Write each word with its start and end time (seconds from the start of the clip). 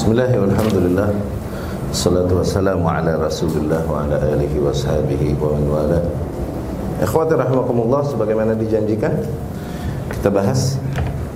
Bismillah 0.00 0.32
walhamdulillah 0.32 1.12
Salatu 1.92 2.40
wassalamu 2.40 2.88
ala 2.88 3.20
rasulullah 3.20 3.84
wa 3.84 4.08
ala 4.08 4.16
alihi 4.32 4.56
wa 4.56 4.72
sahbihi 4.72 5.36
wa 5.36 5.52
man 5.52 5.64
wala. 5.68 6.00
Ikhwati 7.04 7.36
rahimakumullah 7.36 8.08
sebagaimana 8.08 8.56
dijanjikan 8.56 9.12
Kita 10.08 10.32
bahas 10.32 10.80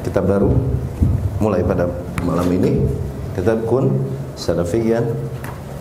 kitab 0.00 0.32
baru 0.32 0.56
Mulai 1.44 1.60
pada 1.60 1.92
malam 2.24 2.48
ini. 2.56 2.80
Kitab 3.36 3.68
kun 3.68 4.00
salafiyan 4.32 5.12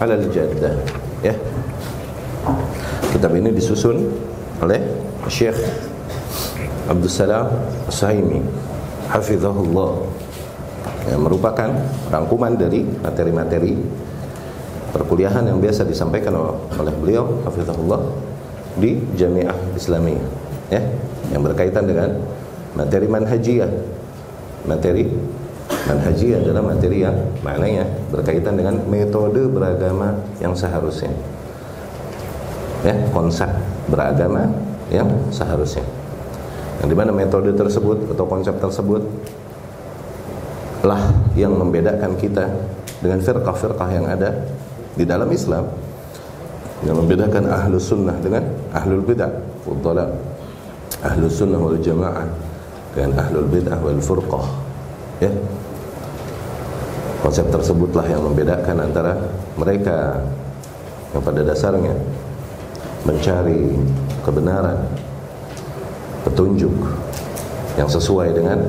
ala 0.03 0.19
al-jaddah 0.19 0.75
Ya. 1.23 1.39
Kitab 3.15 3.31
ini 3.31 3.55
disusun 3.55 4.11
oleh 4.59 4.83
Syekh 5.31 5.55
Abdul 6.91 7.07
Salam 7.07 7.47
Suhaimi 7.87 8.43
Hafizahullah 9.07 10.22
yang 11.09 11.21
merupakan 11.23 11.69
rangkuman 12.07 12.55
dari 12.55 12.85
materi-materi 13.03 13.75
perkuliahan 14.93 15.49
yang 15.49 15.59
biasa 15.59 15.83
disampaikan 15.83 16.37
oleh 16.77 16.93
beliau 17.01 17.43
hafizahullah 17.43 17.99
di 18.77 19.01
Jamiah 19.17 19.55
Islamiyah 19.73 20.25
ya 20.71 20.81
yang 21.33 21.41
berkaitan 21.43 21.89
dengan 21.89 22.21
materi 22.77 23.05
manhajiyah. 23.09 23.71
Materi 24.63 25.11
manhajiyah 25.67 26.39
adalah 26.39 26.63
materi 26.63 27.03
yang 27.03 27.17
maknanya 27.43 27.83
berkaitan 28.07 28.55
dengan 28.55 28.79
metode 28.87 29.43
beragama 29.51 30.15
yang 30.39 30.55
seharusnya 30.55 31.11
ya 32.83 32.95
konsep 33.15 33.47
beragama 33.87 34.51
yang 34.91 35.07
seharusnya. 35.31 35.83
Yang 36.83 36.87
di 36.91 36.95
mana 36.99 37.11
metode 37.15 37.55
tersebut 37.55 38.11
atau 38.11 38.27
konsep 38.27 38.59
tersebut 38.59 39.01
lah 40.83 40.99
yang 41.33 41.55
membedakan 41.55 42.19
kita 42.19 42.43
dengan 42.99 43.23
firqah-firqah 43.23 43.89
yang 43.95 44.05
ada 44.07 44.35
di 44.99 45.07
dalam 45.07 45.31
Islam. 45.31 45.65
Yang 46.83 46.95
membedakan 46.99 47.47
ahlu 47.47 47.79
sunnah 47.79 48.19
dengan 48.19 48.43
ahlul 48.75 48.99
bid'ah 49.07 49.31
wal 49.63 50.03
ahlu 50.99 51.31
sunnah 51.31 51.55
wal 51.55 51.79
jamaah 51.79 52.27
dengan 52.91 53.23
ahlul 53.23 53.47
bid'ah 53.47 53.79
wal 53.79 54.03
furqah 54.03 54.47
ya. 55.23 55.31
Konsep 57.23 57.47
tersebutlah 57.47 58.03
yang 58.03 58.19
membedakan 58.27 58.83
antara 58.83 59.15
mereka 59.55 60.19
yang 61.15 61.23
pada 61.23 61.39
dasarnya 61.47 61.95
mencari 63.07 63.79
kebenaran 64.27 64.83
petunjuk 66.27 66.75
yang 67.79 67.87
sesuai 67.87 68.35
dengan 68.35 68.59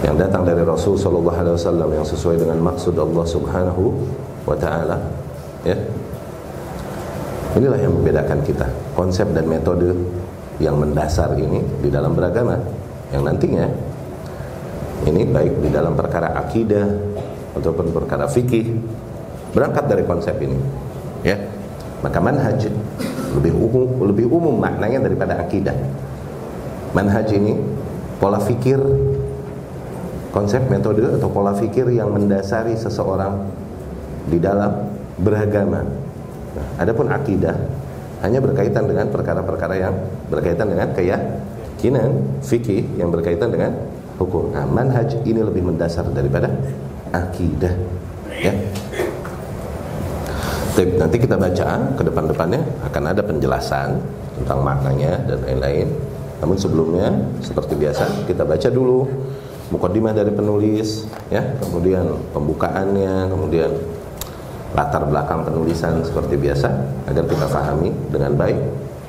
yang 0.00 0.16
datang 0.16 0.48
dari 0.48 0.64
Rasul 0.64 0.96
sallallahu 0.96 1.36
alaihi 1.36 1.56
wasallam 1.60 1.88
yang 1.92 2.06
sesuai 2.06 2.40
dengan 2.40 2.58
maksud 2.64 2.96
Allah 2.96 3.24
Subhanahu 3.28 3.84
wa 4.48 4.56
taala 4.56 4.96
ya. 5.64 5.76
Inilah 7.50 7.78
yang 7.82 7.92
membedakan 7.98 8.40
kita. 8.46 8.64
Konsep 8.94 9.28
dan 9.34 9.44
metode 9.44 9.92
yang 10.62 10.78
mendasar 10.78 11.36
ini 11.36 11.60
di 11.82 11.90
dalam 11.92 12.14
beragama 12.14 12.56
yang 13.10 13.26
nantinya 13.26 13.66
ini 15.08 15.24
baik 15.24 15.64
di 15.64 15.68
dalam 15.72 15.96
perkara 15.96 16.36
akidah 16.36 16.84
ataupun 17.56 17.90
perkara 17.92 18.28
fikih 18.28 18.76
berangkat 19.52 19.84
dari 19.84 20.04
konsep 20.08 20.36
ini 20.40 20.56
ya. 21.26 21.36
Maka 22.00 22.16
manhaj 22.16 22.72
lebih 23.36 23.52
umum 23.52 24.08
lebih 24.08 24.32
umum 24.32 24.56
maknanya 24.56 25.04
daripada 25.04 25.36
akidah. 25.36 25.76
Manhaj 26.96 27.28
ini 27.36 27.60
pola 28.16 28.40
fikir 28.40 28.80
konsep 30.30 30.62
metode 30.70 31.02
atau 31.06 31.28
pola 31.30 31.54
fikir 31.54 31.90
yang 31.90 32.10
mendasari 32.14 32.78
seseorang 32.78 33.50
di 34.30 34.38
dalam 34.38 34.90
beragama. 35.18 35.82
Nah, 36.50 36.66
adapun 36.78 37.10
akidah 37.10 37.54
hanya 38.22 38.38
berkaitan 38.38 38.86
dengan 38.86 39.10
perkara-perkara 39.10 39.74
yang 39.78 39.94
berkaitan 40.30 40.70
dengan 40.70 40.94
keyakinan 40.94 42.40
fikih 42.42 42.86
yang 42.98 43.10
berkaitan 43.10 43.50
dengan 43.50 43.74
hukum. 44.20 44.54
Nah, 44.54 44.66
manhaj 44.68 45.18
ini 45.26 45.40
lebih 45.42 45.66
mendasar 45.66 46.06
daripada 46.14 46.52
akidah. 47.10 47.74
Ya. 48.40 48.54
Nanti 50.80 51.20
kita 51.20 51.36
baca 51.36 51.92
ke 51.92 52.02
depan-depannya 52.08 52.60
akan 52.88 53.02
ada 53.12 53.20
penjelasan 53.20 54.00
tentang 54.40 54.64
maknanya 54.64 55.20
dan 55.28 55.44
lain-lain. 55.44 55.92
Namun 56.40 56.56
sebelumnya 56.56 57.12
seperti 57.44 57.76
biasa 57.76 58.24
kita 58.24 58.48
baca 58.48 58.68
dulu 58.72 59.04
mukadimah 59.70 60.12
dari 60.12 60.34
penulis 60.34 61.06
ya. 61.30 61.42
Kemudian 61.62 62.18
pembukaannya 62.34 63.30
kemudian 63.30 63.70
latar 64.74 65.02
belakang 65.06 65.42
penulisan 65.46 66.02
seperti 66.02 66.38
biasa 66.38 66.68
agar 67.10 67.24
kita 67.26 67.46
pahami 67.50 67.90
dengan 68.10 68.38
baik 68.38 68.58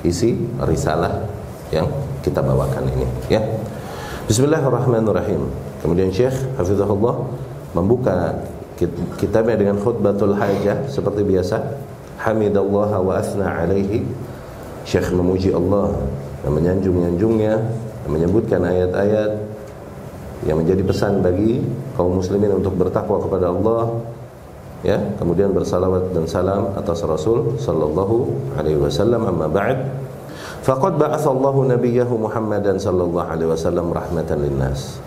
isi 0.01 0.33
risalah 0.65 1.29
yang 1.69 1.85
kita 2.25 2.41
bawakan 2.41 2.89
ini 2.89 3.05
ya. 3.29 3.41
Bismillahirrahmanirrahim. 4.25 5.49
Kemudian 5.81 6.13
Syekh 6.13 6.33
Hafizahullah 6.55 7.25
membuka 7.73 8.37
kitabnya 9.17 9.57
dengan 9.57 9.77
khutbatul 9.81 10.37
hajah 10.37 10.87
seperti 10.87 11.25
biasa. 11.25 11.57
Hamidallah 12.21 13.01
wa 13.01 13.17
asna 13.17 13.65
alaihi. 13.65 14.05
Syekh 14.85 15.13
memuji 15.13 15.53
Allah 15.53 15.93
dan 16.41 16.51
menyanjung-nyanjungnya 16.57 17.53
menyebutkan 18.09 18.65
ayat-ayat 18.65 19.50
yang 20.45 20.57
menjadi 20.57 20.81
pesan 20.81 21.21
bagi 21.21 21.61
kaum 21.93 22.17
muslimin 22.17 22.57
untuk 22.57 22.73
bertakwa 22.73 23.21
kepada 23.21 23.53
Allah 23.53 24.01
ya 24.81 24.97
kemudian 25.21 25.53
bersalawat 25.53 26.09
dan 26.09 26.25
salam 26.25 26.73
atas 26.73 27.05
Rasul 27.05 27.57
sallallahu 27.61 28.33
alaihi 28.57 28.81
wasallam. 28.81 29.29
Amma 29.29 29.45
ba'd 29.45 29.77
faqad 30.65 30.97
ba'atha 30.97 31.29
Allah 31.29 31.77
nabiyahu 31.77 32.17
Muhammadan 32.17 32.81
sallallahu 32.81 33.29
alaihi 33.29 33.49
wasallam 33.49 33.93
rahmatan 33.93 34.41
linnas. 34.41 34.97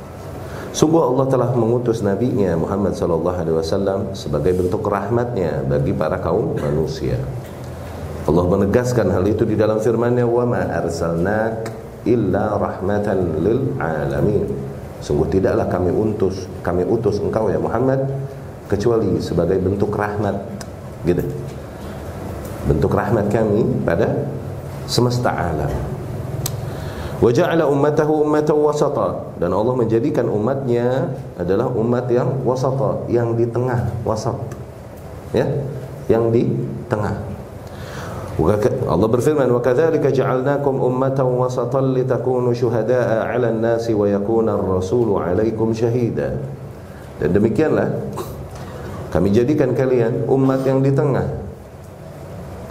Sungguh 0.75 1.03
Allah 1.03 1.27
telah 1.31 1.51
mengutus 1.55 2.03
nabinya 2.03 2.59
Muhammad 2.59 2.99
sallallahu 2.99 3.39
alaihi 3.39 3.57
wasallam 3.59 4.11
sebagai 4.11 4.59
bentuk 4.59 4.83
rahmatnya 4.83 5.63
bagi 5.67 5.95
para 5.95 6.19
kaum 6.19 6.59
manusia. 6.59 7.19
Allah 8.27 8.43
menegaskan 8.49 9.11
hal 9.11 9.23
itu 9.29 9.47
di 9.47 9.55
dalam 9.55 9.79
firman-Nya 9.79 10.27
wa 10.27 10.43
ma 10.49 10.63
arsalnak 10.75 11.71
illa 12.09 12.59
rahmatan 12.59 13.19
lil 13.45 13.61
alamin 13.79 14.74
Sungguh 15.03 15.29
tidaklah 15.31 15.67
kami 15.69 15.91
utus 15.91 16.47
kami 16.63 16.87
utus 16.87 17.19
engkau 17.21 17.51
ya 17.51 17.59
Muhammad 17.59 18.03
kecuali 18.71 19.21
sebagai 19.21 19.59
bentuk 19.61 19.93
rahmat 19.95 20.35
gitu. 21.05 21.23
Bentuk 22.65 22.93
rahmat 22.97 23.29
kami 23.29 23.85
pada 23.85 24.25
semesta 24.89 25.33
alam. 25.33 25.73
Wa 27.25 27.31
ja'ala 27.33 27.65
ummatahu 27.71 28.27
ummatan 28.27 28.59
wasata 28.59 29.33
dan 29.41 29.55
Allah 29.55 29.73
menjadikan 29.77 30.29
umatnya 30.29 31.09
adalah 31.41 31.71
umat 31.73 32.11
yang 32.11 32.43
wasata, 32.43 33.07
yang 33.09 33.33
di 33.39 33.49
tengah, 33.49 33.87
wasat. 34.05 34.37
Ya, 35.33 35.47
yang 36.07 36.31
di 36.31 36.47
tengah. 36.87 37.34
Allah 38.35 39.07
berfirman 39.07 39.47
wa 39.47 39.63
kadzalika 39.63 40.11
ja'alnakum 40.11 40.83
ummatan 40.83 41.39
wasatan 41.39 41.95
litakunu 41.95 42.51
syuhada'a 42.51 43.31
'alan 43.31 43.63
nasi 43.63 43.95
wa 43.95 44.11
yakuna 44.11 44.59
ar-rasulu 44.59 45.23
'alaikum 45.23 45.71
syahida. 45.71 46.35
Dan 47.23 47.31
demikianlah 47.31 47.95
kami 49.15 49.31
jadikan 49.31 49.71
kalian 49.71 50.27
umat 50.27 50.67
yang 50.67 50.83
di 50.83 50.91
tengah. 50.91 51.23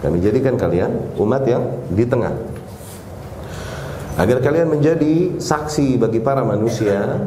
Kami 0.04 0.20
jadikan 0.20 0.60
kalian 0.60 1.16
umat 1.16 1.48
yang 1.48 1.64
di 1.88 2.04
tengah. 2.04 2.36
Agar 4.20 4.44
kalian 4.44 4.68
menjadi 4.68 5.40
saksi 5.40 5.96
bagi 5.96 6.20
para 6.20 6.44
manusia 6.44 7.24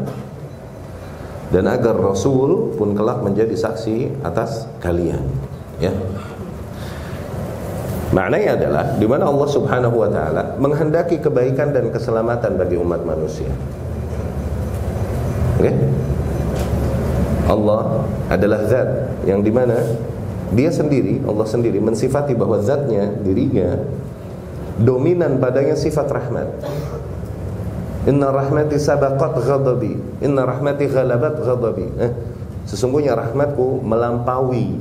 dan 1.49 1.65
agar 1.65 1.97
Rasul 1.97 2.77
pun 2.77 2.93
kelak 2.93 3.25
menjadi 3.25 3.57
saksi 3.57 4.21
atas 4.21 4.69
kalian. 4.77 5.25
Ya. 5.81 5.89
Maknanya 8.07 8.55
adalah 8.55 8.85
di 8.95 9.03
mana 9.03 9.27
Allah 9.27 9.49
Subhanahu 9.51 9.95
wa 9.99 10.07
taala 10.07 10.55
menghendaki 10.55 11.19
kebaikan 11.19 11.75
dan 11.75 11.91
keselamatan 11.91 12.55
bagi 12.55 12.79
umat 12.79 13.03
manusia. 13.03 13.51
Oke? 15.59 15.67
Okay? 15.67 15.75
Allah 17.47 18.03
adalah 18.31 18.63
zat 18.67 18.87
yang 19.23 19.43
di 19.43 19.51
mana 19.51 19.75
dia 20.55 20.71
sendiri, 20.71 21.19
Allah 21.27 21.43
sendiri 21.43 21.79
mensifati 21.83 22.31
bahwa 22.31 22.63
zatnya, 22.63 23.11
dirinya 23.23 23.75
dominan 24.79 25.43
padanya 25.43 25.75
sifat 25.75 26.07
rahmat. 26.07 26.47
Inna 28.07 28.31
rahmati 28.31 28.79
sabaqat 28.79 29.43
ghadabi, 29.43 29.99
inna 30.23 30.47
rahmati 30.47 30.87
ghalabat 30.87 31.43
ghadabi. 31.43 31.87
Eh, 31.99 32.11
sesungguhnya 32.63 33.19
rahmatku 33.19 33.83
melampaui 33.83 34.79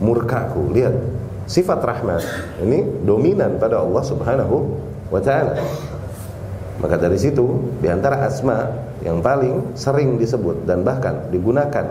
murkaku. 0.00 0.72
Lihat, 0.72 0.96
sifat 1.50 1.82
rahmat 1.82 2.22
ini 2.62 2.86
dominan 3.02 3.58
pada 3.58 3.82
Allah 3.82 4.06
Subhanahu 4.06 4.70
wa 5.10 5.18
taala. 5.18 5.58
Maka 6.78 6.94
dari 6.94 7.18
situ 7.18 7.42
di 7.82 7.90
antara 7.90 8.22
asma 8.22 8.70
yang 9.02 9.18
paling 9.18 9.74
sering 9.74 10.14
disebut 10.14 10.62
dan 10.62 10.86
bahkan 10.86 11.26
digunakan 11.34 11.90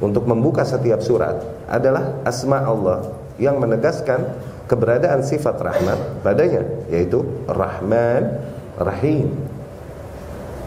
untuk 0.00 0.24
membuka 0.24 0.64
setiap 0.64 1.04
surat 1.04 1.36
adalah 1.68 2.16
asma 2.24 2.64
Allah 2.64 3.12
yang 3.36 3.60
menegaskan 3.60 4.24
keberadaan 4.66 5.20
sifat 5.20 5.60
rahmat 5.60 6.24
padanya 6.24 6.64
yaitu 6.88 7.22
Rahman 7.44 8.40
Rahim. 8.80 9.28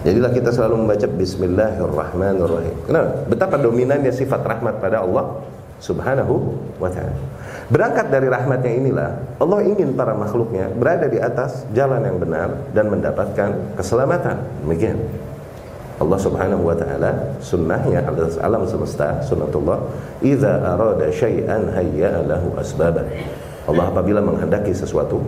Jadilah 0.06 0.30
kita 0.30 0.54
selalu 0.54 0.86
membaca 0.86 1.10
Bismillahirrahmanirrahim. 1.10 2.76
Kenapa? 2.86 3.26
Betapa 3.26 3.58
dominannya 3.58 4.14
sifat 4.14 4.46
rahmat 4.46 4.78
pada 4.78 5.02
Allah 5.02 5.42
Subhanahu 5.82 6.54
wa 6.78 6.88
taala. 6.94 7.35
Berangkat 7.66 8.14
dari 8.14 8.30
rahmatnya 8.30 8.74
inilah 8.78 9.10
Allah 9.42 9.60
ingin 9.66 9.98
para 9.98 10.14
makhluknya 10.14 10.70
berada 10.78 11.10
di 11.10 11.18
atas 11.18 11.66
jalan 11.74 12.06
yang 12.06 12.22
benar 12.22 12.54
dan 12.78 12.94
mendapatkan 12.94 13.74
keselamatan. 13.74 14.38
Demikian. 14.62 15.02
Allah 15.96 16.20
Subhanahu 16.20 16.68
wa 16.68 16.76
taala 16.76 17.40
sunnahnya 17.40 18.04
atas 18.04 18.36
alam 18.44 18.68
semesta 18.68 19.16
sunnatullah 19.24 19.80
idza 20.20 20.60
arada 20.60 21.08
syai'an 21.08 21.72
hayya 21.72 22.20
lahu 22.28 22.52
asbaban 22.60 23.08
Allah 23.64 23.88
apabila 23.88 24.20
menghendaki 24.20 24.76
sesuatu 24.76 25.24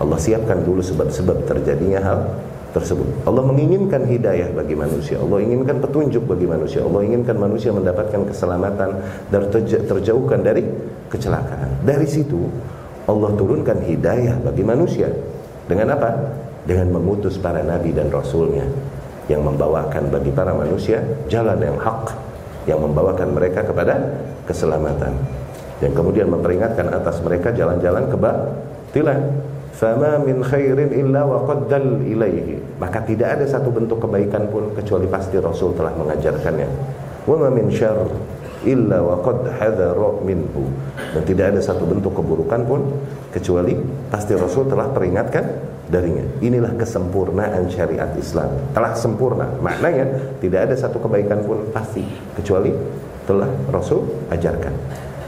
Allah 0.00 0.16
siapkan 0.16 0.64
dulu 0.64 0.80
sebab-sebab 0.80 1.44
terjadinya 1.44 2.00
hal 2.00 2.18
tersebut 2.72 3.28
Allah 3.28 3.44
menginginkan 3.44 4.08
hidayah 4.08 4.56
bagi 4.56 4.72
manusia 4.72 5.20
Allah 5.20 5.44
inginkan 5.44 5.78
petunjuk 5.84 6.24
bagi 6.24 6.48
manusia 6.48 6.80
Allah 6.80 7.04
inginkan 7.04 7.36
manusia 7.36 7.68
mendapatkan 7.68 8.24
keselamatan 8.24 8.90
dan 9.28 9.40
terjauhkan 9.84 10.40
dari 10.40 10.64
kecelakaan. 11.14 11.86
Dari 11.86 12.10
situ 12.10 12.50
Allah 13.06 13.30
turunkan 13.38 13.78
hidayah 13.86 14.42
bagi 14.42 14.66
manusia. 14.66 15.06
Dengan 15.64 15.96
apa? 15.96 16.10
dengan 16.64 16.96
mengutus 16.96 17.36
para 17.36 17.60
nabi 17.60 17.92
dan 17.92 18.08
rasulnya 18.08 18.64
yang 19.28 19.44
membawakan 19.44 20.12
bagi 20.12 20.32
para 20.32 20.52
manusia 20.52 21.00
jalan 21.28 21.56
yang 21.60 21.76
hak 21.80 22.12
yang 22.64 22.80
membawakan 22.80 23.36
mereka 23.36 23.64
kepada 23.64 24.00
keselamatan. 24.48 25.12
Dan 25.80 25.92
kemudian 25.92 26.32
memperingatkan 26.32 26.88
atas 26.92 27.20
mereka 27.20 27.52
jalan-jalan 27.52 28.08
kebatilan. 28.08 29.20
Fama 29.74 30.22
min 30.22 30.38
khairin 30.40 30.94
illa 30.94 31.26
wa 31.26 31.44
qaddal 31.44 32.00
ilaihi. 32.06 32.78
Maka 32.78 33.04
tidak 33.04 33.36
ada 33.36 33.44
satu 33.44 33.68
bentuk 33.74 34.00
kebaikan 34.00 34.48
pun 34.48 34.70
kecuali 34.72 35.04
pasti 35.10 35.36
Rasul 35.36 35.76
telah 35.76 35.92
mengajarkannya. 35.98 36.68
Wa 37.26 37.50
min 37.52 37.68
syarr 37.68 38.06
illa 38.64 39.00
wa 39.00 39.20
qad 39.20 39.48
hadara 39.60 40.10
minhu 40.24 40.68
dan 41.12 41.22
tidak 41.24 41.54
ada 41.54 41.60
satu 41.60 41.84
bentuk 41.86 42.16
keburukan 42.16 42.60
pun 42.64 42.80
kecuali 43.30 43.76
pasti 44.08 44.34
Rasul 44.34 44.66
telah 44.66 44.90
peringatkan 44.90 45.74
darinya. 45.88 46.24
Inilah 46.40 46.72
kesempurnaan 46.80 47.68
syariat 47.68 48.08
Islam. 48.16 48.48
Telah 48.72 48.92
sempurna. 48.96 49.46
Maknanya 49.60 50.36
tidak 50.40 50.70
ada 50.70 50.74
satu 50.76 51.00
kebaikan 51.00 51.44
pun 51.44 51.68
pasti 51.70 52.04
kecuali 52.36 52.72
telah 53.28 53.48
Rasul 53.68 54.04
ajarkan. 54.32 54.74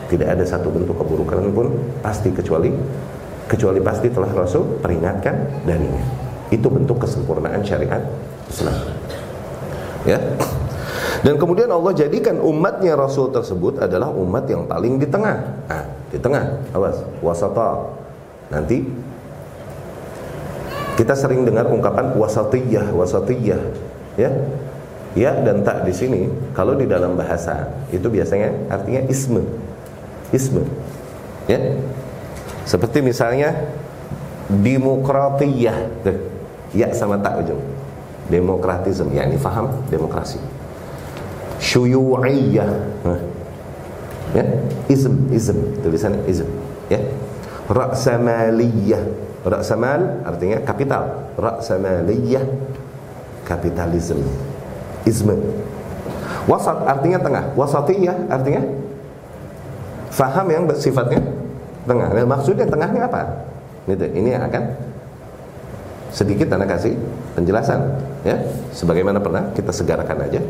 Tidak 0.07 0.29
ada 0.29 0.45
satu 0.47 0.71
bentuk 0.71 0.97
keburukan 0.97 1.51
pun 1.51 1.67
pasti 2.01 2.31
kecuali 2.31 2.71
kecuali 3.47 3.79
pasti 3.83 4.11
telah 4.11 4.31
Rasul 4.33 4.81
peringatkan 4.83 5.67
darinya. 5.67 6.03
Itu 6.51 6.71
bentuk 6.71 7.03
kesempurnaan 7.03 7.63
syariat 7.67 8.03
Islam. 8.47 8.77
Ya. 10.07 10.19
Dan 11.27 11.43
kemudian 11.43 11.67
Allah 11.75 11.91
jadikan 11.91 12.39
umatnya 12.39 12.95
Rasul 12.95 13.35
tersebut 13.35 13.83
adalah 13.83 14.15
umat 14.15 14.47
yang 14.47 14.63
paling 14.63 15.03
di 15.03 15.11
tengah. 15.11 15.43
Nah, 15.67 15.83
di 16.07 16.23
tengah. 16.23 16.55
Awas, 16.71 17.03
wasata. 17.19 17.83
Nanti 18.47 18.87
kita 20.95 21.19
sering 21.19 21.43
dengar 21.43 21.67
ungkapan 21.67 22.15
wasatiyah, 22.15 22.95
wasatiyah, 22.95 23.59
ya. 24.15 24.31
Ya 25.19 25.33
dan 25.43 25.67
tak 25.67 25.83
di 25.83 25.97
sini 25.97 26.31
kalau 26.55 26.79
di 26.79 26.87
dalam 26.87 27.19
bahasa 27.19 27.75
itu 27.91 28.07
biasanya 28.07 28.55
artinya 28.71 29.03
isme. 29.11 29.43
Isme. 30.31 30.63
Ya. 31.51 31.75
Seperti 32.63 33.03
misalnya 33.03 33.51
demokratiyah. 34.47 35.91
Ya 36.71 36.95
sama 36.95 37.19
tak 37.19 37.43
ujung. 37.43 37.59
Demokratisme, 38.31 39.11
ya 39.11 39.27
ini 39.27 39.35
faham 39.35 39.75
demokrasi. 39.91 40.39
Syuyu'iyah. 41.67 42.71
Ya, 44.35 44.45
ism, 44.87 45.31
ism, 45.35 45.59
tulisannya 45.83 46.23
ism, 46.31 46.47
ya. 46.87 47.03
Ra'samaliyah 47.67 49.27
Ra'samal 49.47 50.27
artinya 50.27 50.59
kapital. 50.67 51.31
Ra'samaliyah 51.39 52.43
kapitalisme. 53.47 54.27
Isme. 55.07 55.39
Wasat 56.51 56.83
artinya 56.83 57.23
tengah. 57.23 57.45
Wasatiyah 57.55 58.27
artinya 58.27 58.63
faham 60.11 60.47
yang 60.51 60.67
sifatnya 60.75 61.23
tengah. 61.87 62.11
Nah, 62.11 62.27
maksudnya 62.27 62.67
tengahnya 62.67 63.07
apa? 63.07 63.23
Gitu. 63.87 64.03
Ini 64.19 64.35
yang 64.35 64.51
akan 64.51 64.63
sedikit 66.11 66.51
anda 66.51 66.67
kasih 66.67 66.99
penjelasan 67.39 67.83
ya 68.25 68.41
sebagaimana 68.73 69.21
pernah 69.21 69.53
kita 69.53 69.69
segarkan 69.69 70.17
aja 70.25 70.41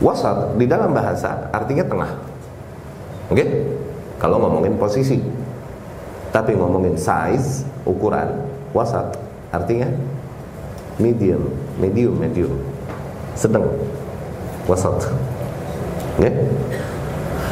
wasat 0.00 0.56
di 0.60 0.66
dalam 0.68 0.92
bahasa 0.92 1.48
artinya 1.52 1.84
tengah. 1.86 2.10
Oke? 3.32 3.42
Okay? 3.42 3.48
kalau 4.16 4.40
ngomongin 4.40 4.76
posisi. 4.76 5.20
Tapi 6.32 6.52
ngomongin 6.52 7.00
size 7.00 7.64
ukuran 7.88 8.28
wasat 8.76 9.08
artinya 9.54 9.88
medium 11.00 11.48
medium 11.80 12.12
medium. 12.12 12.52
Sedang. 13.32 13.64
Wasat. 14.68 14.98
Okay? 16.16 16.32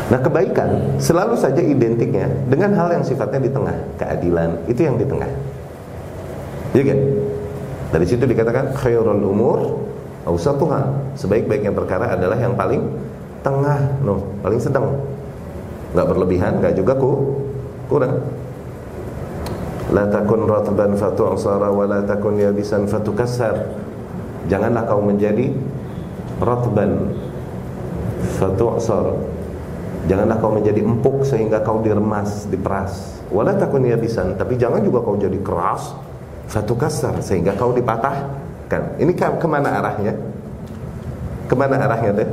nah 0.05 0.21
kebaikan 0.21 1.01
selalu 1.01 1.33
saja 1.33 1.65
identiknya 1.65 2.29
dengan 2.45 2.77
hal 2.77 2.93
yang 2.93 3.05
sifatnya 3.05 3.41
di 3.41 3.51
tengah. 3.53 3.77
Keadilan 3.97 4.69
itu 4.69 4.81
yang 4.85 5.01
di 5.01 5.07
tengah. 5.09 5.31
Ya 6.75 6.97
dari 7.95 8.07
situ 8.11 8.27
dikatakan 8.27 8.75
khairul 8.75 9.23
umur 9.23 9.79
awsatuha 10.25 11.13
sebaik-baiknya 11.17 11.73
perkara 11.73 12.17
adalah 12.17 12.37
yang 12.41 12.57
paling 12.57 12.81
tengah 13.45 14.01
no 14.01 14.25
paling 14.41 14.61
sedang 14.61 14.97
nggak 15.93 16.07
berlebihan 16.09 16.59
nggak 16.65 16.75
juga 16.81 16.97
ku 16.97 17.39
kurang 17.93 18.25
La 19.93 20.09
takun 20.11 20.49
ratban 20.49 20.97
fatu'sara 20.99 21.69
wa 21.69 21.85
la 21.85 22.01
takun 22.03 22.41
yabisan 22.41 22.89
fatukassar. 22.89 23.69
Janganlah 24.49 24.89
kau 24.89 25.05
menjadi 25.05 25.53
ratban 26.43 27.15
fatu'sar. 28.41 29.15
Janganlah 30.09 30.41
kau 30.41 30.51
menjadi 30.51 30.81
empuk 30.83 31.23
sehingga 31.23 31.61
kau 31.63 31.85
diremas, 31.85 32.49
diperas. 32.49 33.23
Wala 33.31 33.57
takun 33.57 33.87
yabisan, 33.87 34.37
tapi 34.37 34.59
jangan 34.61 34.85
juga 34.85 35.01
kau 35.01 35.17
jadi 35.17 35.37
keras 35.41 35.97
fatukassar 36.49 37.25
sehingga 37.25 37.57
kau 37.57 37.73
dipatahkan. 38.65 38.83
Ini 39.01 39.13
ke 39.13 39.27
ke 39.41 39.47
mana 39.47 39.69
arahnya? 39.81 40.15
Ke 41.49 41.55
mana 41.55 41.77
arahnya 41.77 42.25
deh? 42.25 42.29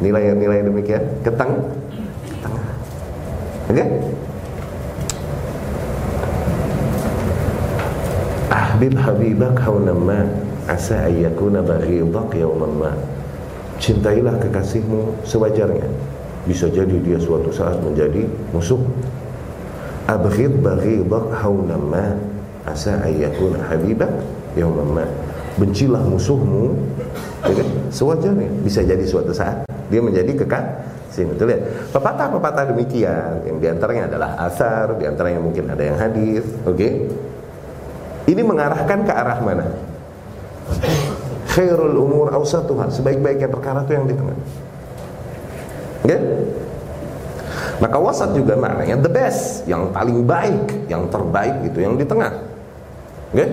Nilai-nilai 0.00 0.60
demikian 0.62 1.02
keteng, 1.24 1.56
tengah. 2.44 2.68
Oke? 3.66 3.74
Okay? 3.74 3.86
Ahbib 8.52 8.94
habibak 9.00 9.56
haunamma 9.56 10.28
asa 10.68 11.08
ayyakuna 11.08 11.64
baghidak 11.64 12.28
yawman 12.36 12.72
ma. 12.76 12.92
Cintailah 13.80 14.36
kekasihmu 14.40 15.24
sewajarnya. 15.24 15.88
Bisa 16.46 16.70
jadi 16.70 17.00
dia 17.02 17.18
suatu 17.18 17.50
saat 17.50 17.80
menjadi 17.80 18.28
musuh. 18.52 18.78
Abghid 20.06 20.60
baghidak 20.60 21.26
haunamma 21.40 22.20
asa 22.68 23.00
ayyakuna 23.00 23.64
habibak 23.64 24.12
yawman 24.56 24.88
ma. 24.90 25.06
Bencilah 25.56 26.04
musuhmu 26.04 26.76
ya 27.44 27.52
kan? 27.52 27.68
sewajarnya. 27.92 28.48
Bisa 28.64 28.80
jadi 28.82 29.04
suatu 29.04 29.32
saat 29.32 29.64
dia 29.88 30.00
menjadi 30.02 30.32
kekasih. 30.34 31.24
Betul 31.32 31.54
ya? 31.54 31.60
Pepatah-pepatah 31.94 32.74
demikian 32.74 33.46
yang 33.46 33.56
di 33.62 33.66
antaranya 33.70 34.10
adalah 34.10 34.30
asar, 34.48 34.98
di 34.98 35.04
antaranya 35.06 35.40
mungkin 35.40 35.70
ada 35.70 35.82
yang 35.84 35.96
hadis, 35.96 36.44
oke? 36.66 36.76
Okay? 36.76 36.92
Ini 38.26 38.42
mengarahkan 38.42 39.06
ke 39.06 39.12
arah 39.14 39.38
mana? 39.38 39.66
Khairul 41.54 41.94
umur 41.94 42.34
awsatuha, 42.34 42.90
sebaik-baiknya 42.90 43.48
perkara 43.48 43.86
itu 43.86 43.92
yang 43.94 44.06
di 44.10 44.14
tengah. 44.18 44.38
Okay? 46.02 46.20
Maka 47.76 47.96
wasat 48.00 48.32
juga 48.34 48.56
maknanya 48.56 48.98
the 48.98 49.12
best, 49.12 49.64
yang 49.68 49.92
paling 49.94 50.24
baik, 50.26 50.88
yang 50.90 51.06
terbaik 51.06 51.70
itu 51.70 51.78
yang 51.80 51.94
di 51.94 52.04
tengah. 52.04 52.34
Okay? 53.30 53.48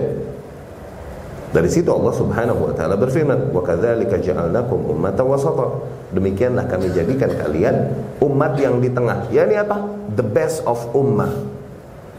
Dari 1.54 1.70
situ 1.70 1.86
Allah 1.86 2.10
Subhanahu 2.10 2.66
wa 2.66 2.72
taala 2.74 2.98
berfirman, 2.98 3.54
"Wa 3.54 3.62
kadzalika 3.62 4.18
ja'alnakum 4.18 4.90
ummatan 4.90 5.22
wasata." 5.22 5.86
Demikianlah 6.10 6.66
kami 6.66 6.90
jadikan 6.90 7.30
kalian 7.30 7.94
umat 8.18 8.58
yang 8.58 8.82
di 8.82 8.90
tengah. 8.90 9.30
Yani 9.30 9.54
apa? 9.62 9.86
The 10.18 10.26
best 10.26 10.66
of 10.66 10.82
ummah. 10.90 11.30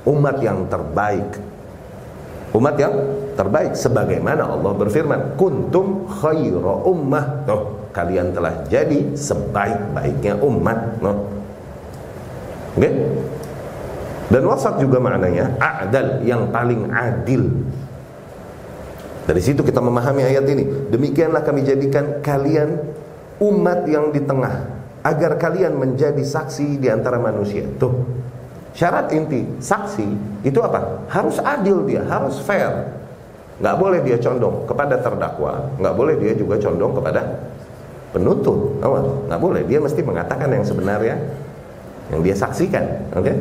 Umat 0.07 0.39
yang 0.39 0.71
terbaik 0.71 1.35
umat 2.55 2.75
yang 2.79 2.93
terbaik 3.35 3.75
sebagaimana 3.75 4.47
Allah 4.47 4.71
berfirman 4.71 5.35
kuntum 5.35 6.07
khaira 6.07 6.87
ummah 6.87 7.43
tuh 7.43 7.91
kalian 7.91 8.31
telah 8.31 8.63
jadi 8.71 9.11
sebaik-baiknya 9.11 10.39
umat 10.39 10.79
no. 11.03 11.11
Oke 12.75 12.79
okay? 12.79 12.93
dan 14.31 14.41
wasat 14.47 14.79
juga 14.79 14.99
maknanya 15.03 15.51
adal 15.59 16.23
yang 16.23 16.47
paling 16.49 16.91
adil 16.91 17.51
dari 19.25 19.41
situ 19.41 19.65
kita 19.65 19.81
memahami 19.81 20.21
ayat 20.21 20.45
ini. 20.45 20.93
Demikianlah 20.93 21.41
kami 21.41 21.65
jadikan 21.65 22.21
kalian 22.21 22.77
umat 23.41 23.89
yang 23.89 24.13
di 24.13 24.21
tengah 24.21 24.69
agar 25.01 25.41
kalian 25.41 25.73
menjadi 25.73 26.21
saksi 26.21 26.77
di 26.77 26.87
antara 26.93 27.17
manusia. 27.17 27.65
Tuh 27.81 28.05
syarat 28.77 29.09
inti 29.17 29.41
saksi 29.57 30.07
itu 30.45 30.61
apa? 30.61 31.09
Harus 31.09 31.41
adil 31.41 31.89
dia 31.89 32.05
harus 32.05 32.37
fair. 32.45 32.69
Nggak 33.57 33.75
boleh 33.81 33.99
dia 34.05 34.17
condong 34.21 34.67
kepada 34.69 34.99
terdakwa 35.01 35.73
nggak 35.79 35.95
boleh 35.95 36.15
dia 36.21 36.33
juga 36.35 36.59
condong 36.59 36.91
kepada 36.91 37.21
penuntut 38.11 38.83
oh, 38.83 39.23
nggak 39.31 39.39
boleh 39.39 39.63
dia 39.63 39.79
mesti 39.79 40.03
mengatakan 40.03 40.51
yang 40.51 40.63
sebenarnya 40.67 41.15
yang 42.11 42.19
dia 42.19 42.35
saksikan 42.35 42.83
oke? 43.15 43.25
Okay? 43.25 43.35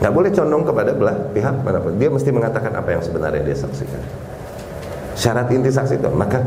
nggak 0.00 0.12
boleh 0.18 0.30
condong 0.34 0.64
kepada 0.66 0.90
belah 0.96 1.16
pihak 1.30 1.54
mana 1.62 1.78
pun. 1.78 1.94
Dia 2.00 2.10
mesti 2.10 2.32
mengatakan 2.34 2.72
apa 2.74 2.90
yang 2.96 3.02
sebenarnya 3.04 3.44
dia 3.44 3.54
saksikan 3.60 4.31
syarat 5.14 5.48
inti 5.52 5.68
saksi 5.68 6.00
itu 6.00 6.08
maka 6.12 6.40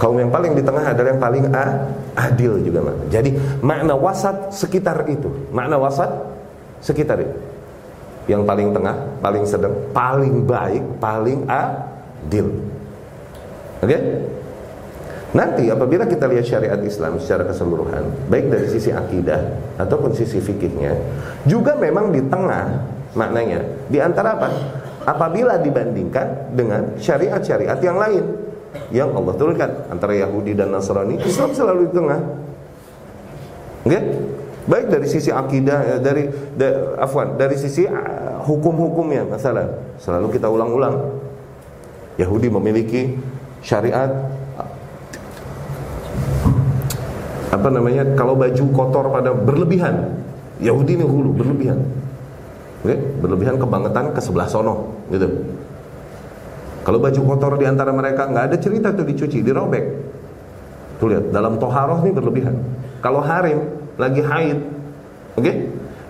kaum 0.00 0.16
yang 0.16 0.32
paling 0.32 0.56
di 0.56 0.62
tengah 0.64 0.84
adalah 0.90 1.08
yang 1.12 1.22
paling 1.22 1.44
a, 1.52 1.64
adil 2.16 2.56
juga 2.64 2.80
makna. 2.82 3.04
jadi 3.12 3.30
makna 3.60 3.94
wasat 3.94 4.50
sekitar 4.50 5.04
itu 5.06 5.28
makna 5.52 5.76
wasat 5.76 6.08
sekitar 6.80 7.20
itu 7.20 7.50
yang 8.30 8.46
paling 8.46 8.70
tengah, 8.70 8.94
paling 9.18 9.42
sedang, 9.42 9.74
paling 9.90 10.46
baik, 10.46 11.02
paling 11.02 11.42
adil. 11.50 12.46
Oke? 13.82 13.90
Okay? 13.90 14.00
Nanti 15.30 15.70
apabila 15.70 16.06
kita 16.10 16.26
lihat 16.26 16.46
syariat 16.46 16.80
Islam 16.82 17.18
secara 17.22 17.46
keseluruhan, 17.46 18.30
baik 18.30 18.50
dari 18.50 18.66
sisi 18.66 18.90
akidah 18.90 19.38
ataupun 19.78 20.14
sisi 20.14 20.42
fikihnya, 20.42 20.94
juga 21.46 21.78
memang 21.78 22.10
di 22.10 22.22
tengah 22.26 22.82
maknanya. 23.14 23.62
Di 23.86 24.02
antara 24.02 24.34
apa? 24.34 24.48
Apabila 25.08 25.56
dibandingkan 25.56 26.52
dengan 26.52 26.96
syariat-syariat 27.00 27.80
yang 27.80 27.96
lain 27.96 28.24
yang 28.92 29.10
Allah 29.16 29.34
turunkan 29.34 29.70
antara 29.88 30.14
Yahudi 30.14 30.52
dan 30.52 30.70
Nasrani, 30.70 31.18
Islam 31.24 31.50
selalu 31.56 31.90
di 31.90 31.92
tengah. 31.96 32.20
Oke? 33.80 33.90
Okay? 33.90 34.02
Baik 34.68 34.86
dari 34.92 35.06
sisi 35.08 35.32
akidah, 35.32 35.78
eh, 35.96 36.00
dari 36.04 36.28
da, 36.54 36.94
afwan, 37.00 37.34
dari 37.34 37.56
sisi 37.56 37.88
uh, 37.88 38.44
hukum-hukumnya 38.44 39.26
masalah. 39.26 39.66
Selalu 39.98 40.36
kita 40.36 40.46
ulang-ulang. 40.46 41.18
Yahudi 42.20 42.52
memiliki 42.52 43.16
syariat 43.64 44.12
apa 47.50 47.68
namanya? 47.72 48.14
Kalau 48.14 48.38
baju 48.38 48.64
kotor 48.70 49.10
pada 49.10 49.34
berlebihan, 49.34 50.22
Yahudi 50.62 51.00
ini 51.00 51.04
hulu 51.08 51.34
berlebihan. 51.34 51.82
Oke, 52.80 52.96
berlebihan 52.96 53.60
kebangetan 53.60 54.16
ke 54.16 54.20
sebelah 54.24 54.48
sono, 54.48 55.04
gitu. 55.12 55.28
Kalau 56.80 56.96
baju 56.96 57.20
kotor 57.28 57.60
di 57.60 57.68
antara 57.68 57.92
mereka 57.92 58.24
nggak 58.24 58.44
ada 58.48 58.56
cerita 58.56 58.88
tuh 58.96 59.04
dicuci, 59.04 59.44
dirobek. 59.44 59.84
Tuh 60.96 61.12
lihat, 61.12 61.28
dalam 61.28 61.60
toharoh 61.60 62.00
ini 62.00 62.12
berlebihan. 62.16 62.56
Kalau 63.04 63.20
harim 63.20 63.68
lagi 64.00 64.24
haid, 64.24 64.58
oke? 65.36 65.44
Okay? 65.44 65.54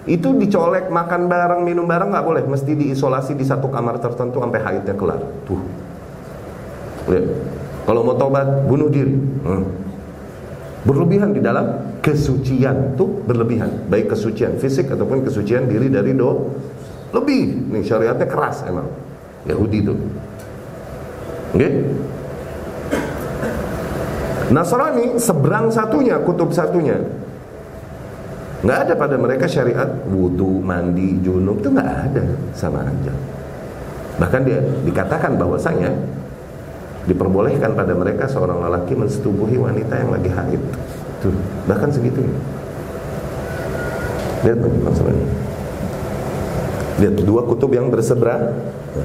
Itu 0.06 0.38
dicolek 0.38 0.88
makan 0.94 1.26
bareng, 1.26 1.66
minum 1.66 1.90
bareng 1.90 2.14
nggak 2.14 2.22
boleh, 2.22 2.42
mesti 2.46 2.78
diisolasi 2.78 3.34
di 3.34 3.42
satu 3.42 3.66
kamar 3.66 3.98
tertentu 3.98 4.38
sampai 4.38 4.60
haidnya 4.62 4.94
kelar. 4.94 5.20
Tuh, 5.50 5.58
lihat. 7.10 7.26
Kalau 7.82 8.06
mau 8.06 8.14
tobat, 8.14 8.46
bunuh 8.70 8.86
diri. 8.86 9.18
Hmm. 9.42 9.66
Berlebihan 10.86 11.34
di 11.34 11.42
dalam 11.42 11.89
kesucian 12.00 12.96
tuh 12.96 13.24
berlebihan, 13.24 13.88
baik 13.88 14.12
kesucian 14.12 14.56
fisik 14.56 14.88
ataupun 14.88 15.24
kesucian 15.24 15.68
diri 15.68 15.92
dari 15.92 16.16
do. 16.16 16.50
Lebih, 17.10 17.72
nih 17.72 17.82
syariatnya 17.84 18.26
keras 18.28 18.64
emang. 18.64 18.86
Yahudi 19.44 19.78
itu. 19.82 19.94
Oke? 21.52 21.58
Okay? 21.58 21.72
Nasrani 24.50 25.14
seberang 25.22 25.70
satunya, 25.70 26.18
kutub 26.26 26.50
satunya 26.50 26.98
nggak 28.60 28.78
ada 28.88 28.94
pada 28.96 29.16
mereka 29.16 29.48
syariat 29.48 29.88
wudhu, 30.04 30.60
mandi, 30.60 31.16
junub 31.24 31.64
itu 31.64 31.72
nggak 31.72 31.90
ada 32.12 32.24
sama 32.52 32.84
aja. 32.84 33.14
Bahkan 34.20 34.40
dia 34.44 34.60
dikatakan 34.84 35.40
bahwasanya 35.40 35.88
diperbolehkan 37.08 37.72
pada 37.72 37.96
mereka 37.96 38.28
seorang 38.28 38.60
lelaki 38.60 38.92
mensetubuhi 38.92 39.56
wanita 39.56 39.94
yang 39.96 40.10
lagi 40.12 40.28
haid. 40.28 40.62
Tuh, 41.20 41.36
bahkan 41.68 41.92
segitu. 41.92 42.24
Lihat 44.44 44.58
maksudnya. 44.60 45.26
Lihat 47.00 47.16
dua 47.24 47.44
kutub 47.44 47.72
yang 47.72 47.92
berseberang. 47.92 48.56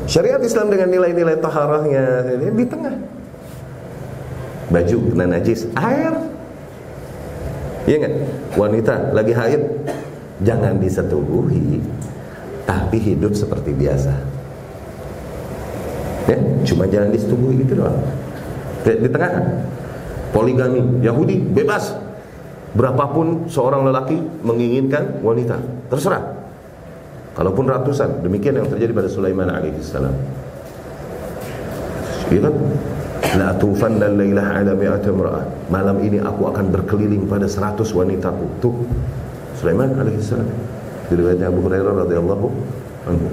Syariat 0.08 0.40
Islam 0.44 0.72
dengan 0.72 0.92
nilai-nilai 0.92 1.38
taharahnya 1.40 2.36
di 2.40 2.66
tengah. 2.66 2.96
Baju 4.66 4.98
kena 5.14 5.30
najis, 5.30 5.70
air 5.78 6.36
Iya 7.86 7.96
nggak? 8.02 8.16
Wanita 8.58 9.14
lagi 9.14 9.30
haid 9.30 9.62
jangan 10.42 10.82
disetubuhi, 10.82 11.78
tapi 12.66 12.98
hidup 12.98 13.38
seperti 13.38 13.78
biasa. 13.78 14.14
Ya, 16.26 16.38
cuma 16.66 16.90
jangan 16.90 17.14
disetubuhi 17.14 17.62
gitu 17.62 17.86
doang. 17.86 18.02
Di 18.82 19.06
tengah 19.06 19.62
poligami 20.34 20.82
Yahudi 21.06 21.38
bebas. 21.54 21.94
Berapapun 22.76 23.48
seorang 23.48 23.88
lelaki 23.88 24.20
menginginkan 24.44 25.24
wanita, 25.24 25.56
terserah. 25.88 26.36
Kalaupun 27.36 27.72
ratusan, 27.72 28.20
demikian 28.20 28.60
yang 28.60 28.68
terjadi 28.68 28.92
pada 28.92 29.08
Sulaiman 29.08 29.48
alaihissalam. 29.48 30.16
Iya 32.32 32.40
kan? 32.52 32.56
La 33.36 33.52
tufanna 33.56 34.12
lailah 34.12 34.60
ala 34.60 34.72
mi'ati 34.76 35.08
imra'ah. 35.08 35.72
Malam 35.72 36.00
ini 36.04 36.20
aku 36.20 36.52
akan 36.52 36.72
berkeliling 36.72 37.28
pada 37.28 37.48
100 37.48 37.80
wanitaku. 37.96 38.46
Tuh. 38.60 38.76
Sulaiman 39.56 39.96
alaihissalam. 39.96 40.48
Diriwayatnya 41.12 41.48
Abu 41.48 41.64
Hurairah 41.64 41.94
radhiyallahu 42.08 42.48
anhu. 43.08 43.28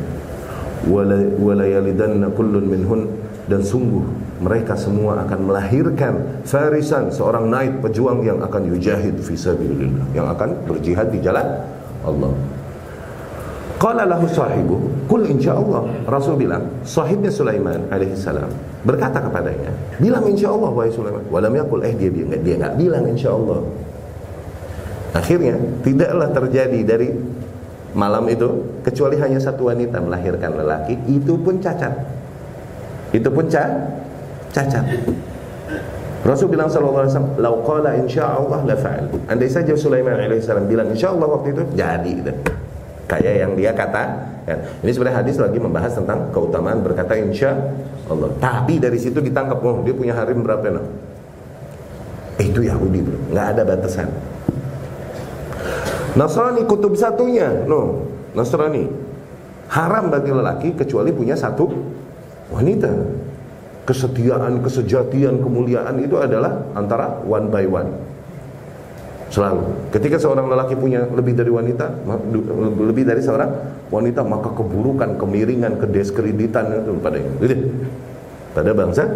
Wala 1.43 1.65
yalidanna 1.67 2.31
kullun 2.35 2.67
minhun 2.67 3.11
dan 3.47 3.63
sungguh 3.63 4.03
mereka 4.43 4.75
semua 4.75 5.23
akan 5.23 5.47
melahirkan 5.47 6.43
farisan 6.43 7.15
seorang 7.15 7.47
naik 7.47 7.79
pejuang 7.79 8.27
yang 8.27 8.43
akan 8.43 8.67
yujahid 8.75 9.15
fi 9.23 9.39
sabilillah 9.39 10.03
yang 10.13 10.27
akan 10.27 10.67
berjihad 10.67 11.15
di 11.15 11.23
jalan 11.23 11.47
Allah. 12.03 12.35
Qala 13.79 14.07
lahu 14.07 14.31
sahibu, 14.31 14.79
"Kul 15.11 15.27
insyaallah." 15.27 16.07
Rasul 16.07 16.39
bilang, 16.39 16.63
sahibnya 16.87 17.35
Sulaiman 17.35 17.83
alaihi 17.91 18.15
salam 18.15 18.47
berkata 18.87 19.19
kepadanya, 19.19 19.75
"Bilang 19.99 20.23
insyaallah 20.27 20.71
wahai 20.71 20.91
Sulaiman." 20.91 21.23
Walam 21.31 21.51
yaqul 21.51 21.83
eh 21.83 21.95
dia 21.95 22.11
dia 22.11 22.39
dia 22.39 22.55
enggak 22.63 22.75
bilang 22.79 23.05
insyaallah. 23.11 23.59
Akhirnya 25.19 25.59
tidaklah 25.83 26.31
terjadi 26.31 26.79
dari 26.87 27.11
malam 27.93 28.25
itu 28.31 28.81
kecuali 28.87 29.19
hanya 29.19 29.43
satu 29.43 29.69
wanita 29.69 29.99
melahirkan 29.99 30.57
lelaki, 30.57 30.97
itu 31.11 31.35
pun 31.43 31.59
cacat. 31.59 31.93
Itu 33.13 33.29
pun 33.29 33.45
ca 33.51 33.67
cacat. 34.53 34.85
Rasul 36.23 36.55
bilang 36.55 36.71
sallallahu 36.71 37.03
alaihi 37.03 37.13
wasallam, 37.19 37.35
"Lau 37.43 37.55
qala 37.67 37.91
insyaallah 37.99 38.61
la 38.63 38.77
fa'al." 38.79 39.11
Andai 39.27 39.51
saja 39.51 39.75
Sulaiman 39.75 40.15
alaihi 40.15 40.39
salam 40.39 40.71
bilang 40.71 40.87
insyaallah 40.95 41.27
waktu 41.27 41.51
itu 41.51 41.63
jadi 41.75 42.11
gitu 42.23 42.33
kayak 43.13 43.35
yang 43.45 43.53
dia 43.53 43.77
kata 43.77 44.03
kan. 44.49 44.59
Ini 44.81 44.91
sebenarnya 44.91 45.17
hadis 45.21 45.37
lagi 45.37 45.59
membahas 45.61 45.93
tentang 45.93 46.33
keutamaan 46.33 46.81
berkata 46.81 47.13
insya 47.21 47.53
Allah. 48.09 48.33
Tapi 48.41 48.81
dari 48.81 48.97
situ 48.97 49.21
ditangkap, 49.21 49.61
oh 49.61 49.85
dia 49.85 49.93
punya 49.93 50.17
harim 50.17 50.41
berapa? 50.41 50.81
Eh, 52.41 52.49
itu 52.49 52.65
Yahudi 52.65 53.05
bro, 53.05 53.19
nggak 53.29 53.47
ada 53.53 53.63
batasan. 53.69 54.09
Nasrani 56.17 56.65
kutub 56.65 56.97
satunya, 56.97 57.65
no, 57.69 58.09
Nasrani 58.33 58.89
haram 59.73 60.13
bagi 60.13 60.33
lelaki 60.33 60.69
kecuali 60.77 61.13
punya 61.13 61.37
satu 61.37 61.69
wanita. 62.49 62.93
Kesetiaan, 63.83 64.63
kesejatian, 64.63 65.43
kemuliaan 65.43 65.99
itu 65.99 66.15
adalah 66.15 66.71
antara 66.79 67.19
one 67.27 67.51
by 67.51 67.67
one. 67.67 67.91
Selalu. 69.33 69.65
Ketika 69.91 70.21
seorang 70.21 70.47
lelaki 70.47 70.77
punya 70.77 71.09
lebih 71.09 71.33
dari 71.33 71.49
wanita, 71.49 72.05
lebih 72.79 73.09
dari 73.09 73.25
seorang 73.25 73.49
wanita, 73.89 74.21
maka 74.23 74.53
keburukan, 74.53 75.17
kemiringan, 75.17 75.81
kedeskreditan 75.81 76.85
itu 76.85 76.93
pada 77.01 77.19
ini. 77.19 77.57
Pada 78.53 78.71
bangsa 78.77 79.09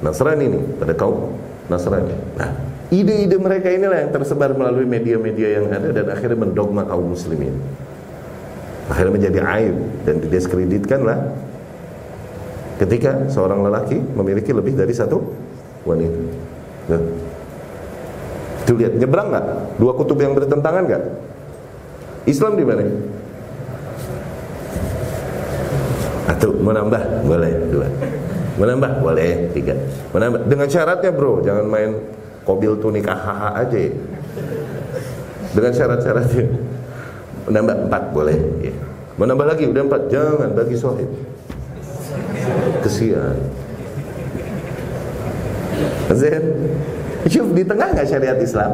Nasrani 0.00 0.44
ini, 0.46 0.60
pada 0.78 0.94
kaum 0.94 1.34
Nasrani. 1.66 2.14
Nah, 2.38 2.54
ide-ide 2.94 3.34
mereka 3.34 3.66
inilah 3.74 4.08
yang 4.08 4.12
tersebar 4.14 4.54
melalui 4.54 4.86
media-media 4.86 5.58
yang 5.58 5.66
ada 5.68 5.90
dan 5.90 6.06
akhirnya 6.06 6.38
mendogma 6.38 6.86
kaum 6.86 7.10
muslimin. 7.10 7.58
Akhirnya 8.86 9.12
menjadi 9.16 9.40
aib 9.42 9.76
dan 10.06 10.22
dideskreditkanlah 10.22 11.18
ketika 12.78 13.30
seorang 13.30 13.62
lelaki 13.62 13.98
memiliki 13.98 14.50
lebih 14.50 14.74
dari 14.74 14.94
satu 14.94 15.22
wanita. 15.86 16.18
Tuh. 16.90 17.02
Tuh 18.64 18.76
lihat, 18.80 18.96
nyebrang 18.96 19.28
nggak? 19.28 19.46
Dua 19.76 19.92
kutub 19.92 20.16
yang 20.16 20.32
bertentangan 20.32 20.88
nggak? 20.88 21.04
Islam 22.24 22.56
di 22.56 22.64
mana? 22.64 22.82
Satu, 26.24 26.56
mau 26.64 26.72
nambah? 26.72 27.28
Boleh, 27.28 27.52
dua. 27.68 27.88
Mau 28.56 28.64
nambah? 28.64 28.90
Boleh, 29.04 29.52
tiga. 29.52 29.76
Mau 30.12 30.18
nambah? 30.18 30.48
Dengan 30.48 30.68
syaratnya 30.72 31.12
bro, 31.12 31.44
jangan 31.44 31.68
main 31.68 32.00
kobil 32.48 32.80
tunik 32.80 33.04
hahaha 33.04 33.60
aja. 33.60 33.92
Dengan 35.52 35.72
syarat-syaratnya. 35.76 36.46
Menambah 37.44 37.76
empat, 37.88 38.02
boleh. 38.16 38.38
Ya. 38.64 38.74
Mau 39.20 39.28
nambah 39.28 39.44
lagi? 39.44 39.68
Udah 39.68 39.84
empat, 39.84 40.08
jangan 40.08 40.56
bagi 40.56 40.76
sohib. 40.80 41.33
Kesian. 42.84 43.36
Zain. 46.14 46.44
Syuf, 47.24 47.48
di 47.56 47.64
tengah 47.64 47.96
nggak 47.96 48.06
syariat 48.06 48.38
Islam? 48.38 48.72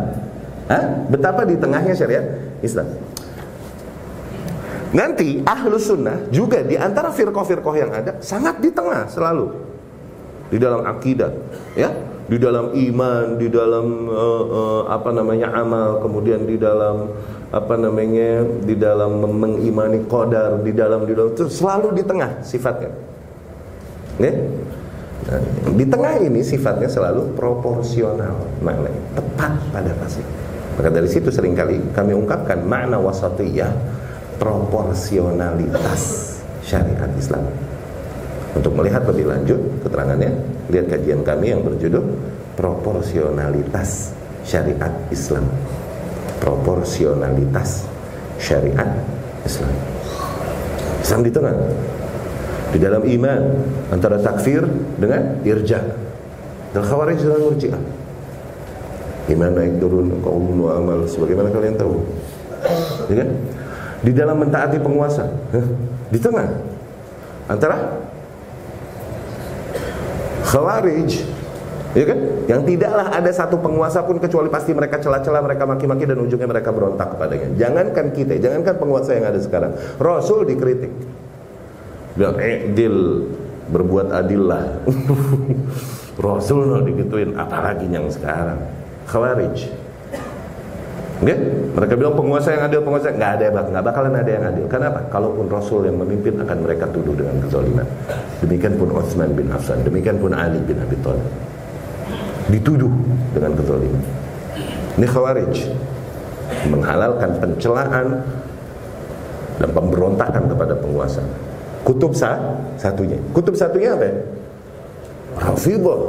Hah? 0.67 0.85
Betapa 1.11 1.47
di 1.47 1.55
tengahnya 1.55 1.95
syariat 1.95 2.27
Islam? 2.62 2.87
Nanti 4.91 5.39
ahlus 5.47 5.87
sunnah 5.87 6.19
juga 6.35 6.67
di 6.67 6.75
antara 6.75 7.15
firqoh-firqoh 7.15 7.75
yang 7.79 7.95
ada 7.95 8.19
sangat 8.19 8.59
di 8.59 8.75
tengah 8.75 9.07
selalu 9.07 9.55
di 10.50 10.59
dalam 10.59 10.83
akidah, 10.83 11.31
ya, 11.79 11.95
di 12.27 12.35
dalam 12.43 12.75
iman, 12.75 13.39
di 13.39 13.47
dalam 13.47 14.11
uh, 14.11 14.45
uh, 14.50 14.83
apa 14.91 15.15
namanya 15.15 15.55
amal, 15.55 16.03
kemudian 16.03 16.43
di 16.43 16.59
dalam 16.59 17.07
apa 17.55 17.75
namanya 17.79 18.43
di 18.67 18.75
dalam 18.75 19.23
mengimani 19.31 20.03
qadar, 20.11 20.59
di 20.59 20.75
dalam 20.75 21.07
di 21.07 21.15
dalam 21.15 21.39
itu 21.39 21.47
selalu 21.47 21.95
di 21.95 22.03
tengah 22.03 22.43
sifatnya. 22.43 23.10
Nah, 24.21 25.41
di 25.73 25.85
tengah 25.89 26.21
ini 26.21 26.45
sifatnya 26.45 26.89
selalu 26.89 27.33
proporsional 27.37 28.37
maknanya, 28.61 29.00
tepat 29.17 29.53
pada 29.73 29.93
pasif. 29.97 30.25
Maka 30.77 30.89
dari 30.93 31.09
situ 31.09 31.29
sering 31.33 31.57
kali 31.57 31.81
kami 31.93 32.12
ungkapkan 32.17 32.65
makna 32.65 32.97
wasatiyah 33.00 33.73
proporsionalitas 34.41 36.37
syariat 36.65 37.11
Islam. 37.17 37.45
Untuk 38.50 38.75
melihat 38.75 39.07
lebih 39.07 39.31
lanjut 39.31 39.61
keterangannya, 39.87 40.33
lihat 40.73 40.91
kajian 40.91 41.23
kami 41.23 41.55
yang 41.55 41.62
berjudul 41.62 42.03
Proporsionalitas 42.59 44.11
Syariat 44.43 44.91
Islam. 45.09 45.47
Proporsionalitas 46.43 47.87
Syariat 48.43 48.91
Islam. 49.47 49.71
Islam 51.00 51.21
di 51.23 51.31
tengah. 51.31 51.55
Di 52.71 52.79
dalam 52.79 53.03
iman 53.03 53.41
antara 53.91 54.23
takfir 54.23 54.62
dengan 54.97 55.43
irja. 55.43 55.83
Dan 56.71 56.83
khawarij 56.87 57.19
dengan 57.19 57.41
murji'ah. 57.50 57.83
Iman 59.31 59.50
naik 59.55 59.83
turun, 59.83 60.23
kaum 60.23 60.71
amal 60.71 61.03
sebagaimana 61.07 61.50
kalian 61.50 61.75
tahu. 61.75 61.99
Ya 63.11 63.27
kan? 63.27 63.29
di 64.00 64.12
dalam 64.17 64.41
mentaati 64.41 64.81
penguasa 64.81 65.29
di 66.09 66.19
tengah 66.19 66.49
antara 67.53 68.00
khawarij 70.49 71.11
ya 71.93 72.05
kan 72.07 72.19
yang 72.49 72.62
tidaklah 72.65 73.12
ada 73.12 73.29
satu 73.29 73.61
penguasa 73.61 74.00
pun 74.07 74.17
kecuali 74.17 74.49
pasti 74.49 74.73
mereka 74.73 75.03
celah-celah 75.03 75.43
mereka 75.45 75.69
maki-maki 75.69 76.09
dan 76.09 76.17
ujungnya 76.23 76.49
mereka 76.49 76.73
berontak 76.73 77.12
kepadanya 77.12 77.49
jangankan 77.61 78.07
kita 78.17 78.41
jangankan 78.41 78.75
penguasa 78.81 79.11
yang 79.12 79.27
ada 79.29 79.41
sekarang 79.43 79.77
rasul 80.00 80.49
dikritik 80.49 80.90
bilang 82.18 82.37
eh 82.42 82.70
deal 82.75 83.27
berbuat 83.70 84.11
adil 84.11 84.51
lah 84.51 84.64
rasul 86.25 86.66
no 86.66 86.83
digituin 86.83 87.38
apalagi 87.38 87.87
yang 87.87 88.11
sekarang 88.11 88.59
khawarij 89.07 89.70
Okay? 91.20 91.37
Mereka 91.77 92.01
bilang 92.01 92.16
penguasa 92.16 92.57
yang 92.57 92.64
adil, 92.64 92.81
penguasa 92.81 93.12
nggak 93.12 93.33
ada, 93.37 93.46
nggak 93.53 93.85
bakalan 93.85 94.16
ada 94.16 94.31
yang 94.33 94.44
adil. 94.49 94.64
Kenapa? 94.73 95.05
Kalaupun 95.12 95.53
Rasul 95.53 95.85
yang 95.85 96.01
memimpin 96.01 96.40
akan 96.40 96.64
mereka 96.64 96.88
tuduh 96.88 97.12
dengan 97.12 97.37
kezaliman. 97.44 97.85
Demikian 98.40 98.81
pun 98.81 98.88
Utsman 98.96 99.37
bin 99.37 99.53
Affan, 99.53 99.85
demikian 99.85 100.16
pun 100.16 100.33
Ali 100.33 100.57
bin 100.64 100.81
Abi 100.81 100.96
Thalib. 101.05 101.29
Dituduh 102.49 102.88
dengan 103.37 103.53
kezaliman. 103.53 104.03
Ini 104.96 105.07
khawarij 105.07 105.55
menghalalkan 106.73 107.31
pencelaan 107.37 108.07
dan 109.61 109.70
pemberontakan 109.77 110.49
kepada 110.49 110.75
penguasa. 110.81 111.20
Kutub 111.81 112.12
sah, 112.12 112.37
satunya. 112.77 113.16
Kutub 113.33 113.57
satunya 113.57 113.97
apa? 113.97 114.05
Ya? 114.05 114.14
Rafidah. 115.40 116.01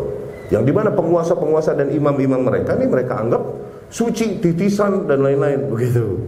Yang 0.52 0.64
di 0.68 0.74
mana 0.76 0.90
penguasa-penguasa 0.92 1.80
dan 1.80 1.88
imam-imam 1.96 2.44
mereka 2.44 2.76
ini 2.76 2.92
mereka 2.92 3.24
anggap 3.24 3.40
suci, 3.88 4.44
titisan 4.44 5.08
dan 5.08 5.24
lain-lain 5.24 5.72
begitu. 5.72 6.20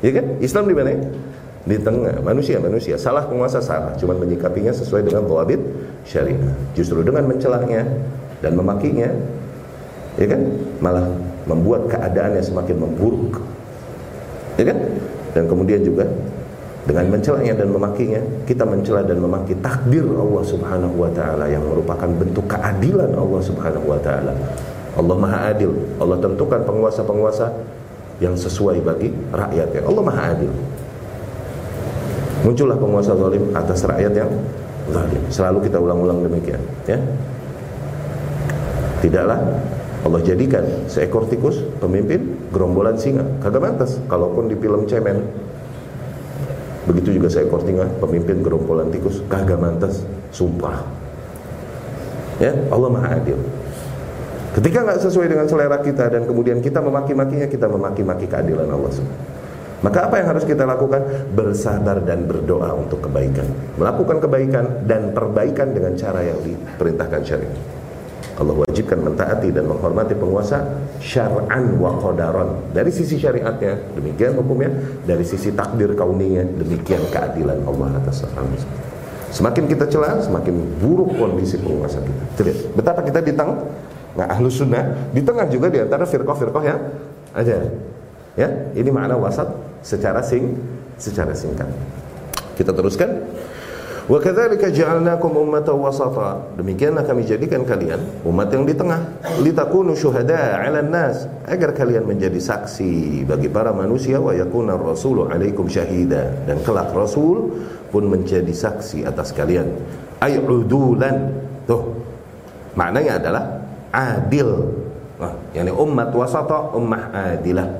Ya 0.00 0.16
kan? 0.16 0.26
Islam 0.40 0.64
di 0.72 0.74
mana? 0.74 0.96
Di 1.68 1.76
tengah. 1.76 2.24
Manusia 2.24 2.56
manusia. 2.56 2.96
Salah 2.96 3.28
penguasa 3.28 3.60
salah, 3.60 3.92
cuman 4.00 4.24
menyikapinya 4.24 4.72
sesuai 4.72 5.06
dengan 5.06 5.28
dhawabit 5.28 5.60
syariah. 6.08 6.56
Justru 6.72 7.04
dengan 7.04 7.28
mencelahnya 7.28 7.84
dan 8.40 8.56
memakinya, 8.56 9.12
ya 10.16 10.26
kan? 10.26 10.40
Malah 10.80 11.06
membuat 11.44 11.92
keadaannya 11.92 12.40
semakin 12.40 12.76
memburuk. 12.80 13.44
Ya 14.56 14.72
kan? 14.72 14.78
Dan 15.36 15.44
kemudian 15.52 15.84
juga 15.84 16.08
dengan 16.82 17.14
mencelanya 17.14 17.54
dan 17.54 17.70
memakinya, 17.70 18.18
kita 18.42 18.66
mencela 18.66 19.06
dan 19.06 19.22
memaki 19.22 19.54
takdir 19.62 20.02
Allah 20.02 20.42
Subhanahu 20.42 20.94
wa 20.98 21.10
taala 21.14 21.46
yang 21.46 21.62
merupakan 21.62 22.10
bentuk 22.10 22.42
keadilan 22.50 23.14
Allah 23.14 23.40
Subhanahu 23.40 23.86
wa 23.86 24.00
taala 24.02 24.34
Allah 24.98 25.16
Maha 25.16 25.38
Adil. 25.54 25.72
Allah 25.96 26.18
tentukan 26.20 26.60
penguasa-penguasa 26.66 27.48
yang 28.20 28.36
sesuai 28.36 28.84
bagi 28.84 29.14
rakyatnya. 29.32 29.80
Allah 29.88 30.02
Maha 30.04 30.22
Adil. 30.36 30.52
Muncullah 32.42 32.74
penguasa 32.74 33.14
zalim 33.14 33.44
atas 33.54 33.80
rakyat 33.86 34.12
yang 34.18 34.30
zalim. 34.90 35.22
Selalu 35.30 35.70
kita 35.70 35.78
ulang-ulang 35.78 36.26
demikian, 36.26 36.58
ya. 36.90 36.98
Tidaklah 38.98 39.38
Allah 40.02 40.20
jadikan 40.26 40.66
seekor 40.90 41.30
tikus 41.30 41.62
pemimpin 41.78 42.34
gerombolan 42.50 42.98
singa. 42.98 43.22
Kagak 43.38 43.62
mantas 43.62 44.02
kalaupun 44.10 44.50
di 44.50 44.58
film 44.58 44.84
cemen. 44.90 45.22
Begitu 46.82 47.22
juga 47.22 47.30
seekor 47.30 47.62
singa 47.62 47.86
pemimpin 48.02 48.42
gerombolan 48.42 48.90
tikus 48.90 49.22
kagak 49.30 49.58
mantas, 49.58 50.02
sumpah. 50.34 50.82
Ya, 52.42 52.50
Allah 52.74 52.90
Maha 52.90 53.22
Adil. 53.22 53.38
Ketika 54.52 54.84
nggak 54.84 55.00
sesuai 55.00 55.30
dengan 55.30 55.46
selera 55.48 55.78
kita 55.80 56.10
dan 56.12 56.28
kemudian 56.28 56.58
kita 56.60 56.82
memaki-makinya, 56.82 57.46
kita 57.48 57.70
memaki-maki 57.70 58.28
keadilan 58.28 58.68
Allah 58.68 58.92
Maka 59.82 59.98
apa 60.06 60.14
yang 60.22 60.28
harus 60.34 60.44
kita 60.46 60.62
lakukan? 60.62 61.02
Bersabar 61.34 62.02
dan 62.06 62.26
berdoa 62.28 62.70
untuk 62.76 63.02
kebaikan. 63.02 63.46
Melakukan 63.78 64.22
kebaikan 64.22 64.86
dan 64.86 65.10
perbaikan 65.10 65.74
dengan 65.74 65.98
cara 65.98 66.22
yang 66.22 66.38
diperintahkan 66.38 67.22
syariat. 67.26 67.81
Allah 68.40 68.64
wajibkan 68.64 69.00
mentaati 69.00 69.52
dan 69.52 69.68
menghormati 69.68 70.16
penguasa 70.16 70.64
syar'an 71.00 71.76
wa 71.76 71.96
qadaran. 72.00 72.72
Dari 72.72 72.88
sisi 72.88 73.20
syariatnya, 73.20 73.96
demikian 73.96 74.36
hukumnya. 74.40 74.72
Dari 75.04 75.24
sisi 75.24 75.52
takdir 75.52 75.92
kauninya, 75.92 76.44
demikian 76.44 77.04
keadilan 77.12 77.60
Allah 77.68 78.00
atas 78.00 78.24
manusia. 78.32 78.68
Semakin 79.32 79.64
kita 79.64 79.88
celah, 79.88 80.20
semakin 80.20 80.80
buruk 80.80 81.16
kondisi 81.16 81.56
penguasa 81.56 82.00
kita. 82.04 82.44
Lihat, 82.44 82.58
betapa 82.76 83.00
kita 83.00 83.24
ditang 83.24 83.64
Nah, 84.12 84.28
ahlu 84.28 84.52
sunnah 84.52 85.08
di 85.12 85.24
tengah 85.24 85.48
juga 85.48 85.72
di 85.72 85.80
antara 85.80 86.04
firqah-firqah 86.04 86.64
yang 86.64 86.80
ada. 87.32 87.56
Ya, 88.36 88.48
ini 88.76 88.88
makna 88.92 89.16
wasat 89.16 89.48
secara 89.84 90.20
sing 90.20 90.56
secara 91.00 91.32
singkat. 91.32 91.68
Kita 92.56 92.76
teruskan. 92.76 93.08
Wa 94.10 94.18
kadzalika 94.18 94.66
ja'alnakum 94.66 95.30
ummatan 95.30 95.78
wasata. 95.78 96.58
Demikianlah 96.58 97.06
kami 97.06 97.22
jadikan 97.22 97.62
kalian 97.62 98.02
umat 98.26 98.50
yang 98.50 98.66
di 98.66 98.74
tengah, 98.74 98.98
litakunu 99.38 99.94
syuhada 99.94 100.58
'alan 100.58 100.90
nas, 100.90 101.30
agar 101.46 101.70
kalian 101.70 102.02
menjadi 102.02 102.42
saksi 102.42 103.22
bagi 103.22 103.46
para 103.46 103.70
manusia 103.70 104.18
wa 104.18 104.34
yakuna 104.34 104.74
rasulu 104.74 105.30
'alaikum 105.30 105.70
syahida 105.70 106.34
dan 106.50 106.58
kelak 106.66 106.90
rasul 106.90 107.62
pun 107.94 108.02
menjadi 108.10 108.50
saksi 108.50 109.06
atas 109.06 109.30
kalian. 109.30 109.70
Ayudulan. 110.18 111.30
Tuh. 111.70 111.94
Maknanya 112.74 113.22
adalah 113.22 113.44
adil. 113.94 114.66
Nah, 115.22 115.38
yakni 115.54 115.70
umat 115.70 116.10
wasata, 116.10 116.74
ummah 116.74 117.14
adilah. 117.14 117.70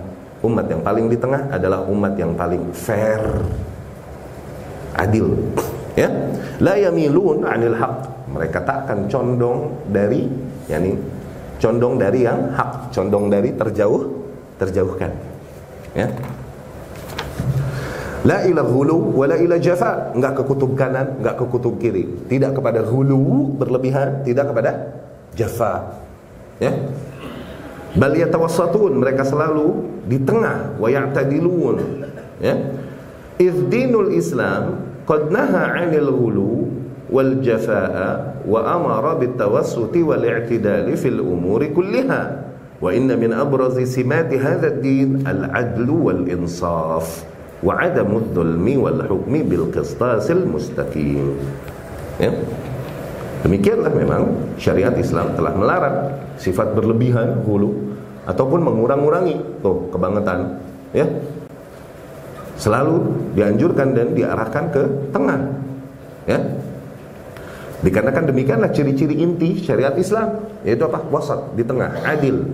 Umat 0.46 0.70
yang 0.70 0.82
paling 0.86 1.10
di 1.10 1.18
tengah 1.18 1.50
adalah 1.50 1.82
umat 1.90 2.14
yang 2.14 2.38
paling 2.38 2.70
fair. 2.70 3.22
Adil. 4.94 5.34
Ya. 5.98 6.08
La 6.62 6.74
yamilun 6.78 7.44
'anil 7.44 7.76
haq. 7.76 8.28
Mereka 8.32 8.64
tak 8.64 8.88
akan 8.88 9.12
condong 9.12 9.76
dari 9.92 10.24
yakni 10.70 10.96
condong 11.62 11.94
dari 11.94 12.26
yang 12.26 12.50
hak, 12.58 12.90
condong 12.90 13.30
dari 13.30 13.54
terjauh, 13.54 14.02
terjauhkan. 14.58 15.14
Ya. 15.94 16.10
La 18.22 18.46
ila 18.46 18.62
hulu 18.62 19.18
wa 19.18 19.26
la 19.30 19.38
ila 19.38 19.58
jafa, 19.58 20.14
enggak 20.14 20.38
ke 20.38 20.42
kutub 20.46 20.74
kanan, 20.74 21.22
enggak 21.22 21.38
ke 21.38 21.44
kutub 21.46 21.78
kiri. 21.78 22.06
Tidak 22.26 22.54
kepada 22.54 22.82
hulu 22.82 23.54
berlebihan, 23.58 24.26
tidak 24.26 24.50
kepada 24.50 24.70
jafa 25.34 26.02
Ya. 26.62 26.70
Bal 27.98 28.14
yatawassatun, 28.14 29.02
mereka 29.02 29.26
selalu 29.26 29.82
di 30.06 30.22
tengah 30.22 30.78
wa 30.78 30.86
ya'tadilun. 30.86 32.06
Ya. 32.38 32.54
Idh 33.42 33.66
dinul 33.66 34.14
Islam 34.14 34.91
qad 35.08 35.30
naha 35.30 35.76
'anil 35.76 36.10
ghulu 36.10 36.70
wal 37.12 37.38
jafaa'a 37.44 38.42
wa 38.48 38.60
amara 38.64 39.20
bit 39.20 39.36
tawassuti 39.36 40.00
wal 40.00 40.22
i'tidali 40.22 40.96
fil 40.96 41.20
umuri 41.20 41.70
kulliha. 41.70 42.50
Wa 42.82 42.90
inna 42.90 43.14
min 43.14 43.30
abrazi 43.30 43.86
simati 43.86 44.34
hadha 44.42 44.74
ad-din 44.74 45.22
al-'adlu 45.22 46.10
wal 46.10 46.22
insaf 46.26 47.22
wa 47.62 47.78
'adamu 47.78 48.18
adh-dhulmi 48.18 48.74
wal 48.74 49.00
hukmi 49.06 49.46
bil 49.46 49.70
qistasil 49.70 50.42
mustaqim. 50.42 51.38
Ya. 52.18 52.34
Demikianlah 53.42 53.90
memang 53.90 54.54
syariat 54.54 54.94
Islam 54.94 55.34
telah 55.34 55.54
melarang 55.54 56.14
sifat 56.38 56.78
berlebihan 56.78 57.42
hulu 57.42 57.94
ataupun 58.26 58.62
mengurang-urangi 58.62 59.62
tuh 59.66 59.90
kebangetan 59.90 60.62
ya 60.94 61.10
selalu 62.56 63.32
dianjurkan 63.36 63.96
dan 63.96 64.12
diarahkan 64.16 64.64
ke 64.72 64.82
tengah 65.12 65.40
ya. 66.26 66.38
Dikarenakan 67.82 68.30
demikianlah 68.30 68.70
ciri-ciri 68.70 69.18
inti 69.18 69.58
syariat 69.58 69.94
Islam 69.98 70.38
yaitu 70.62 70.86
apa? 70.86 71.02
Wasat 71.10 71.58
di 71.58 71.66
tengah 71.66 71.98
adil. 72.06 72.46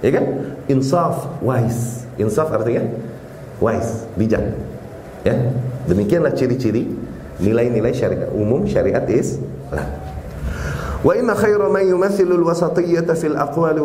Ya 0.00 0.16
kan? 0.16 0.24
Insaf 0.72 1.28
wise 1.44 2.08
insaf 2.16 2.48
artinya 2.52 2.84
wise 3.60 4.08
bijak. 4.16 4.56
Ya? 5.24 5.36
Demikianlah 5.84 6.32
ciri-ciri 6.32 6.88
nilai-nilai 7.40 7.92
syariat 7.92 8.28
umum 8.32 8.64
syariat 8.68 9.04
Islam 9.08 10.09
وإن 11.00 11.34
خير 11.34 11.68
من 11.68 11.80
يمثل 11.80 12.28
الوسطية 12.28 13.08
في 13.16 13.26
الأقوال 13.26 13.80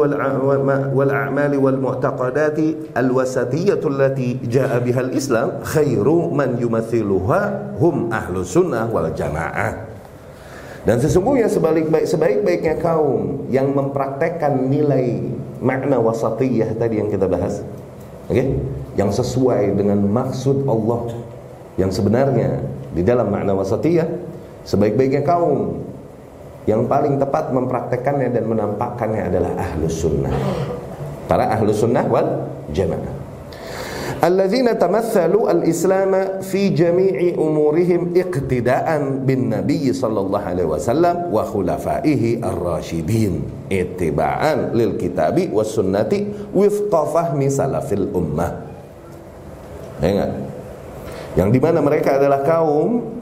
والأعمال 0.93 1.58
والمعتقدات 1.58 2.60
الوسطية 2.97 3.82
التي 3.88 4.38
جاء 4.51 4.80
بها 4.80 5.01
الإسلام 5.01 5.49
خير 5.63 6.08
من 6.12 6.60
يمثلها 6.60 7.41
هم 7.80 7.95
أهل 8.13 8.36
السنة 8.36 8.82
والجماعة. 8.91 9.69
Dan 10.86 11.01
sesungguhnya 11.01 11.49
sebalik 11.49 11.89
baik 11.89 12.06
sebaik-baiknya 12.06 12.78
kaum 12.78 13.49
yang 13.49 13.73
mempraktekkan 13.73 14.69
nilai 14.69 15.17
makna 15.58 15.97
wasatiyah 15.97 16.78
tadi 16.78 17.01
yang 17.01 17.10
kita 17.10 17.25
bahas. 17.25 17.65
Oke? 18.30 18.38
Okay? 18.38 18.47
Yang 18.93 19.23
sesuai 19.23 19.73
dengan 19.73 20.06
maksud 20.06 20.67
Allah 20.69 21.10
yang 21.82 21.89
sebenarnya 21.89 22.62
di 22.93 23.01
dalam 23.01 23.34
makna 23.34 23.58
wasatiyah 23.58 24.06
sebaik-baiknya 24.62 25.25
kaum 25.25 25.85
yang 26.65 26.89
paling 26.89 27.21
tepat 27.21 27.54
mempraktekannya 27.54 28.34
dan 28.34 28.49
menampakkannya 28.49 29.30
adalah 29.30 29.54
ahlus 29.58 30.01
sunnah. 30.01 30.34
Para 31.30 31.49
ahlus 31.54 31.82
sunnah 31.82 32.06
wal 32.10 32.49
jamaah. 32.73 33.13
Alladzina 34.25 34.73
tamathalu 34.73 35.45
al-islam 35.45 36.41
fi 36.41 36.73
jami'i 36.73 37.38
umurihim 37.38 38.17
iqtida'an 38.17 39.21
bin 39.21 39.54
nabiy 39.54 39.93
sallallahu 39.93 40.41
alaihi 40.41 40.65
wasallam 40.65 41.30
wa 41.30 41.45
khulafaihi 41.45 42.41
ar-rasyidin 42.41 43.45
ittiba'an 43.69 44.73
lil 44.73 44.97
kitabi 44.97 45.54
was 45.54 45.78
ummah. 45.78 46.10
Ingat. 50.01 50.32
Yang 51.36 51.49
di 51.54 51.60
mana 51.60 51.84
mereka 51.84 52.15
adalah 52.17 52.41
kaum 52.41 53.21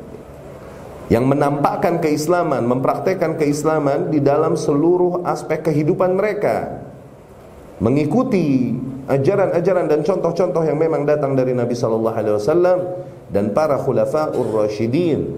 yang 1.13 1.29
menampakkan 1.29 2.01
keislaman, 2.01 2.65
mempraktekkan 2.65 3.37
keislaman 3.37 4.09
di 4.09 4.17
dalam 4.17 4.57
seluruh 4.57 5.21
aspek 5.29 5.61
kehidupan 5.69 6.17
mereka. 6.17 6.81
Mengikuti 7.77 8.73
ajaran-ajaran 9.05 9.93
dan 9.93 10.01
contoh-contoh 10.01 10.65
yang 10.65 10.81
memang 10.81 11.05
datang 11.05 11.37
dari 11.37 11.53
Nabi 11.53 11.77
sallallahu 11.77 12.17
alaihi 12.17 12.35
wasallam 12.41 12.79
dan 13.29 13.53
para 13.53 13.77
khulafaur 13.77 14.65
rasyidin 14.65 15.37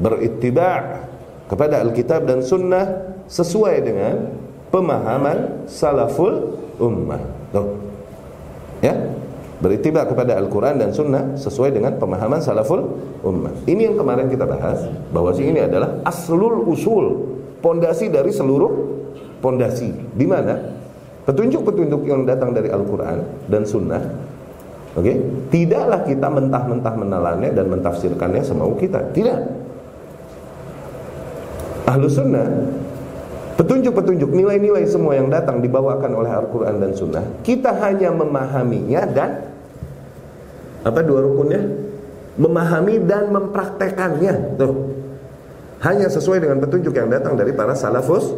berittiba' 0.00 1.04
kepada 1.44 1.84
Alkitab 1.84 2.24
dan 2.24 2.40
Sunnah 2.40 3.12
sesuai 3.28 3.76
dengan 3.84 4.32
pemahaman 4.72 5.68
salaful 5.68 6.56
ummah. 6.80 7.20
Ya, 8.80 8.96
beritibar 9.62 10.10
kepada 10.10 10.34
Al-Quran 10.34 10.82
dan 10.82 10.90
Sunnah 10.90 11.38
sesuai 11.38 11.70
dengan 11.70 11.94
pemahaman 11.94 12.42
salaful 12.42 12.98
ummah. 13.22 13.54
Ini 13.64 13.94
yang 13.94 13.96
kemarin 13.96 14.26
kita 14.26 14.42
bahas 14.42 14.82
bahwa 15.14 15.30
ini 15.38 15.62
adalah 15.62 16.02
aslul 16.02 16.66
usul, 16.66 17.38
pondasi 17.62 18.10
dari 18.10 18.34
seluruh 18.34 18.98
pondasi. 19.38 19.94
Di 20.18 20.26
mana 20.26 20.58
petunjuk-petunjuk 21.30 22.02
yang 22.10 22.26
datang 22.26 22.50
dari 22.50 22.74
Al-Quran 22.74 23.46
dan 23.46 23.62
Sunnah, 23.62 24.02
oke, 24.98 25.06
okay, 25.06 25.16
tidaklah 25.54 26.02
kita 26.10 26.26
mentah-mentah 26.26 26.94
menelannya 26.98 27.50
dan 27.54 27.66
mentafsirkannya 27.70 28.42
semau 28.42 28.74
kita. 28.74 29.14
Tidak. 29.14 29.62
Ahlu 31.86 32.06
Sunnah 32.10 32.46
Petunjuk-petunjuk, 33.52 34.32
nilai-nilai 34.32 34.88
semua 34.88 35.12
yang 35.12 35.28
datang 35.28 35.60
dibawakan 35.60 36.16
oleh 36.16 36.32
Al-Quran 36.32 36.80
dan 36.80 36.96
Sunnah 36.96 37.20
Kita 37.44 37.76
hanya 37.84 38.08
memahaminya 38.08 39.04
dan 39.12 39.51
apa 40.82 41.00
dua 41.02 41.22
rukunnya? 41.22 41.62
Memahami 42.38 43.02
dan 43.06 43.30
mempraktekannya. 43.30 44.58
Tuh. 44.58 44.74
Hanya 45.82 46.06
sesuai 46.06 46.42
dengan 46.42 46.62
petunjuk 46.62 46.94
yang 46.94 47.10
datang 47.10 47.34
dari 47.34 47.54
para 47.54 47.74
salafus 47.74 48.34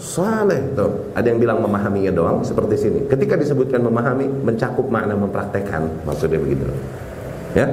saleh. 0.00 0.76
Tuh. 0.76 1.12
Ada 1.16 1.32
yang 1.32 1.40
bilang 1.40 1.58
memahaminya 1.64 2.12
doang 2.12 2.38
seperti 2.44 2.74
sini. 2.76 3.00
Ketika 3.08 3.36
disebutkan 3.40 3.80
memahami, 3.84 4.28
mencakup 4.28 4.88
makna 4.92 5.16
mempraktekkan. 5.16 6.04
Maksudnya 6.04 6.38
begitu. 6.40 6.68
Ya. 7.56 7.68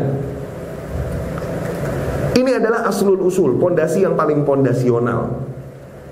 Ini 2.33 2.57
adalah 2.57 2.89
aslul 2.89 3.21
usul, 3.21 3.62
pondasi 3.62 4.01
yang 4.01 4.17
paling 4.17 4.41
pondasional. 4.41 5.52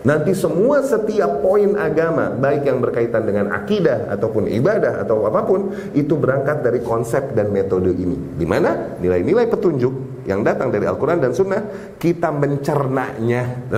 Nanti 0.01 0.33
semua 0.33 0.81
setiap 0.81 1.45
poin 1.45 1.77
agama 1.77 2.33
Baik 2.33 2.65
yang 2.65 2.81
berkaitan 2.81 3.21
dengan 3.21 3.53
akidah 3.53 4.09
Ataupun 4.09 4.49
ibadah 4.49 5.05
atau 5.05 5.29
apa 5.29 5.45
pun 5.45 5.77
Itu 5.93 6.17
berangkat 6.17 6.65
dari 6.65 6.81
konsep 6.81 7.37
dan 7.37 7.53
metode 7.53 7.93
ini. 7.93 8.17
Di 8.33 8.45
mana? 8.49 8.97
Nilai-nilai 8.97 9.45
petunjuk 9.45 10.25
Yang 10.25 10.41
datang 10.41 10.73
dari 10.73 10.89
Al-Quran 10.89 11.21
dan 11.21 11.31
Sunnah 11.37 11.61
Kita 12.01 12.33
mencernanya 12.33 13.69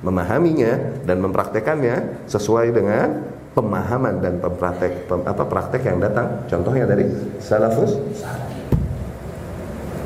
Memahaminya 0.00 1.04
dan 1.04 1.20
mempraktekannya 1.20 2.24
Sesuai 2.24 2.72
dengan 2.72 3.36
pemahaman 3.56 4.20
dan 4.20 4.36
pempraktek, 4.36 5.08
pem, 5.08 5.24
apa, 5.24 5.48
praktek 5.48 5.88
yang 5.88 5.96
datang. 5.96 6.44
Contohnya 6.44 6.84
dari 6.84 7.08
salafus 7.40 7.96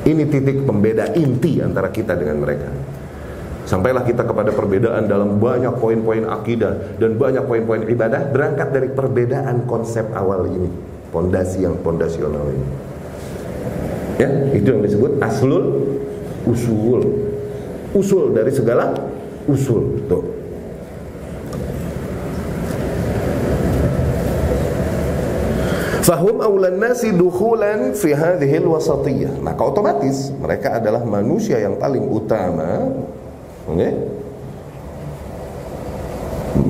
Ini 0.06 0.22
titik 0.30 0.62
pembeda 0.62 1.10
inti 1.18 1.58
antara 1.58 1.90
kita 1.90 2.14
dengan 2.14 2.38
mereka 2.46 2.79
Sampailah 3.70 4.02
kita 4.02 4.26
kepada 4.26 4.50
perbedaan 4.50 5.06
dalam 5.06 5.38
banyak 5.38 5.78
poin-poin 5.78 6.26
akidah 6.26 6.98
dan 6.98 7.14
banyak 7.14 7.46
poin-poin 7.46 7.86
ibadah 7.86 8.26
berangkat 8.34 8.74
dari 8.74 8.90
perbedaan 8.90 9.62
konsep 9.70 10.10
awal 10.10 10.42
ini, 10.50 10.66
pondasi 11.14 11.62
yang 11.62 11.78
pondasional 11.78 12.50
ini. 12.50 12.66
Ya, 14.18 14.26
itu 14.58 14.74
yang 14.74 14.82
disebut 14.82 15.22
aslul 15.22 15.86
usul. 16.50 17.30
Usul 17.94 18.34
dari 18.34 18.50
segala 18.50 18.90
usul. 19.46 20.02
Tuh. 20.10 20.26
Fahum 26.02 26.42
awlan 26.42 26.74
nasi 26.74 27.14
dukhulan 27.14 27.94
fi 27.94 28.18
hadhihi 28.18 28.66
wasatiyah. 28.66 29.38
Maka 29.38 29.62
otomatis 29.62 30.34
mereka 30.42 30.82
adalah 30.82 31.06
manusia 31.06 31.62
yang 31.62 31.78
paling 31.78 32.02
utama 32.10 32.90
okay? 33.76 33.92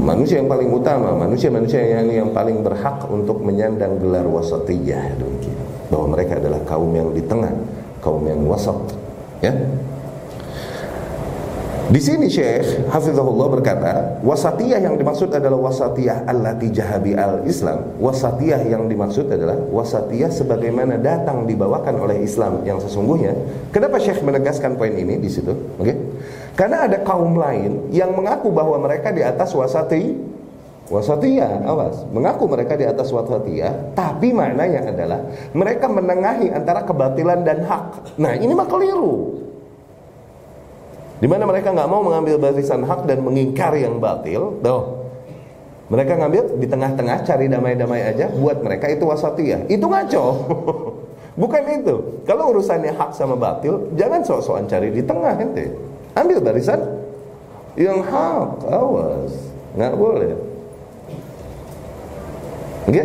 manusia 0.01 0.41
yang 0.41 0.51
paling 0.51 0.71
utama, 0.73 1.15
manusia-manusia 1.15 1.81
yang 1.85 2.09
yang 2.09 2.29
paling 2.33 2.65
berhak 2.65 3.05
untuk 3.07 3.39
menyandang 3.45 4.01
gelar 4.01 4.27
wasatiyah. 4.27 5.15
Bahwa 5.93 6.17
mereka 6.17 6.39
adalah 6.39 6.61
kaum 6.67 6.91
yang 6.95 7.11
di 7.13 7.23
tengah, 7.23 7.53
kaum 8.01 8.23
yang 8.25 8.43
wasat, 8.47 8.79
ya. 9.45 9.53
Di 11.88 11.97
sini 11.97 12.29
Syekh 12.29 12.93
Hafizahullah 12.93 13.49
berkata, 13.49 14.21
wasatiyah 14.21 14.85
yang 14.85 15.01
dimaksud 15.01 15.33
adalah 15.33 15.57
wasatiyah 15.57 16.29
allati 16.29 16.69
jahabi 16.69 17.16
al-Islam. 17.16 17.97
Wasatiyah 17.97 18.61
yang 18.69 18.85
dimaksud 18.93 19.33
adalah 19.33 19.57
wasatiyah 19.57 20.29
sebagaimana 20.29 21.01
datang 21.01 21.49
dibawakan 21.49 21.97
oleh 21.97 22.21
Islam 22.21 22.61
yang 22.69 22.77
sesungguhnya. 22.77 23.33
Kenapa 23.73 23.97
Syekh 23.97 24.21
menegaskan 24.21 24.77
poin 24.77 24.93
ini 24.93 25.16
di 25.16 25.33
situ? 25.33 25.57
Oke. 25.81 25.88
Okay? 25.88 25.97
Karena 26.61 26.85
ada 26.85 27.01
kaum 27.01 27.40
lain 27.40 27.88
yang 27.88 28.12
mengaku 28.12 28.53
bahwa 28.53 28.77
mereka 28.77 29.09
di 29.16 29.25
atas 29.25 29.57
wasati 29.57 30.21
wasatiyah, 30.93 31.64
awas, 31.64 32.05
mengaku 32.12 32.45
mereka 32.51 32.77
di 32.77 32.85
atas 32.85 33.09
wasatiyah, 33.09 33.97
tapi 33.97 34.37
maknanya 34.37 34.93
adalah 34.93 35.25
mereka 35.57 35.88
menengahi 35.88 36.53
antara 36.53 36.85
kebatilan 36.85 37.40
dan 37.47 37.64
hak. 37.64 38.19
Nah, 38.21 38.37
ini 38.37 38.53
mah 38.53 38.69
keliru. 38.69 39.49
Di 41.20 41.28
mana 41.28 41.44
mereka 41.44 41.76
nggak 41.76 41.88
mau 41.88 42.00
mengambil 42.00 42.40
barisan 42.40 42.80
hak 42.88 43.04
dan 43.04 43.20
mengingkari 43.20 43.85
yang 43.85 44.00
batil, 44.00 44.56
tuh. 44.64 45.04
Mereka 45.92 46.16
ngambil 46.16 46.56
di 46.56 46.66
tengah-tengah 46.70 47.26
cari 47.26 47.50
damai-damai 47.50 48.14
aja 48.14 48.30
buat 48.30 48.62
mereka 48.64 48.88
itu 48.88 49.04
wasatiyah. 49.04 49.68
Itu 49.68 49.90
ngaco. 49.90 50.24
Bukan 51.40 51.62
itu. 51.66 52.24
Kalau 52.24 52.54
urusannya 52.54 52.94
hak 52.94 53.11
sama 53.12 53.35
batil, 53.35 53.90
jangan 53.98 54.22
sok-sokan 54.22 54.70
cari 54.70 54.94
di 54.94 55.02
tengah 55.02 55.35
ente. 55.37 55.74
Ambil 56.14 56.38
barisan 56.40 56.78
yang 57.74 58.00
hak, 58.06 58.70
awas. 58.70 59.35
Nggak 59.74 59.94
boleh. 59.98 60.33
Oke? 62.87 63.04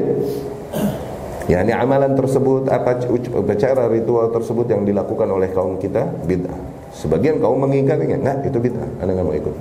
Ya, 1.46 1.62
ini 1.62 1.74
amalan 1.74 2.18
tersebut 2.18 2.66
apa 2.70 2.98
cara 3.58 3.86
ritual 3.86 4.34
tersebut 4.34 4.66
yang 4.66 4.82
dilakukan 4.82 5.30
oleh 5.30 5.50
kaum 5.54 5.78
kita 5.78 6.10
bid'ah. 6.26 6.75
Sebagian 6.96 7.44
kaum 7.44 7.60
mengingkarinya, 7.60 8.16
nah 8.24 8.36
itu 8.40 8.56
bid'ah, 8.56 8.88
Anda 9.04 9.20
nggak 9.20 9.28
mau 9.28 9.36
ikut. 9.36 9.56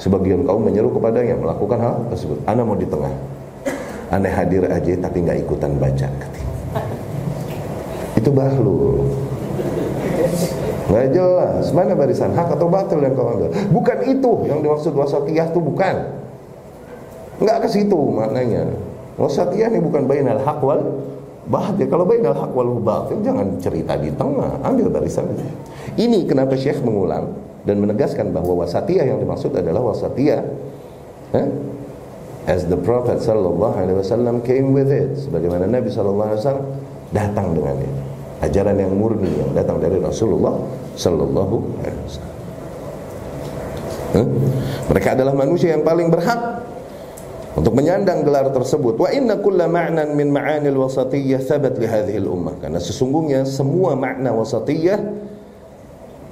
Sebagian 0.00 0.46
kaum 0.48 0.64
menyeru 0.64 0.88
kepadanya 0.94 1.36
melakukan 1.36 1.78
hal 1.82 1.94
tersebut. 2.08 2.38
Anda 2.48 2.62
mau 2.64 2.78
di 2.78 2.88
tengah. 2.88 3.12
Anda 4.08 4.30
hadir 4.32 4.64
aja 4.64 4.94
tapi 5.04 5.20
nggak 5.20 5.44
ikutan 5.44 5.76
baca. 5.76 6.08
Itu 8.16 8.30
bahlul. 8.32 9.04
Nggak 10.88 11.06
jelas 11.12 11.68
mana 11.76 11.92
barisan 11.92 12.32
hak 12.32 12.56
atau 12.56 12.72
batil 12.72 13.04
yang 13.04 13.12
kau 13.12 13.28
ambil. 13.28 13.52
Bukan 13.68 13.98
itu 14.08 14.32
yang 14.48 14.64
dimaksud 14.64 14.96
wasatiyah 14.96 15.52
itu 15.52 15.60
bukan. 15.60 15.96
Nggak 17.44 17.56
ke 17.66 17.68
situ 17.68 18.00
maknanya. 18.08 18.64
Wasatiyah 19.20 19.68
ini 19.68 19.84
bukan 19.84 20.08
bainal 20.08 20.40
hak 20.40 20.62
wal 20.64 20.80
batil. 21.52 21.84
Kalau 21.84 22.08
bainal 22.08 22.32
hak 22.32 22.54
wal 22.56 22.80
batil 22.80 23.20
jangan 23.20 23.60
cerita 23.60 23.98
di 24.00 24.08
tengah, 24.14 24.56
ambil 24.64 24.88
barisan. 24.88 25.28
Ini 25.98 26.30
kenapa 26.30 26.54
Syekh 26.54 26.78
mengulang 26.86 27.34
dan 27.66 27.82
menegaskan 27.82 28.30
bahwa 28.30 28.62
wasatiyah 28.62 29.10
yang 29.10 29.18
dimaksud 29.18 29.50
adalah 29.50 29.82
wasatiyah 29.82 30.40
eh? 31.34 31.46
as 32.46 32.64
the 32.70 32.78
Prophet 32.78 33.18
sallallahu 33.18 33.74
alaihi 33.74 33.98
wasallam 33.98 34.40
came 34.46 34.70
with 34.70 34.88
it 34.88 35.18
sebagaimana 35.18 35.66
Nabi 35.66 35.90
sallallahu 35.90 36.28
alaihi 36.32 36.40
wasallam 36.40 36.66
datang 37.10 37.46
dengan 37.52 37.76
ini 37.82 38.00
ajaran 38.46 38.76
yang 38.78 38.94
murni 38.94 39.32
yang 39.34 39.50
datang 39.52 39.82
dari 39.82 39.98
Rasulullah 39.98 40.54
sallallahu 40.94 41.56
alaihi 41.82 42.02
wasallam. 42.06 42.36
Mereka 44.88 45.08
adalah 45.18 45.34
manusia 45.36 45.74
yang 45.74 45.84
paling 45.84 46.08
berhak 46.08 46.64
untuk 47.58 47.74
menyandang 47.74 48.22
gelar 48.22 48.48
tersebut. 48.54 48.94
Wa 48.96 49.10
inna 49.10 49.36
kulla 49.42 49.66
ma'nan 49.66 50.14
min 50.14 50.30
ma'anil 50.30 50.78
wasatiyah 50.78 51.42
thabat 51.42 51.76
li 51.76 51.84
hadhihi 51.90 52.22
ummah. 52.24 52.56
Karena 52.62 52.78
sesungguhnya 52.78 53.44
semua 53.44 53.98
makna 53.98 54.32
wasatiyah 54.32 55.17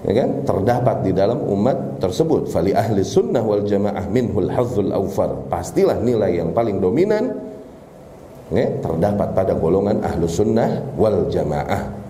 ya 0.04 0.12
kan 0.12 0.28
terdapat 0.44 0.96
di 1.06 1.12
dalam 1.16 1.40
umat 1.40 2.02
tersebut. 2.02 2.52
Fali 2.52 2.76
ahli 2.76 3.00
sunnah 3.00 3.40
wal 3.40 3.64
jamaah 3.64 4.04
minhul 4.12 4.52
hazzul 4.52 4.92
awfar. 4.92 5.48
Pastilah 5.48 5.96
nilai 6.02 6.42
yang 6.42 6.52
paling 6.52 6.82
dominan 6.82 7.32
ya, 8.52 8.66
terdapat 8.82 9.32
pada 9.32 9.52
golongan 9.56 10.04
ahlu 10.04 10.28
sunnah 10.28 10.84
wal 10.94 11.26
jamaah 11.32 12.06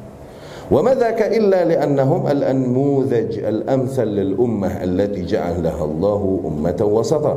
wa 0.66 0.80
madzaka 0.82 1.30
illa 1.30 1.62
li'annahum 1.62 2.26
al-anmudhaj 2.26 3.38
al-amthal 3.38 4.10
lil 4.10 4.34
ummah 4.34 4.82
allati 4.82 5.22
ja'alaha 5.22 5.82
Allah 5.86 6.22
ummatan 6.42 6.88
wasata 6.90 7.34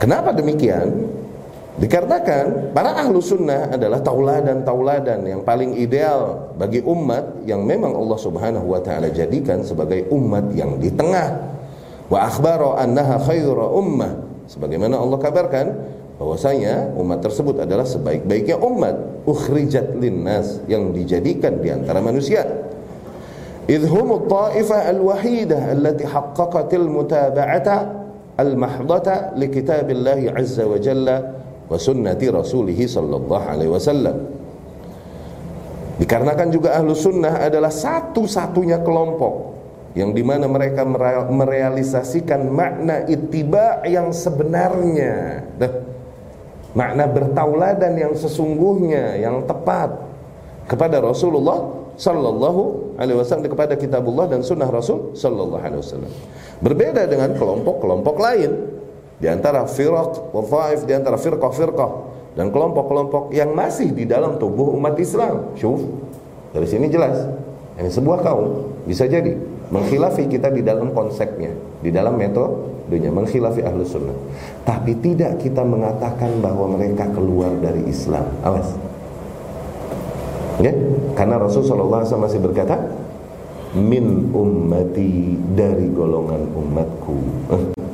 kenapa 0.00 0.32
demikian 0.32 0.88
Dikarenakan 1.78 2.74
para 2.74 2.90
ahlu 2.98 3.22
sunnah 3.22 3.70
adalah 3.70 4.02
tauladan-tauladan 4.02 5.22
yang 5.22 5.40
paling 5.46 5.78
ideal 5.78 6.50
bagi 6.58 6.82
umat 6.82 7.46
yang 7.46 7.62
memang 7.62 7.94
Allah 7.94 8.18
subhanahu 8.18 8.66
wa 8.66 8.82
ta'ala 8.82 9.14
jadikan 9.14 9.62
sebagai 9.62 10.10
umat 10.10 10.50
yang 10.58 10.74
di 10.82 10.90
tengah. 10.90 11.38
Wa 12.10 12.26
akhbara 12.26 12.82
annaha 12.82 13.22
khaira 13.22 13.70
ummah. 13.70 14.10
Sebagaimana 14.50 14.98
Allah 14.98 15.18
kabarkan 15.22 15.66
bahwasanya 16.18 16.98
umat 16.98 17.22
tersebut 17.22 17.62
adalah 17.62 17.86
sebaik-baiknya 17.86 18.58
umat 18.58 19.22
ukhrijat 19.22 19.94
linnas 19.94 20.58
yang 20.66 20.90
dijadikan 20.90 21.62
di 21.62 21.70
antara 21.70 22.02
manusia 22.02 22.42
idhum 23.70 24.26
at-ta'ifah 24.26 24.98
al-wahidah 24.98 25.78
allati 25.78 26.02
haqqaqatil 26.02 26.90
mutaba'ata 26.90 27.76
al-mahdata 28.34 29.38
li 29.38 29.46
kitabillah 29.46 30.34
azza 30.34 30.66
wa 30.66 30.80
jalla 30.80 31.38
wa 31.68 31.76
sunnati 31.76 32.32
rasulih 32.32 32.76
sallallahu 32.76 33.44
alaihi 33.44 33.70
wasallam 33.70 34.16
dikarenakan 36.00 36.48
juga 36.48 36.74
ahlu 36.80 36.96
sunnah 36.96 37.44
adalah 37.44 37.68
satu-satunya 37.68 38.80
kelompok 38.80 39.58
yang 39.96 40.12
di 40.12 40.22
mana 40.22 40.46
mereka 40.46 40.86
merealisasikan 41.26 42.46
makna 42.52 43.02
ittiba 43.10 43.82
yang 43.82 44.14
sebenarnya. 44.14 45.42
Makna 46.76 47.10
bertauladan 47.10 47.96
yang 47.98 48.12
sesungguhnya 48.14 49.18
yang 49.18 49.42
tepat 49.48 49.98
kepada 50.70 51.02
Rasulullah 51.02 51.66
sallallahu 51.98 52.94
alaihi 53.00 53.18
wasallam 53.18 53.50
kepada 53.50 53.74
kitabullah 53.74 54.30
dan 54.30 54.46
sunnah 54.46 54.70
Rasul 54.70 55.16
sallallahu 55.18 55.64
alaihi 55.64 55.80
wasallam. 55.82 56.12
Berbeda 56.62 57.08
dengan 57.10 57.34
kelompok-kelompok 57.34 58.16
lain 58.22 58.77
di 59.18 59.26
antara 59.26 59.66
firaq 59.66 60.30
wa 60.30 60.42
dhaif 60.46 60.86
di 60.86 60.94
antara 60.94 61.18
firqah-firqah 61.18 61.90
dan 62.38 62.54
kelompok-kelompok 62.54 63.34
yang 63.34 63.50
masih 63.50 63.90
di 63.90 64.06
dalam 64.06 64.38
tubuh 64.38 64.70
umat 64.78 64.94
Islam. 65.02 65.58
Syuf, 65.58 65.82
dari 66.54 66.66
sini 66.70 66.86
jelas. 66.86 67.26
Ini 67.78 67.90
sebuah 67.90 68.22
kaum 68.22 68.74
bisa 68.86 69.06
jadi 69.10 69.34
mengkhilafi 69.70 70.30
kita 70.30 70.50
di 70.54 70.62
dalam 70.62 70.94
konsepnya, 70.94 71.50
di 71.82 71.90
dalam 71.90 72.14
metodenya, 72.14 73.10
mengkhilafi 73.10 73.62
ahlu 73.62 73.82
sunnah. 73.82 74.14
Tapi 74.62 74.98
tidak 75.02 75.42
kita 75.42 75.62
mengatakan 75.66 76.38
bahwa 76.38 76.78
mereka 76.78 77.10
keluar 77.10 77.54
dari 77.58 77.86
Islam. 77.90 78.26
Awas. 78.42 78.70
Ya, 80.58 80.74
karena 81.14 81.38
Rasulullah 81.38 82.02
SAW 82.02 82.26
masih 82.26 82.42
berkata, 82.42 82.82
min 83.78 84.34
ummati 84.34 85.38
dari 85.54 85.86
golongan 85.90 86.50
umatku. 86.50 87.18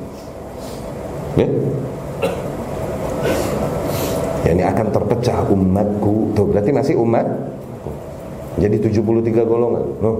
Ya. 1.34 1.48
ya. 4.46 4.50
Ini 4.54 4.62
akan 4.70 4.86
terpecah 4.94 5.38
umatku. 5.50 6.36
Tuh, 6.36 6.46
berarti 6.50 6.70
masih 6.70 6.94
umat. 7.00 7.26
Jadi 8.60 8.76
73 8.78 9.42
golongan. 9.42 9.84
Oh. 10.04 10.18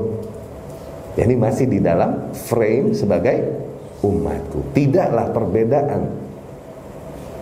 Ini 1.15 1.39
masih 1.39 1.71
di 1.71 1.79
dalam 1.79 2.35
frame 2.35 2.91
sebagai 2.91 3.37
umatku. 4.03 4.75
Tidaklah 4.75 5.31
perbedaan 5.31 6.03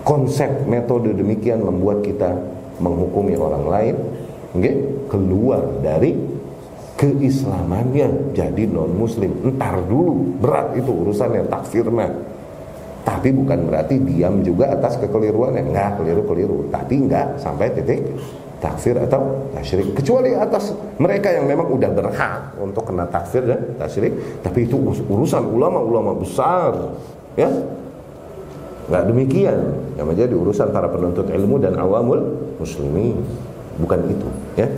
konsep 0.05 0.51
metode 0.69 1.15
demikian 1.17 1.63
membuat 1.63 2.05
kita 2.05 2.37
menghukumi 2.83 3.39
orang 3.39 3.65
lain 3.71 3.95
okay? 4.53 4.75
keluar 5.07 5.63
dari 5.81 6.19
keislamannya 6.99 8.35
jadi 8.35 8.63
non 8.67 8.95
muslim 8.95 9.31
entar 9.47 9.79
dulu 9.87 10.39
berat 10.43 10.75
itu 10.79 10.91
urusannya 10.91 11.47
takfir 11.51 11.87
mah 11.89 12.11
tapi 13.03 13.35
bukan 13.35 13.67
berarti 13.67 13.99
diam 13.99 14.47
juga 14.47 14.71
atas 14.71 14.95
kekeliruannya. 15.03 15.75
Enggak 15.75 15.99
keliru 15.99 16.23
keliru. 16.23 16.59
Tapi 16.71 16.95
enggak 17.03 17.39
sampai 17.43 17.75
titik 17.75 17.99
takfir 18.63 18.95
atau 18.95 19.51
tasyrik. 19.59 19.99
Kecuali 19.99 20.39
atas 20.39 20.71
mereka 21.03 21.35
yang 21.35 21.51
memang 21.51 21.67
udah 21.67 21.91
berhak 21.91 22.55
untuk 22.63 22.87
kena 22.87 23.11
takfir 23.11 23.43
dan 23.43 23.75
tasyrik. 23.75 24.43
Tapi 24.47 24.71
itu 24.71 24.79
urusan 25.11 25.43
ulama-ulama 25.51 26.15
besar 26.15 26.95
ya. 27.35 27.51
Nggak 28.87 29.05
demikian. 29.11 29.59
Yang 29.99 30.07
menjadi 30.07 30.35
urusan 30.39 30.69
para 30.71 30.87
penuntut 30.87 31.27
ilmu 31.27 31.59
dan 31.59 31.75
awamul 31.83 32.55
muslimin. 32.63 33.19
Bukan 33.83 33.99
itu 34.07 34.29
ya 34.55 34.69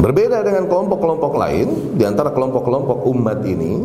Berbeda 0.00 0.40
dengan 0.40 0.64
kelompok-kelompok 0.64 1.36
lain 1.36 1.68
di 1.92 2.08
antara 2.08 2.32
kelompok-kelompok 2.32 3.04
umat 3.12 3.44
ini 3.44 3.84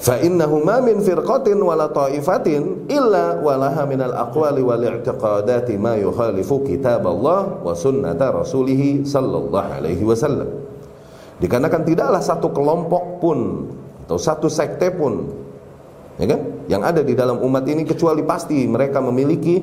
fa 0.00 0.16
innahu 0.16 0.64
ma 0.64 0.80
min 0.80 0.96
firqatin 1.04 1.60
wala 1.60 1.92
ta'ifatin 1.92 2.88
illa 2.88 3.36
walaha 3.36 3.84
minal 3.84 4.16
aqwali 4.16 4.64
wal 4.64 4.80
i'tiqadati 4.80 5.76
ma 5.76 6.00
yukhalifu 6.00 6.64
kitab 6.64 7.04
Allah 7.04 7.60
wa 7.60 7.76
sunnata 7.76 8.32
rasulih 8.32 9.04
sallallahu 9.04 9.68
alaihi 9.76 10.00
wasallam. 10.08 10.48
Dikarenakan 11.36 11.84
tidaklah 11.84 12.24
satu 12.24 12.48
kelompok 12.56 13.20
pun 13.20 13.68
atau 14.08 14.16
satu 14.16 14.48
sekte 14.48 14.88
pun 14.88 15.28
ya 16.16 16.32
kan 16.32 16.40
yang 16.64 16.80
ada 16.80 17.04
di 17.04 17.12
dalam 17.12 17.44
umat 17.44 17.68
ini 17.68 17.84
kecuali 17.84 18.24
pasti 18.24 18.64
mereka 18.64 19.04
memiliki 19.04 19.60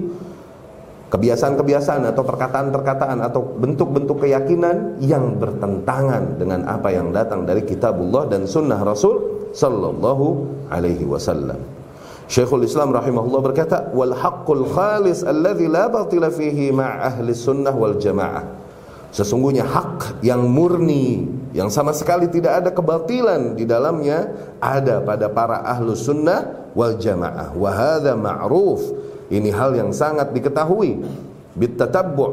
kebiasaan-kebiasaan 1.07 2.03
atau 2.11 2.23
perkataan-perkataan 2.27 3.23
atau 3.23 3.41
bentuk-bentuk 3.59 4.27
keyakinan 4.27 4.99
yang 4.99 5.39
bertentangan 5.39 6.35
dengan 6.35 6.67
apa 6.67 6.91
yang 6.91 7.15
datang 7.15 7.47
dari 7.47 7.63
kitabullah 7.63 8.27
dan 8.27 8.43
sunnah 8.43 8.79
Rasul 8.83 9.49
sallallahu 9.55 10.25
alaihi 10.67 11.07
wasallam. 11.07 11.59
Syekhul 12.27 12.67
Islam 12.67 12.91
rahimahullah 12.91 13.39
berkata, 13.39 13.87
"Wal 13.95 14.11
haqqul 14.11 14.67
khalis 14.67 15.23
alladhi 15.23 15.71
la 15.71 15.87
fihi 16.27 16.75
ma' 16.75 17.07
ahli 17.07 17.31
sunnah 17.31 17.71
wal 17.71 17.95
jamaah." 17.95 18.67
Sesungguhnya 19.15 19.63
hak 19.63 20.19
yang 20.19 20.43
murni 20.43 21.23
yang 21.55 21.71
sama 21.71 21.95
sekali 21.95 22.27
tidak 22.27 22.59
ada 22.59 22.69
kebatilan 22.75 23.55
di 23.55 23.63
dalamnya 23.63 24.27
ada 24.59 24.99
pada 24.99 25.31
para 25.31 25.63
ahlu 25.63 25.95
sunnah 25.95 26.69
wal 26.75 26.99
jamaah 26.99 27.55
wa 27.55 27.71
hadha 27.71 28.13
ma'ruf 28.19 28.83
ini 29.27 29.49
hal 29.51 29.75
yang 29.75 29.91
sangat 29.91 30.31
diketahui. 30.31 31.03
Bitatabbu' 31.57 32.31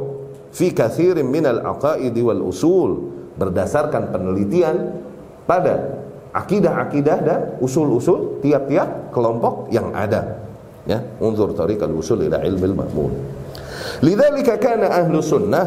fi 0.54 0.70
kathirin 0.70 1.26
minal 1.26 1.62
aqaidi 1.64 2.20
wal 2.22 2.42
usul. 2.46 3.11
Berdasarkan 3.35 4.14
penelitian 4.14 4.94
pada 5.42 6.07
akidah-akidah 6.30 7.18
dan 7.26 7.40
usul-usul 7.59 8.38
tiap-tiap 8.46 9.11
kelompok 9.11 9.74
yang 9.74 9.90
ada. 9.90 10.38
Ya 10.87 11.02
unzur 11.18 11.50
tariqal 11.57 11.90
usul 11.90 12.28
ila 12.28 12.44
ilmil 12.44 12.76
ma'mun 12.76 13.12
lidzalika 14.04 14.61
kana 14.61 14.92
ahlu 14.92 15.18
sunnah 15.24 15.66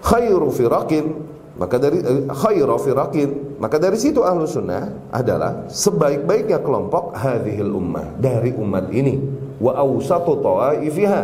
khairu 0.00 0.48
firaqin. 0.54 1.26
Maka 1.58 1.74
dari 1.74 1.98
eh, 1.98 2.22
khairu 2.30 2.78
firaqin. 2.78 3.58
Maka 3.58 3.76
dari 3.82 3.98
situ 3.98 4.22
ahlu 4.22 4.46
sunnah 4.46 5.10
adalah 5.10 5.66
sebaik-baiknya 5.66 6.62
kelompok 6.62 7.18
hadhil 7.18 7.74
ummah 7.74 8.14
dari 8.16 8.54
umat 8.54 8.94
ini 8.94 9.18
wa 9.58 9.72
awsatu 9.74 10.38
tawaifiha 10.38 11.22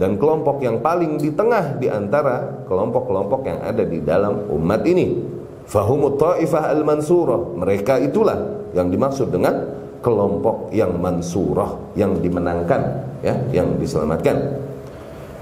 dan 0.00 0.16
kelompok 0.16 0.64
yang 0.64 0.80
paling 0.80 1.20
di 1.20 1.30
tengah 1.30 1.76
di 1.76 1.86
antara 1.86 2.64
kelompok-kelompok 2.66 3.40
yang 3.46 3.60
ada 3.60 3.84
di 3.84 4.00
dalam 4.02 4.48
umat 4.50 4.82
ini. 4.88 5.30
Fahumut 5.62 6.18
taifah 6.18 6.74
al-mansurah. 6.74 7.54
Mereka 7.54 8.02
itulah 8.02 8.66
yang 8.74 8.90
dimaksud 8.90 9.30
dengan 9.30 9.62
kelompok 10.02 10.74
yang 10.74 10.98
mansurah 10.98 11.78
yang 11.94 12.18
dimenangkan 12.18 12.82
ya 13.22 13.38
yang 13.54 13.78
diselamatkan. 13.78 14.58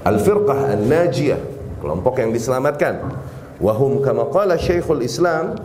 Al-firqah 0.05 0.77
an-najiyah. 0.77 1.41
Kelompok 1.81 2.21
yang 2.21 2.29
diselamatkan. 2.29 3.01
Wahum 3.57 4.05
kama 4.05 4.29
qala 4.29 4.61
Syekhul 4.61 5.01
Islam 5.01 5.57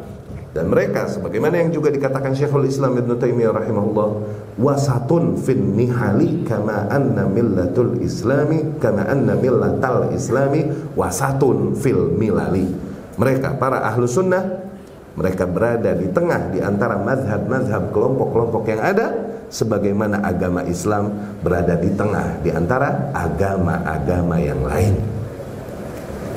dan 0.56 0.72
mereka 0.72 1.04
sebagaimana 1.04 1.60
yang 1.60 1.68
juga 1.68 1.92
dikatakan 1.92 2.32
Syekhul 2.32 2.64
Islam 2.64 2.96
Ibn 2.96 3.20
Taimiyah 3.20 3.52
rahimahullah 3.52 4.08
wasatun 4.56 5.36
fin 5.36 5.76
nihali 5.76 6.48
kama 6.48 6.88
anna 6.88 7.28
millatul 7.28 8.00
islami 8.00 8.80
kama 8.80 9.04
anna 9.04 9.36
millatal 9.36 10.08
islami 10.16 10.64
wasatun 10.96 11.76
fil 11.76 12.08
milali. 12.16 12.72
Mereka 13.20 13.60
para 13.60 13.84
ahlu 13.84 14.08
sunnah 14.08 14.64
mereka 15.12 15.44
berada 15.44 15.92
di 15.92 16.08
tengah 16.08 16.48
di 16.48 16.64
antara 16.64 17.04
mazhab-mazhab 17.04 17.92
kelompok-kelompok 17.92 18.64
yang 18.72 18.80
ada 18.80 19.06
sebagaimana 19.52 20.24
agama 20.24 20.64
Islam 20.64 21.36
berada 21.44 21.76
di 21.76 21.92
tengah 21.92 22.40
di 22.40 22.48
antara 22.48 23.12
agama-agama 23.12 24.40
yang 24.40 24.64
lain. 24.64 24.94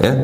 Ya 0.03 0.15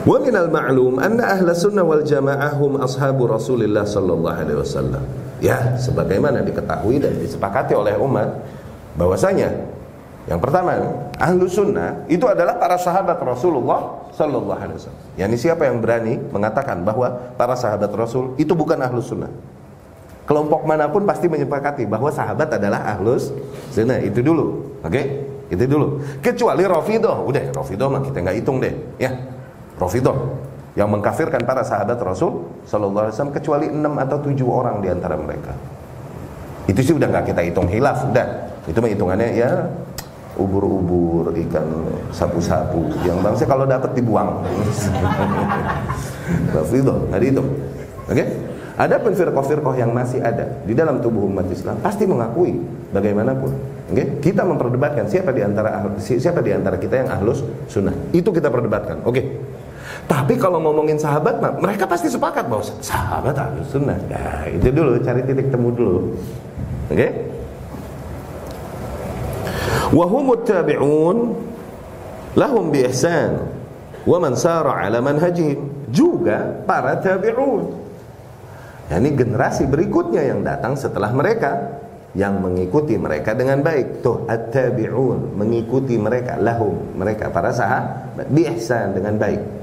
Wa 0.00 0.16
minal 0.16 0.48
ma'lum 0.48 0.96
anna 0.96 1.36
ahla 1.36 1.52
sunnah 1.52 1.84
wal 1.84 2.00
jamaah 2.00 2.56
hum 2.56 2.80
ashabu 2.80 3.28
Rasulillah 3.28 3.84
sallallahu 3.84 4.32
alaihi 4.32 4.56
wasallam. 4.56 5.04
Ya, 5.40 5.76
sebagaimana 5.76 6.40
diketahui 6.44 7.00
dan 7.00 7.16
disepakati 7.20 7.72
oleh 7.76 7.96
umat 8.00 8.28
bahwasanya 8.96 9.52
yang 10.28 10.36
pertama, 10.36 10.76
ahlu 11.16 11.48
sunnah 11.48 12.04
itu 12.06 12.22
adalah 12.28 12.60
para 12.60 12.76
sahabat 12.76 13.16
Rasulullah 13.24 14.08
sallallahu 14.12 14.60
alaihi 14.60 14.76
wasallam. 14.78 15.02
Yani 15.16 15.36
siapa 15.40 15.64
yang 15.64 15.80
berani 15.80 16.20
mengatakan 16.28 16.84
bahwa 16.84 17.34
para 17.40 17.56
sahabat 17.56 17.88
Rasul 17.96 18.36
itu 18.36 18.52
bukan 18.52 18.78
ahlu 18.78 19.00
sunnah? 19.00 19.32
Kelompok 20.28 20.62
mana 20.62 20.86
pun 20.86 21.02
pasti 21.08 21.26
menyepakati 21.26 21.88
bahwa 21.88 22.12
sahabat 22.12 22.46
adalah 22.56 22.84
ahlus 22.94 23.32
sunnah. 23.72 23.98
Itu 24.04 24.20
dulu. 24.20 24.76
Oke? 24.84 24.92
Okay? 24.92 25.04
Itu 25.50 25.66
dulu. 25.66 25.98
Kecuali 26.22 26.62
Rafidah, 26.62 27.26
udah 27.26 27.50
Rafidah 27.50 27.88
mah 27.90 28.00
kita 28.06 28.22
nggak 28.22 28.36
hitung 28.38 28.62
deh, 28.62 28.70
ya. 29.02 29.10
Rafidah 29.80 30.16
yang 30.76 30.92
mengkafirkan 30.92 31.42
para 31.48 31.64
sahabat 31.64 31.98
Rasul 31.98 32.46
Sallallahu 32.68 33.08
Alaihi 33.08 33.14
Wasallam 33.16 33.34
kecuali 33.34 33.66
enam 33.66 33.96
atau 33.98 34.20
tujuh 34.22 34.46
orang 34.46 34.84
di 34.84 34.88
antara 34.92 35.16
mereka. 35.16 35.56
Itu 36.68 36.80
sih 36.84 36.94
udah 36.94 37.08
nggak 37.10 37.34
kita 37.34 37.40
hitung 37.42 37.66
hilaf, 37.66 38.06
udah. 38.06 38.28
Itu 38.68 38.78
hitungannya 38.78 39.34
ya 39.34 39.50
ubur-ubur, 40.38 41.34
ikan 41.34 41.66
sapu-sapu. 42.14 42.92
Yang 43.02 43.18
bangsa 43.24 43.44
kalau 43.48 43.66
dapat 43.66 43.90
dibuang. 43.98 44.46
Rafidah, 46.54 46.98
nggak 47.10 47.20
dihitung. 47.20 47.48
Oke? 48.06 48.14
Okay? 48.14 48.26
Ada 48.80 48.96
pun 48.96 49.12
firqah-firqah 49.12 49.76
yang 49.76 49.92
masih 49.92 50.24
ada 50.24 50.56
di 50.64 50.72
dalam 50.72 51.04
tubuh 51.04 51.28
umat 51.28 51.44
Islam 51.52 51.76
pasti 51.84 52.08
mengakui 52.08 52.56
bagaimanapun. 52.94 53.52
Okay? 53.92 54.22
Kita 54.22 54.46
memperdebatkan 54.46 55.04
siapa 55.10 55.34
di 55.34 55.42
antara 55.44 55.84
siapa 55.98 56.40
di 56.40 56.54
antara 56.54 56.80
kita 56.80 57.04
yang 57.04 57.10
ahlus 57.10 57.44
sunnah. 57.66 57.92
Itu 58.14 58.30
kita 58.30 58.48
perdebatkan. 58.48 59.02
Oke. 59.04 59.18
Okay. 59.18 59.24
Tapi 60.10 60.34
kalau 60.34 60.58
ngomongin 60.58 60.98
sahabat, 60.98 61.38
mereka 61.62 61.86
pasti 61.86 62.10
sepakat 62.10 62.50
bahwa 62.50 62.66
sahabat 62.82 63.30
ahlus 63.30 63.70
sunnah. 63.70 63.94
Nah, 64.10 64.42
itu 64.50 64.74
dulu 64.74 64.98
cari 65.06 65.22
titik 65.22 65.54
temu 65.54 65.70
dulu. 65.70 66.18
Oke? 66.90 66.98
Okay? 66.98 67.10
Wahumut 69.94 70.42
tabi'un 70.42 71.30
lahum 72.34 72.74
bi 72.74 72.82
ihsan 72.90 73.38
wa 74.02 74.18
man 74.18 74.34
sara 74.34 74.82
ala 74.82 74.98
manhajihim 74.98 75.90
juga 75.94 76.58
para 76.66 76.98
tabi'un 76.98 77.78
Nah, 78.90 78.98
ini 78.98 79.14
generasi 79.14 79.70
berikutnya 79.70 80.26
yang 80.26 80.42
datang 80.42 80.74
setelah 80.74 81.14
mereka 81.14 81.78
yang 82.18 82.42
mengikuti 82.42 82.98
mereka 82.98 83.38
dengan 83.38 83.62
baik. 83.62 84.02
Tuh 84.02 84.26
at-tabi'un 84.26 85.38
mengikuti 85.38 85.94
mereka 85.94 86.34
lahum 86.34 86.98
mereka 86.98 87.30
para 87.30 87.54
sahabat 87.54 88.26
biihsan 88.26 88.98
dengan 88.98 89.14
baik. 89.14 89.59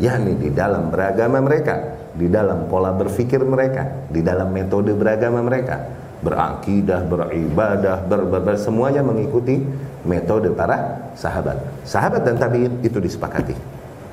Yakni 0.00 0.34
di 0.40 0.48
dalam 0.50 0.88
beragama 0.88 1.38
mereka, 1.44 2.00
di 2.16 2.26
dalam 2.26 2.66
pola 2.66 2.90
berpikir 2.96 3.44
mereka, 3.44 4.08
di 4.08 4.24
dalam 4.24 4.48
metode 4.50 4.96
beragama 4.96 5.44
mereka, 5.44 5.86
berakidah, 6.24 7.04
beribadah, 7.04 8.02
ber, 8.08 8.24
ber, 8.26 8.40
ber 8.42 8.56
semuanya 8.56 9.04
mengikuti 9.04 9.60
metode 10.04 10.52
para 10.56 11.12
sahabat. 11.16 11.60
Sahabat 11.84 12.24
dan 12.24 12.40
tabi'in 12.40 12.80
itu 12.80 12.96
disepakati. 12.96 13.56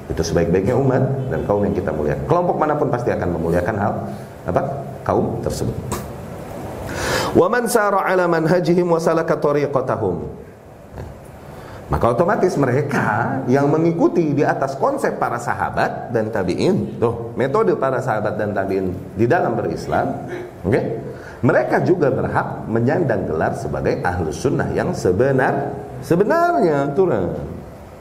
Itu 0.07 0.21
sebaik-baiknya 0.23 0.75
umat 0.75 1.03
dan 1.31 1.43
kaum 1.43 1.63
yang 1.67 1.75
kita 1.75 1.91
muliakan. 1.91 2.23
Kelompok 2.27 2.55
mana 2.55 2.79
pun 2.79 2.87
pasti 2.87 3.11
akan 3.11 3.27
memuliakan 3.39 3.75
hal 3.75 3.93
apa 4.47 4.61
kaum 5.03 5.43
tersebut. 5.43 5.75
Wa 7.35 7.47
man 7.51 7.67
sara 7.67 8.07
ala 8.07 8.23
manhajihim 8.25 8.87
wa 8.87 9.03
salaka 9.03 9.35
tariqatahum. 9.35 10.46
Maka 11.87 12.11
otomatis 12.11 12.51
mereka 12.59 13.39
yang 13.47 13.71
mengikuti 13.71 14.35
di 14.35 14.43
atas 14.43 14.75
konsep 14.75 15.15
para 15.15 15.39
sahabat 15.39 16.11
dan 16.11 16.27
tabi'in, 16.27 16.99
tuh 16.99 17.31
metode 17.39 17.79
para 17.79 18.03
sahabat 18.03 18.35
dan 18.35 18.51
tabi'in 18.51 18.91
di 19.15 19.23
dalam 19.23 19.55
berislam, 19.55 20.27
oke? 20.67 20.71
Okay? 20.71 20.83
Mereka 21.37 21.87
juga 21.87 22.11
berhak 22.11 22.67
menyandang 22.67 23.23
gelar 23.29 23.55
sebagai 23.55 24.03
ahlus 24.03 24.41
sunnah 24.41 24.67
yang 24.75 24.91
sebenar 24.91 25.71
sebenarnya 26.03 26.91
tuh. 26.91 27.07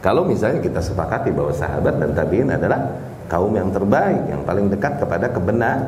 Kalau 0.03 0.27
misalnya 0.27 0.59
kita 0.65 0.83
sepakati 0.83 1.31
bahwa 1.31 1.55
sahabat 1.55 1.95
dan 2.03 2.11
tabi'in 2.11 2.51
adalah 2.51 2.91
kaum 3.31 3.55
yang 3.55 3.71
terbaik, 3.71 4.23
yang 4.27 4.43
paling 4.43 4.67
dekat 4.67 4.99
kepada 4.99 5.31
kebenar, 5.31 5.79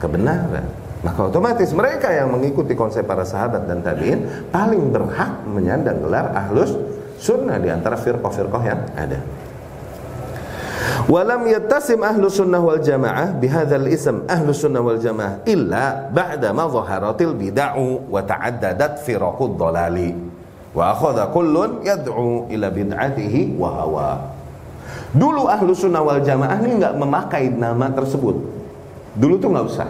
kebenaran. 0.00 0.64
Maka 1.02 1.26
otomatis 1.26 1.74
mereka 1.74 2.14
yang 2.14 2.30
mengikuti 2.30 2.78
konsep 2.78 3.02
para 3.02 3.26
sahabat 3.26 3.66
dan 3.66 3.82
tabi'in 3.82 4.48
paling 4.54 4.94
berhak 4.94 5.42
menyandang 5.50 5.98
gelar 5.98 6.30
ahlus 6.30 6.78
sunnah 7.22 7.62
di 7.62 7.70
antara 7.70 7.94
firqah-firqah 7.94 8.62
yang 8.66 8.82
ada. 8.98 9.22
Walam 11.06 11.46
yattasim 11.46 12.02
ahlu 12.02 12.26
sunnah 12.26 12.58
wal 12.58 12.82
jamaah 12.82 13.38
bihadzal 13.38 13.86
ism 13.86 14.26
ahlu 14.26 14.50
sunnah 14.50 14.82
wal 14.82 14.98
jamaah 14.98 15.46
illa 15.46 16.10
ba'da 16.10 16.50
ma 16.50 16.66
zaharatil 16.66 17.38
bid'u 17.38 18.10
wa 18.10 18.18
ta'addadat 18.26 19.06
firaqud 19.06 19.54
dhalali 19.54 20.10
wa 20.74 20.90
akhadha 20.90 21.30
kullun 21.30 21.86
yad'u 21.86 22.50
ila 22.50 22.66
bid'atihi 22.74 23.54
wa 23.54 23.68
hawa. 23.78 24.10
Dulu 25.14 25.46
ahlu 25.46 25.70
sunnah 25.70 26.02
wal 26.02 26.18
jamaah 26.18 26.58
ini 26.58 26.82
nggak 26.82 26.98
memakai 26.98 27.46
nama 27.54 27.86
tersebut 27.94 28.62
Dulu 29.12 29.36
tuh 29.36 29.52
nggak 29.52 29.66
usah. 29.68 29.88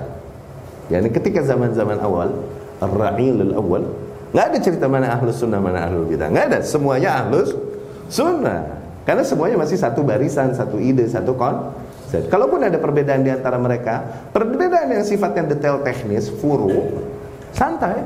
Ya, 0.90 0.98
ini 0.98 1.08
ketika 1.14 1.46
zaman-zaman 1.46 2.02
awal, 2.02 2.34
Ar-Ra'ilul 2.82 3.54
awal, 3.54 3.86
nggak 4.32 4.44
ada 4.48 4.58
cerita 4.58 4.88
mana 4.88 5.12
ahlus 5.12 5.38
sunnah, 5.38 5.60
mana 5.60 5.86
ahlul 5.86 6.08
bidah. 6.08 6.28
Nggak 6.32 6.44
ada, 6.48 6.58
semuanya 6.64 7.22
ahlus 7.22 7.52
sunnah. 8.08 8.82
Karena 9.02 9.22
semuanya 9.26 9.56
masih 9.58 9.78
satu 9.78 10.06
barisan, 10.06 10.54
satu 10.54 10.78
ide, 10.78 11.06
satu 11.10 11.34
konsep. 11.34 12.30
Kalaupun 12.30 12.62
ada 12.62 12.78
perbedaan 12.78 13.26
di 13.26 13.30
antara 13.34 13.58
mereka, 13.58 14.26
perbedaan 14.30 14.94
yang 14.94 15.02
sifatnya 15.02 15.52
detail 15.52 15.82
teknis, 15.82 16.30
furu, 16.30 17.02
santai. 17.50 18.02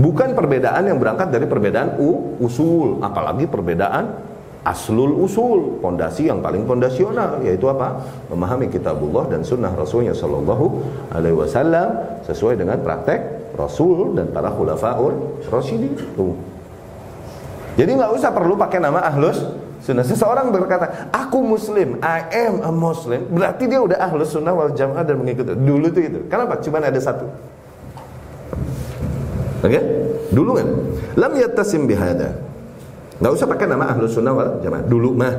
Bukan 0.00 0.32
perbedaan 0.32 0.88
yang 0.88 0.96
berangkat 0.96 1.28
dari 1.28 1.44
perbedaan 1.44 2.00
u, 2.00 2.40
usul, 2.40 3.04
apalagi 3.04 3.44
perbedaan 3.44 4.30
aslul 4.64 5.12
usul, 5.24 5.80
pondasi 5.80 6.28
yang 6.28 6.40
paling 6.40 6.64
pondasional 6.64 7.44
yaitu 7.44 7.68
apa? 7.68 8.00
Memahami 8.32 8.72
kitabullah 8.72 9.28
dan 9.28 9.44
sunnah 9.44 9.72
Rasulnya 9.72 10.16
Shallallahu 10.16 10.66
alaihi 11.12 11.36
wasallam 11.36 11.96
sesuai 12.24 12.60
dengan 12.60 12.80
praktek 12.80 13.39
Rasul 13.60 14.16
dan 14.16 14.32
para 14.32 14.48
khulafaur 14.48 15.40
rasyidin. 15.52 15.92
Tuh. 16.16 16.34
Jadi 17.76 17.90
nggak 17.96 18.12
usah 18.16 18.32
perlu 18.32 18.56
pakai 18.56 18.80
nama 18.82 19.04
ahlus 19.04 19.40
sunnah. 19.80 20.04
Seseorang 20.04 20.52
berkata, 20.52 21.08
aku 21.14 21.40
muslim, 21.40 22.00
I 22.04 22.48
am 22.48 22.60
a 22.64 22.72
muslim, 22.72 23.28
berarti 23.30 23.64
dia 23.70 23.80
udah 23.80 23.98
ahlus 24.00 24.36
sunnah 24.36 24.52
wal 24.52 24.72
jamaah 24.74 25.04
dan 25.06 25.16
mengikuti. 25.20 25.54
Dulu 25.54 25.86
tuh 25.92 26.02
itu. 26.02 26.18
Kenapa? 26.28 26.60
Cuma 26.60 26.82
ada 26.82 27.00
satu. 27.00 27.28
Oke? 29.60 29.68
Okay? 29.68 29.82
Dulu 30.32 30.50
kan. 30.56 30.68
Lam 31.16 31.32
yattasim 31.36 31.84
bihada. 31.84 32.36
Gak 33.20 33.32
usah 33.36 33.46
pakai 33.48 33.68
nama 33.68 33.92
ahlus 33.92 34.16
sunnah 34.16 34.32
wal 34.32 34.60
jamaah. 34.60 34.84
Dulu 34.84 35.10
mah. 35.12 35.34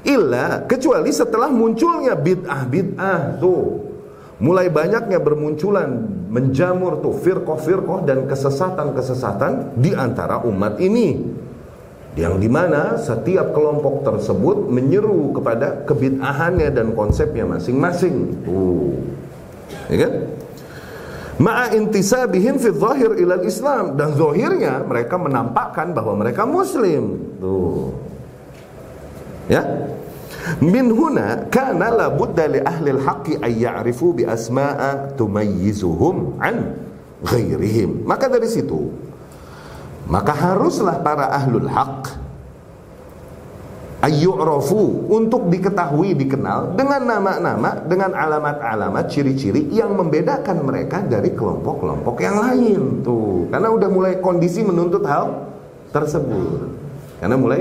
Illa 0.00 0.64
kecuali 0.64 1.12
setelah 1.12 1.52
munculnya 1.52 2.16
bid'ah 2.16 2.64
bid'ah 2.64 3.36
tuh 3.36 3.89
mulai 4.40 4.72
banyaknya 4.72 5.20
bermunculan 5.20 6.08
menjamur 6.32 7.04
tuh 7.04 7.12
firqah-firqah 7.12 8.08
dan 8.08 8.24
kesesatan-kesesatan 8.24 9.76
di 9.76 9.92
antara 9.92 10.40
umat 10.48 10.80
ini 10.80 11.20
yang 12.18 12.42
di 12.42 12.50
mana 12.50 12.98
setiap 12.98 13.54
kelompok 13.54 14.02
tersebut 14.02 14.66
menyeru 14.66 15.30
kepada 15.36 15.86
kebid'ahannya 15.86 16.74
dan 16.74 16.90
konsepnya 16.96 17.46
masing-masing. 17.46 18.34
Uh. 18.50 18.98
Ya 19.86 20.08
kan? 20.08 20.12
Ma'a 21.40 21.72
intisabihim 21.72 22.58
fi 22.60 22.68
zahir 22.74 23.16
ilal 23.16 23.46
Islam 23.46 23.94
dan 23.94 24.12
zahirnya 24.18 24.82
mereka 24.84 25.16
menampakkan 25.16 25.94
bahwa 25.94 26.18
mereka 26.18 26.44
muslim. 26.44 27.16
Tuh. 27.38 27.94
Ya? 29.46 29.62
Min 30.58 30.90
huna 30.90 31.46
kana 31.46 31.94
la 31.94 32.06
budda 32.10 32.50
li 32.50 32.58
ahli 32.58 32.90
al-haqqi 32.98 33.38
ay 33.38 33.62
ya'rifu 33.62 34.18
bi 34.18 34.26
asma'a 34.26 35.14
tumayyizuhum 35.14 36.42
an 36.42 36.74
ghairihim. 37.22 38.02
Maka 38.02 38.26
dari 38.26 38.50
situ 38.50 38.90
maka 40.10 40.34
haruslah 40.34 40.98
para 41.06 41.30
ahlul 41.30 41.70
haq 41.70 42.18
ayyu'rafu 44.02 45.06
untuk 45.06 45.46
diketahui 45.46 46.18
dikenal 46.18 46.74
dengan 46.74 47.04
nama-nama 47.06 47.78
dengan 47.86 48.10
alamat-alamat 48.18 49.06
ciri-ciri 49.06 49.70
yang 49.70 49.94
membedakan 49.94 50.66
mereka 50.66 51.04
dari 51.06 51.30
kelompok-kelompok 51.30 52.16
yang 52.18 52.42
lain 52.42 53.06
tuh 53.06 53.46
karena 53.54 53.70
udah 53.70 53.88
mulai 53.92 54.12
kondisi 54.18 54.66
menuntut 54.66 55.06
hal 55.06 55.46
tersebut 55.94 56.74
karena 57.22 57.36
mulai 57.38 57.60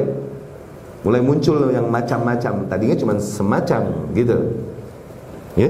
mulai 1.03 1.21
muncul 1.23 1.71
yang 1.71 1.87
macam-macam. 1.87 2.67
Tadinya 2.67 2.95
cuma 2.99 3.13
semacam 3.19 3.81
gitu. 4.15 4.37
Ya. 5.55 5.69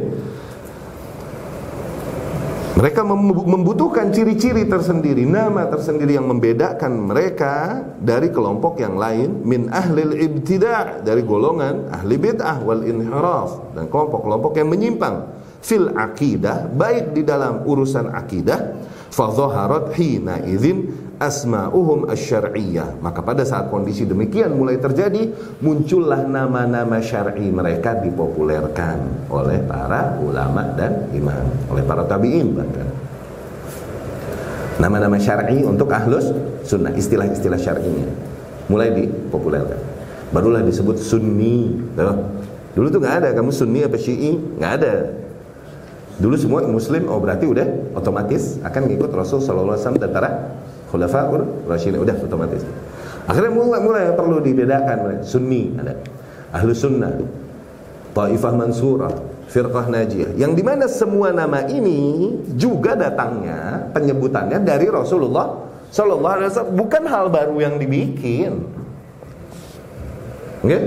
Mereka 2.79 3.03
membutuhkan 3.27 4.07
ciri-ciri 4.15 4.63
tersendiri, 4.63 5.27
nama 5.27 5.67
tersendiri 5.67 6.15
yang 6.15 6.31
membedakan 6.31 7.11
mereka 7.11 7.83
dari 7.99 8.31
kelompok 8.31 8.79
yang 8.79 8.95
lain 8.95 9.43
min 9.43 9.67
ahlil 9.67 10.15
ibtida' 10.15 11.03
dari 11.03 11.19
golongan 11.27 11.91
ahli 11.91 12.15
bid'ah 12.15 12.63
wal 12.63 12.79
inhiraf 12.87 13.75
dan 13.75 13.91
kelompok-kelompok 13.91 14.55
yang 14.55 14.71
menyimpang. 14.71 15.27
Fil 15.59 15.91
akidah 15.91 16.71
baik 16.71 17.11
di 17.11 17.27
dalam 17.27 17.67
urusan 17.67 18.15
akidah 18.15 18.79
fa 19.11 19.27
hina 19.91 20.39
idzin 20.47 21.08
asma'uhum 21.19 22.07
asyariyah 22.07 23.03
maka 23.03 23.19
pada 23.19 23.43
saat 23.43 23.67
kondisi 23.67 24.07
demikian 24.07 24.55
mulai 24.55 24.79
terjadi 24.79 25.27
muncullah 25.59 26.23
nama-nama 26.23 27.03
syar'i 27.03 27.51
mereka 27.51 27.99
dipopulerkan 27.99 29.27
oleh 29.27 29.59
para 29.67 30.15
ulama 30.23 30.63
dan 30.79 31.11
imam. 31.11 31.43
Oleh 31.67 31.83
para 31.83 32.07
tabi'in 32.07 32.55
bahkan. 32.55 32.87
Nama-nama 34.79 35.19
syar'i 35.19 35.59
untuk 35.67 35.91
ahlus 35.91 36.31
sunnah 36.63 36.95
istilah-istilah 36.95 37.59
syar'inya 37.59 38.07
mulai 38.71 38.95
dipopulerkan. 38.95 39.77
Barulah 40.31 40.63
disebut 40.63 41.03
sunni 41.03 41.75
dulu 42.77 42.87
tuh 42.87 43.01
nggak 43.03 43.15
ada 43.27 43.29
kamu 43.35 43.51
sunni 43.51 43.83
apa 43.83 43.99
syi'i? 43.99 44.39
Nggak 44.55 44.71
ada. 44.79 44.93
Dulu 46.19 46.35
semua 46.39 46.63
muslim 46.63 47.11
oh 47.11 47.19
berarti 47.19 47.43
udah 47.43 47.95
otomatis 47.95 48.55
akan 48.63 48.87
ngikut 48.87 49.11
Rasul 49.11 49.43
sallallahu 49.43 49.75
alaihi 49.75 49.83
wasallam 49.83 50.03
dan 50.03 50.11
para 50.15 50.29
khulafaur 50.89 51.45
rasyidin. 51.69 52.01
Udah 52.01 52.17
otomatis. 52.19 52.65
Akhirnya 53.29 53.53
mulai 53.53 53.79
mulai 53.81 54.03
perlu 54.17 54.41
dibedakan 54.41 55.21
sunni 55.21 55.69
ada 55.77 55.93
ahlu 56.49 56.73
sunnah 56.73 57.13
taifah 58.17 58.53
mansurah 58.57 59.13
firqah 59.49 59.85
najiyah. 59.89 60.37
Yang 60.37 60.51
di 60.61 60.63
mana 60.65 60.85
semua 60.85 61.33
nama 61.33 61.65
ini 61.65 62.33
juga 62.57 62.93
datangnya 62.97 63.89
penyebutannya 63.93 64.61
dari 64.61 64.89
Rasulullah 64.89 65.69
Shallallahu 65.89 66.35
Alaihi 66.37 66.49
Wasallam. 66.53 66.75
Bukan 66.77 67.03
hal 67.09 67.25
baru 67.33 67.55
yang 67.57 67.75
dibikin. 67.81 68.65
Oke? 70.61 70.69
Okay? 70.69 70.81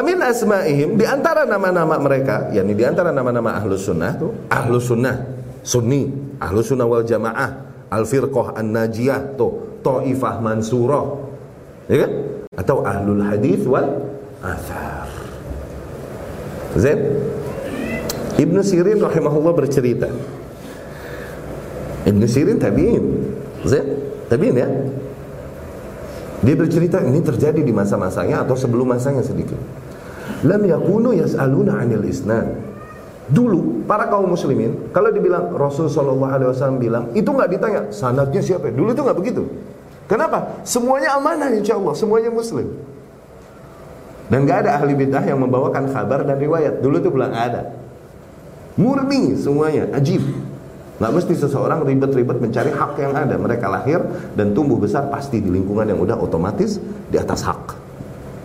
Famin 0.00 0.16
asma'ihim 0.16 0.96
di 0.96 1.04
antara 1.04 1.44
nama-nama 1.44 2.00
mereka, 2.00 2.48
yakni 2.56 2.72
di 2.72 2.88
antara 2.88 3.12
nama-nama 3.12 3.60
ahlus 3.60 3.84
sunnah 3.84 4.16
tuh 4.16 4.32
ahlus 4.48 4.88
sunnah, 4.88 5.28
sunni, 5.60 6.08
ahlus 6.40 6.72
sunnah 6.72 6.88
wal 6.88 7.04
jamaah, 7.04 7.84
al 7.92 8.08
firqah 8.08 8.56
an 8.56 8.72
najiyah 8.72 9.36
tuh, 9.36 9.76
taifah 9.84 10.40
mansurah, 10.40 11.04
ya 11.84 12.00
kan? 12.00 12.12
Atau 12.56 12.80
ahlul 12.80 13.20
hadis 13.28 13.60
wal 13.68 13.92
athar. 14.40 15.04
Zain 16.80 16.96
Ibnu 18.40 18.64
Sirin 18.64 19.04
rahimahullah 19.04 19.52
bercerita. 19.52 20.08
Ibnu 22.08 22.24
Sirin 22.24 22.56
tabi'in. 22.56 23.04
Zain 23.68 23.84
tabi'in 24.32 24.56
ya. 24.64 24.68
Dia 26.40 26.56
bercerita 26.56 27.04
ini 27.04 27.20
terjadi 27.20 27.60
di 27.60 27.68
masa-masanya 27.68 28.48
atau 28.48 28.56
sebelum 28.56 28.96
masanya 28.96 29.20
sedikit 29.20 29.60
lam 30.44 30.62
yakunu 30.64 31.16
yas'aluna 31.16 31.80
'anil 31.80 32.04
isnad. 32.06 32.48
Dulu 33.30 33.86
para 33.86 34.10
kaum 34.10 34.26
muslimin 34.26 34.90
kalau 34.90 35.14
dibilang 35.14 35.54
Rasul 35.54 35.86
sallallahu 35.86 36.32
alaihi 36.34 36.50
wasallam 36.50 36.78
bilang 36.82 37.04
itu 37.14 37.30
nggak 37.30 37.50
ditanya 37.54 37.80
sanadnya 37.94 38.42
siapa. 38.42 38.74
Dulu 38.74 38.90
itu 38.90 39.02
nggak 39.06 39.18
begitu. 39.18 39.46
Kenapa? 40.10 40.58
Semuanya 40.66 41.14
amanah 41.14 41.54
insya 41.54 41.78
Allah, 41.78 41.94
semuanya 41.94 42.34
muslim. 42.34 42.66
Dan 44.26 44.42
nggak 44.42 44.66
ada 44.66 44.82
ahli 44.82 44.98
bidah 44.98 45.22
yang 45.22 45.38
membawakan 45.38 45.94
kabar 45.94 46.26
dan 46.26 46.34
riwayat. 46.42 46.82
Dulu 46.82 46.98
itu 46.98 47.10
bilang 47.14 47.30
ada. 47.30 47.70
Murni 48.74 49.38
semuanya, 49.38 49.86
ajib. 49.94 50.26
Nggak 50.98 51.12
mesti 51.14 51.34
seseorang 51.38 51.86
ribet-ribet 51.86 52.42
mencari 52.42 52.74
hak 52.74 52.98
yang 52.98 53.14
ada. 53.14 53.38
Mereka 53.38 53.66
lahir 53.70 54.02
dan 54.34 54.50
tumbuh 54.50 54.82
besar 54.82 55.06
pasti 55.06 55.38
di 55.38 55.46
lingkungan 55.46 55.86
yang 55.86 56.02
udah 56.02 56.18
otomatis 56.18 56.82
di 57.06 57.14
atas 57.14 57.46
hak. 57.46 57.78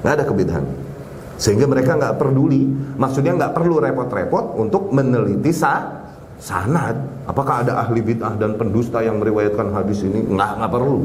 Nggak 0.05 0.13
ada 0.21 0.25
kebidahan. 0.29 0.65
Sehingga 1.35 1.67
mereka 1.67 1.99
nggak 1.99 2.15
peduli, 2.15 2.63
maksudnya 2.95 3.35
nggak 3.35 3.53
perlu 3.55 3.83
repot-repot 3.83 4.55
untuk 4.55 4.95
meneliti 4.95 5.51
sah, 5.51 6.07
sanad. 6.39 6.95
Apakah 7.27 7.67
ada 7.67 7.83
ahli 7.83 7.99
bid'ah 7.99 8.39
dan 8.39 8.55
pendusta 8.55 9.03
yang 9.03 9.19
meriwayatkan 9.19 9.71
hadis 9.75 10.03
ini? 10.07 10.23
Nggak 10.31 10.51
nggak 10.63 10.71
perlu. 10.71 10.99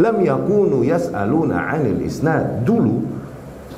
Lam 0.00 0.16
yakunu 0.24 0.80
yas'aluna 0.88 1.68
'anil 1.68 2.00
isnad. 2.00 2.64
Dulu 2.64 2.96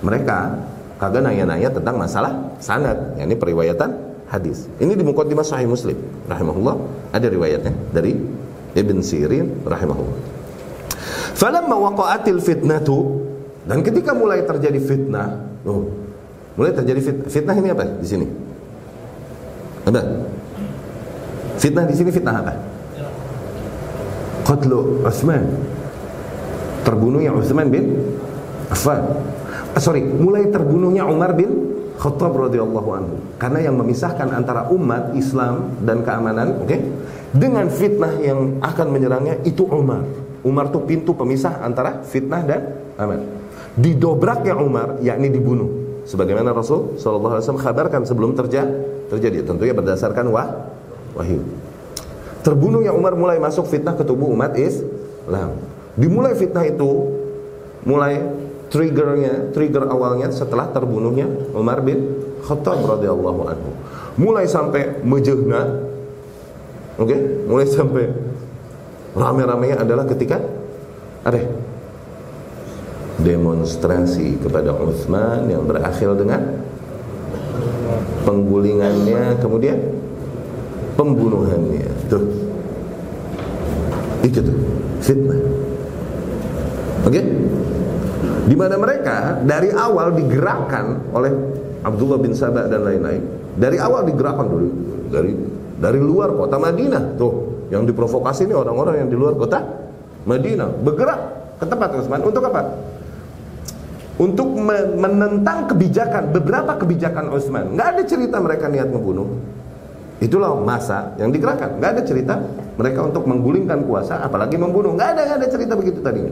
mereka 0.06 0.62
kagak 1.02 1.26
nanya-nanya 1.26 1.74
tentang 1.74 1.98
masalah 1.98 2.54
sanad, 2.62 3.18
yakni 3.18 3.34
periwayatan 3.34 3.90
hadis. 4.30 4.70
Ini 4.78 4.94
di 4.94 5.02
mukaddimah 5.02 5.42
Sahih 5.42 5.66
Muslim 5.66 5.98
rahimahullah 6.30 6.76
ada 7.10 7.26
riwayatnya 7.26 7.74
dari 7.90 8.14
Ibn 8.74 8.96
Sirin 9.02 9.66
rahimahullah. 9.66 10.18
Falamma 11.34 11.76
waqa'atil 11.90 12.38
fitnatu 12.38 13.26
dan 13.66 13.82
ketika 13.82 14.14
mulai 14.14 14.46
terjadi 14.46 14.78
fitnah 14.78 15.53
Oh, 15.64 15.88
mulai 16.60 16.76
terjadi 16.76 17.00
fitnah. 17.00 17.28
Fitnah 17.32 17.56
ini 17.56 17.68
apa 17.72 17.84
di 17.88 18.06
sini? 18.06 18.26
Apa? 19.88 20.00
Fitnah 21.56 21.84
di 21.88 21.94
sini 21.96 22.10
fitnah 22.12 22.36
apa? 22.44 22.52
Qatlu 24.44 25.00
Utsman. 25.00 25.44
Terbunuhnya 26.84 27.32
Utsman 27.32 27.72
bin 27.72 27.96
Affan. 28.68 29.00
Ah, 29.72 29.80
sorry, 29.80 30.04
mulai 30.04 30.52
terbunuhnya 30.52 31.08
Umar 31.08 31.32
bin 31.32 31.72
Khattab 31.96 32.36
radhiyallahu 32.36 32.88
anhu. 32.92 33.16
Karena 33.40 33.64
yang 33.64 33.80
memisahkan 33.80 34.28
antara 34.36 34.68
umat 34.68 35.16
Islam 35.16 35.72
dan 35.80 36.04
keamanan, 36.04 36.60
oke? 36.60 36.68
Okay? 36.68 36.80
Dengan 37.32 37.72
fitnah 37.72 38.20
yang 38.20 38.60
akan 38.60 38.86
menyerangnya 38.92 39.40
itu 39.48 39.64
Umar. 39.64 40.04
Umar 40.44 40.68
itu 40.68 40.78
pintu 40.84 41.16
pemisah 41.16 41.64
antara 41.64 42.04
fitnah 42.04 42.44
dan 42.44 42.60
aman 43.00 43.43
didobraknya 43.78 44.54
Umar 44.58 44.98
yakni 45.02 45.30
dibunuh. 45.30 45.84
Sebagaimana 46.04 46.52
Rasul 46.52 47.00
sallallahu 47.00 47.40
alaihi 47.40 47.48
wasallam 47.48 48.04
sebelum 48.04 48.36
terjadi 48.36 48.94
terjadi. 49.08 49.44
Tentunya 49.46 49.74
berdasarkan 49.76 50.28
wah 50.28 50.48
wahyu. 51.16 51.40
Terbunuhnya 52.44 52.92
Umar 52.92 53.16
mulai 53.16 53.40
masuk 53.40 53.64
fitnah 53.68 53.96
ke 53.96 54.04
tubuh 54.04 54.28
umat 54.36 54.52
Islam. 54.58 55.56
Dimulai 55.96 56.36
fitnah 56.36 56.66
itu 56.68 57.08
mulai 57.88 58.20
triggernya 58.68 59.54
trigger 59.54 59.86
awalnya 59.88 60.28
setelah 60.34 60.68
terbunuhnya 60.74 61.30
Umar 61.54 61.80
bin 61.80 62.20
Khattab 62.44 62.84
radhiyallahu 62.84 63.40
anhu. 63.48 63.70
Mulai 64.20 64.44
sampai 64.44 65.00
mejehna 65.00 65.88
oke? 67.00 67.08
Okay? 67.08 67.18
mulai 67.48 67.66
sampai 67.66 68.04
rame-ramenya 69.14 69.80
adalah 69.80 70.04
ketika 70.10 70.42
ada 71.24 71.40
demonstrasi 73.22 74.42
kepada 74.42 74.74
Utsman 74.74 75.46
yang 75.46 75.66
berakhir 75.68 76.18
dengan 76.18 76.40
penggulingannya 78.26 79.38
kemudian 79.38 79.78
pembunuhannya. 80.98 81.88
Tuh 82.10 82.24
itu 84.24 84.40
tuh 84.40 84.58
fitnah. 85.04 85.40
Oke? 87.04 87.20
Okay? 87.20 87.24
di 88.44 88.56
mana 88.56 88.76
mereka 88.76 89.40
dari 89.40 89.72
awal 89.72 90.12
digerakkan 90.12 91.08
oleh 91.16 91.32
Abdullah 91.84 92.20
bin 92.20 92.36
Sabah 92.36 92.68
dan 92.68 92.84
lain-lain. 92.84 93.22
Dari 93.56 93.80
awal 93.80 94.04
digerakkan 94.08 94.46
dulu. 94.48 94.68
Dari 95.08 95.32
dari 95.80 96.00
luar 96.00 96.32
kota 96.36 96.56
Madinah 96.60 97.16
tuh. 97.16 97.66
Yang 97.72 97.92
diprovokasi 97.92 98.44
ini 98.44 98.54
orang-orang 98.54 99.04
yang 99.04 99.08
di 99.08 99.16
luar 99.16 99.34
kota 99.36 99.64
Madinah. 100.28 100.80
Bergerak 100.84 101.20
ke 101.60 101.64
tempat 101.64 101.88
Utsman 101.96 102.20
untuk 102.20 102.44
apa? 102.44 102.60
Untuk 104.14 104.46
menentang 104.94 105.66
kebijakan 105.66 106.30
beberapa 106.30 106.78
kebijakan 106.78 107.34
Utsman. 107.34 107.74
Nggak 107.74 107.88
ada 107.98 108.02
cerita 108.06 108.36
mereka 108.38 108.70
niat 108.70 108.86
membunuh. 108.86 109.26
Itulah 110.22 110.54
masa 110.62 111.18
yang 111.18 111.34
digerakkan. 111.34 111.82
Nggak 111.82 111.90
ada 111.98 112.02
cerita 112.06 112.34
mereka 112.78 113.10
untuk 113.10 113.26
menggulingkan 113.26 113.82
kuasa, 113.82 114.22
apalagi 114.22 114.54
membunuh. 114.54 114.94
Nggak 114.94 115.18
ada, 115.18 115.20
nggak 115.26 115.38
ada 115.42 115.48
cerita 115.50 115.74
begitu 115.74 115.98
tadi. 115.98 116.22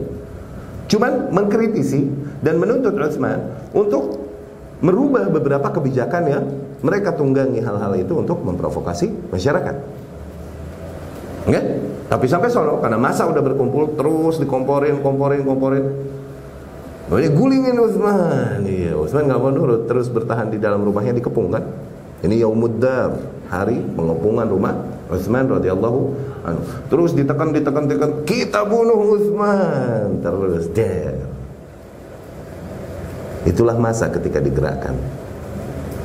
Cuman 0.87 1.35
mengkritisi 1.35 2.07
dan 2.39 2.55
menuntut 2.55 2.95
Utsman 2.95 3.51
untuk 3.75 4.31
merubah 4.79 5.27
beberapa 5.27 5.67
kebijakan 5.67 6.23
yang 6.27 6.43
mereka 6.83 7.15
tunggangi 7.15 7.63
hal-hal 7.63 7.95
itu 7.99 8.15
untuk 8.15 8.43
memprovokasi 8.43 9.31
masyarakat. 9.31 9.75
Oke? 11.47 11.61
Tapi 12.07 12.25
sampai 12.27 12.51
sono 12.51 12.79
karena 12.79 12.99
masa 12.99 13.27
udah 13.27 13.39
berkumpul 13.39 13.95
terus 13.95 14.39
dikomporin, 14.39 14.99
komporin, 14.99 15.43
komporin. 15.43 15.85
Ya 17.11 17.29
gulingin 17.29 17.75
Utsman. 17.75 18.63
Iya, 18.63 18.95
Utsman 18.95 19.27
nggak 19.27 19.41
mau 19.43 19.51
nurut, 19.51 19.91
terus 19.91 20.07
bertahan 20.07 20.47
di 20.47 20.57
dalam 20.57 20.87
rumahnya 20.87 21.11
dikepung 21.19 21.51
kan. 21.51 21.63
Ini 22.23 22.47
Yaumuddar, 22.47 23.19
hari 23.51 23.83
pengepungan 23.83 24.47
rumah 24.47 24.73
Utsman 25.11 25.51
radhiyallahu 25.51 25.99
anhu. 26.47 26.63
Terus 26.87 27.11
ditekan, 27.11 27.51
ditekan, 27.51 27.91
ditekan, 27.91 28.11
kita 28.23 28.63
bunuh 28.63 29.19
Utsman. 29.19 30.23
Terus 30.23 30.71
der. 30.71 31.19
Itulah 33.43 33.75
masa 33.75 34.07
ketika 34.07 34.39
digerakkan 34.39 34.95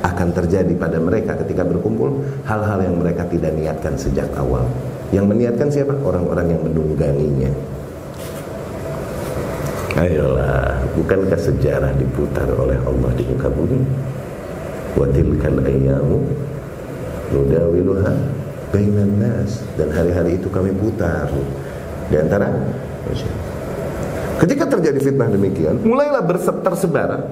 akan 0.03 0.31
terjadi 0.35 0.75
pada 0.75 0.99
mereka 0.99 1.35
ketika 1.39 1.63
berkumpul 1.63 2.23
hal-hal 2.43 2.79
yang 2.83 2.99
mereka 2.99 3.23
tidak 3.31 3.55
niatkan 3.55 3.95
sejak 3.95 4.27
awal. 4.35 4.67
Yang 5.15 5.25
meniatkan 5.31 5.67
siapa? 5.71 5.95
Orang-orang 6.03 6.55
yang 6.55 6.61
menungganginya. 6.67 7.78
Ayolah, 9.99 10.79
bukankah 10.95 11.35
sejarah 11.35 11.91
diputar 11.99 12.47
oleh 12.55 12.79
Allah 12.87 13.11
di 13.19 13.27
muka 13.27 13.51
bumi? 13.51 13.83
Wa 14.95 15.03
tilkal 15.11 15.59
ayyamu 15.59 16.23
nudawiluha 17.35 18.15
bainan 18.71 19.19
nas 19.19 19.59
dan 19.75 19.91
hari-hari 19.91 20.39
itu 20.39 20.47
kami 20.47 20.71
putar. 20.71 21.27
Di 22.07 22.15
antara 22.15 22.47
Ketika 24.39 24.71
terjadi 24.71 25.03
fitnah 25.03 25.27
demikian, 25.27 25.83
mulailah 25.83 26.23
tersebar 26.63 27.27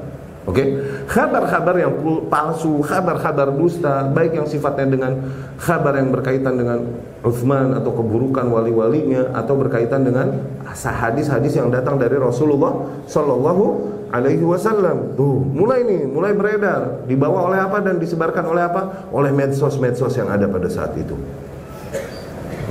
Oke, 0.48 0.64
okay? 0.64 0.68
kabar-kabar 1.12 1.76
yang 1.76 1.92
palsu, 2.32 2.80
kabar-kabar 2.80 3.52
dusta, 3.52 4.08
baik 4.16 4.32
yang 4.32 4.48
sifatnya 4.48 4.88
dengan 4.88 5.12
kabar 5.60 6.00
yang 6.00 6.08
berkaitan 6.08 6.56
dengan 6.56 6.88
Uthman 7.20 7.76
atau 7.76 7.92
keburukan 7.92 8.48
wali-walinya 8.48 9.36
atau 9.36 9.60
berkaitan 9.60 10.08
dengan 10.08 10.40
hadis-hadis 10.72 11.52
yang 11.52 11.68
datang 11.68 12.00
dari 12.00 12.16
Rasulullah 12.16 12.80
Shallallahu 13.12 13.64
Alaihi 14.08 14.48
Wasallam. 14.48 15.20
Tuh, 15.20 15.44
mulai 15.44 15.84
nih, 15.84 16.08
mulai 16.08 16.32
beredar, 16.32 17.04
dibawa 17.04 17.52
oleh 17.52 17.60
apa 17.60 17.84
dan 17.84 18.00
disebarkan 18.00 18.48
oleh 18.48 18.64
apa? 18.72 19.12
Oleh 19.12 19.36
medsos-medsos 19.36 20.16
yang 20.16 20.32
ada 20.32 20.48
pada 20.48 20.72
saat 20.72 20.96
itu. 20.96 21.20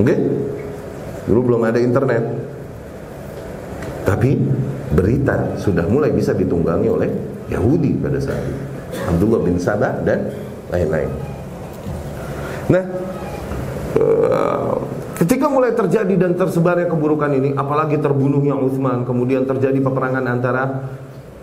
Oke, 0.01 0.17
okay? 0.17 0.19
dulu 1.29 1.53
belum 1.53 1.69
ada 1.69 1.77
internet, 1.77 2.25
tapi 4.09 4.41
berita 4.97 5.61
sudah 5.61 5.85
mulai 5.85 6.09
bisa 6.09 6.33
ditunggangi 6.33 6.89
oleh 6.89 7.36
Yahudi 7.51 7.95
pada 7.99 8.19
saat 8.19 8.43
itu. 8.43 8.65
Abdullah 9.07 9.41
bin 9.43 9.57
Sabah 9.61 10.03
dan 10.03 10.33
lain-lain. 10.71 11.11
Nah 12.67 12.85
eh, 13.95 14.75
ketika 15.17 15.47
mulai 15.47 15.73
terjadi 15.73 16.15
dan 16.19 16.35
tersebarnya 16.35 16.91
keburukan 16.91 17.31
ini 17.33 17.55
apalagi 17.55 17.97
terbunuhnya 18.03 18.59
Uthman 18.59 19.07
kemudian 19.07 19.47
terjadi 19.47 19.79
peperangan 19.81 20.25
antara 20.27 20.91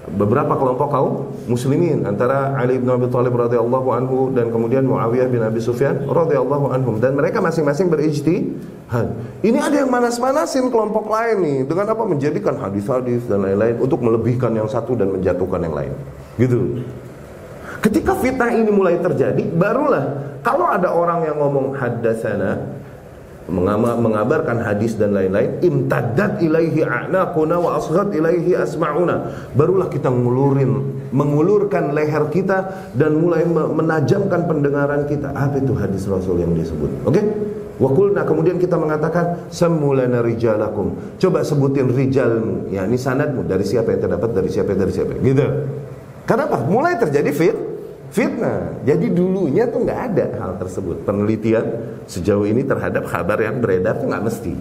beberapa 0.04 0.60
kelompok 0.60 0.89
kaum 0.91 1.14
muslimin 1.47 2.04
antara 2.04 2.60
Ali 2.60 2.76
bin 2.76 2.91
Abi 2.91 3.08
Thalib 3.08 3.39
radhiyallahu 3.39 3.88
anhu 3.95 4.18
dan 4.36 4.51
kemudian 4.51 4.84
Muawiyah 4.84 5.32
bin 5.32 5.39
Abi 5.39 5.64
Sufyan 5.64 6.04
radhiyallahu 6.04 6.76
anhum 6.76 6.99
dan 6.99 7.16
mereka 7.16 7.39
masing-masing 7.39 7.88
berijtihad. 7.88 9.16
Ini 9.39 9.60
ada 9.64 9.88
yang 9.88 9.88
manas-manasin 9.88 10.68
kelompok 10.68 11.08
lain 11.08 11.38
nih 11.39 11.60
dengan 11.64 11.95
apa 11.95 12.04
menjadikan 12.04 12.60
hadis-hadis 12.60 13.24
dan 13.32 13.47
lain-lain 13.47 13.80
untuk 13.80 14.04
melebihkan 14.04 14.51
yang 14.51 14.68
satu 14.68 14.99
dan 14.99 15.08
menjatuhkan 15.08 15.64
yang 15.64 15.76
lain. 15.76 15.93
Gitu. 16.36 16.84
Ketika 17.80 18.16
fitnah 18.20 18.51
ini 18.51 18.72
mulai 18.72 18.99
terjadi, 18.99 19.43
barulah 19.56 20.36
kalau 20.43 20.68
ada 20.68 20.91
orang 20.91 21.24
yang 21.32 21.39
ngomong 21.39 21.80
hadasana 21.80 22.83
mengabarkan 23.52 24.64
hadis 24.64 24.96
dan 24.96 25.12
lain-lain 25.12 25.60
imtaddat 25.60 26.39
ilaihi 26.39 26.88
a'naquna 26.88 27.60
wa 27.60 27.76
asghat 27.76 28.16
ilaihi 28.16 28.56
asma'una 28.56 29.52
barulah 29.52 29.91
kita 29.91 30.08
ngulurin 30.08 31.04
mengulurkan 31.12 31.91
leher 31.91 32.32
kita 32.32 32.91
dan 32.96 33.20
mulai 33.20 33.44
menajamkan 33.48 34.48
pendengaran 34.48 35.04
kita 35.06 35.36
apa 35.36 35.60
itu 35.60 35.76
hadis 35.76 36.08
Rasul 36.08 36.39
yang 36.39 36.56
disebut 36.56 36.91
oke 37.04 37.12
okay? 37.12 37.26
Wakulna 37.82 38.22
kemudian 38.22 38.62
kita 38.62 38.78
mengatakan 38.78 39.50
semulana 39.50 40.22
rijalakum. 40.22 40.94
Coba 41.18 41.41
sebutin 41.41 41.89
rijal 41.89 42.64
ya 42.70 42.86
ini 42.86 43.02
sanadmu 43.02 43.50
dari 43.50 43.66
siapa 43.66 43.98
yang 43.98 44.02
terdapat 44.06 44.30
dari 44.30 44.50
siapa 44.54 44.78
dari 44.78 44.94
siapa. 44.94 45.18
Gitu. 45.18 45.41
Kenapa? 46.30 46.62
Mulai 46.70 47.02
terjadi 47.02 47.34
fit 47.34 47.58
fitnah. 48.14 48.78
Jadi 48.86 49.09
dulunya 49.09 49.66
tuh 49.66 49.84
nggak 49.84 49.99
ada 50.14 50.26
hal 50.38 50.51
tersebut. 50.61 51.01
Penelitian 51.01 51.66
sejauh 52.05 52.45
ini 52.45 52.61
terhadap 52.61 53.09
kabar 53.09 53.41
yang 53.41 53.57
beredar 53.57 53.97
tuh 53.97 54.07
nggak 54.07 54.24
mesti. 54.24 54.53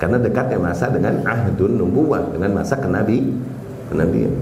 Karena 0.00 0.16
dekatnya 0.20 0.60
masa 0.60 0.88
dengan 0.88 1.20
ahdun 1.24 1.76
nubuwah, 1.76 2.32
dengan 2.32 2.56
masa 2.56 2.76
kenabi, 2.80 3.28
kenabian. 3.92 4.32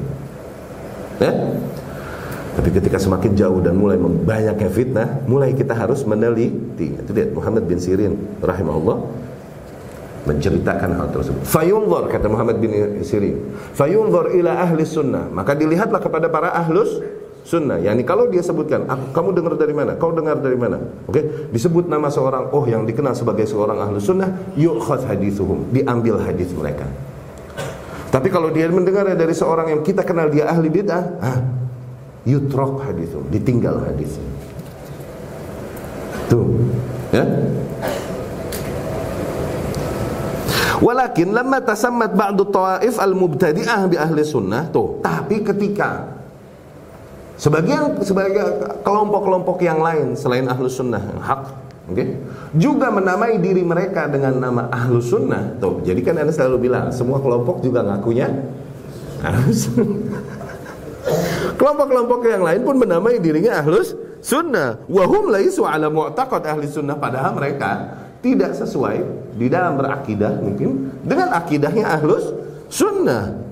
Ya? 1.18 1.30
Tapi 2.54 2.70
ketika 2.70 3.02
semakin 3.02 3.34
jauh 3.34 3.58
dan 3.58 3.74
mulai 3.74 3.98
membanyaknya 3.98 4.70
fitnah, 4.70 5.08
mulai 5.26 5.50
kita 5.58 5.74
harus 5.74 6.06
meneliti. 6.06 6.94
Itu 6.94 7.10
lihat 7.10 7.34
Muhammad 7.34 7.66
bin 7.66 7.82
Sirin 7.82 8.14
rahimahullah 8.38 8.98
menceritakan 10.24 10.90
hal 10.96 11.08
tersebut. 11.10 11.42
Fayunzor 11.44 12.08
kata 12.08 12.26
Muhammad 12.30 12.62
bin 12.62 12.70
Sirin. 13.02 13.58
Fayunzor 13.74 14.38
ila 14.38 14.62
ahli 14.62 14.86
sunnah. 14.86 15.28
Maka 15.34 15.58
dilihatlah 15.58 15.98
kepada 15.98 16.30
para 16.30 16.54
ahlus 16.54 17.02
sunnah. 17.44 17.78
Yani 17.78 18.02
kalau 18.02 18.26
dia 18.32 18.40
sebutkan, 18.40 18.88
ah, 18.88 18.98
kamu 19.12 19.36
dengar 19.36 19.54
dari 19.60 19.76
mana? 19.76 19.94
Kau 20.00 20.10
dengar 20.16 20.40
dari 20.40 20.56
mana? 20.56 20.80
Oke, 21.04 21.20
okay? 21.20 21.24
disebut 21.52 21.86
nama 21.86 22.08
seorang 22.08 22.50
oh 22.50 22.64
yang 22.64 22.88
dikenal 22.88 23.12
sebagai 23.12 23.44
seorang 23.44 23.76
ahlu 23.78 24.00
sunnah, 24.00 24.32
yukhad 24.56 25.04
hadithuhum, 25.04 25.68
diambil 25.70 26.18
hadis 26.24 26.50
mereka. 26.56 26.88
Tapi 28.08 28.32
kalau 28.32 28.48
dia 28.48 28.66
mendengarnya 28.72 29.14
dari 29.14 29.36
seorang 29.36 29.76
yang 29.76 29.82
kita 29.84 30.02
kenal 30.02 30.32
dia 30.32 30.48
ahli 30.48 30.72
bid'ah, 30.72 31.04
ah, 31.20 31.38
yutrok 32.24 32.80
hadithum, 32.80 33.28
ditinggal 33.28 33.84
hadisnya. 33.84 34.24
Tuh, 36.32 36.48
ya. 37.12 37.24
Walakin 40.80 41.32
lama 41.32 41.64
tasammat 41.64 42.12
ba'du 42.12 42.44
tawaif 42.48 43.00
al-mubtadi'ah 43.00 43.88
bi 43.88 43.96
ahli 43.96 44.20
sunnah 44.20 44.68
tuh. 44.68 45.00
Tapi 45.00 45.40
ketika 45.40 46.12
Sebagian 47.34 47.98
sebagai 48.06 48.62
kelompok-kelompok 48.86 49.58
yang 49.58 49.82
lain 49.82 50.14
selain 50.14 50.46
ahlus 50.46 50.78
sunnah 50.78 51.02
yang 51.02 51.18
hak, 51.18 51.50
okay, 51.90 52.14
juga 52.54 52.94
menamai 52.94 53.42
diri 53.42 53.66
mereka 53.66 54.06
dengan 54.06 54.38
nama 54.38 54.70
ahlus 54.70 55.10
sunnah. 55.10 55.58
Tuh, 55.58 55.82
jadi 55.82 55.98
kan 56.02 56.22
anda 56.22 56.30
selalu 56.30 56.70
bilang 56.70 56.94
semua 56.94 57.18
kelompok 57.18 57.58
juga 57.58 57.82
ngakunya 57.82 58.30
Kelompok-kelompok 61.58 62.20
yang 62.28 62.44
lain 62.44 62.60
pun 62.64 62.76
menamai 62.80 63.20
dirinya 63.20 63.60
ahlus 63.60 63.92
sunnah. 64.24 64.80
Wahum 64.88 65.28
laisu 65.28 65.68
ala 65.68 65.92
mu'taqad 65.92 66.48
ahli 66.48 66.68
sunnah 66.68 66.96
padahal 66.96 67.36
mereka 67.36 68.00
tidak 68.24 68.56
sesuai 68.56 69.04
di 69.36 69.52
dalam 69.52 69.76
berakidah 69.76 70.40
mungkin 70.40 70.88
dengan 71.04 71.36
akidahnya 71.36 72.00
ahlus 72.00 72.32
sunnah 72.72 73.43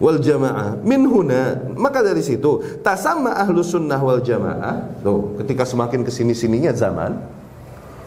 wal 0.00 0.18
jamaah 0.18 0.80
min 0.80 1.04
huna 1.04 1.60
maka 1.76 2.00
dari 2.00 2.24
situ 2.24 2.80
tasama 2.80 3.36
ahlu 3.36 3.60
sunnah 3.60 4.00
wal 4.00 4.18
jamaah 4.18 4.98
tuh 5.04 5.36
ketika 5.44 5.68
semakin 5.68 6.02
ke 6.02 6.10
sini 6.10 6.32
sininya 6.32 6.72
zaman 6.72 7.20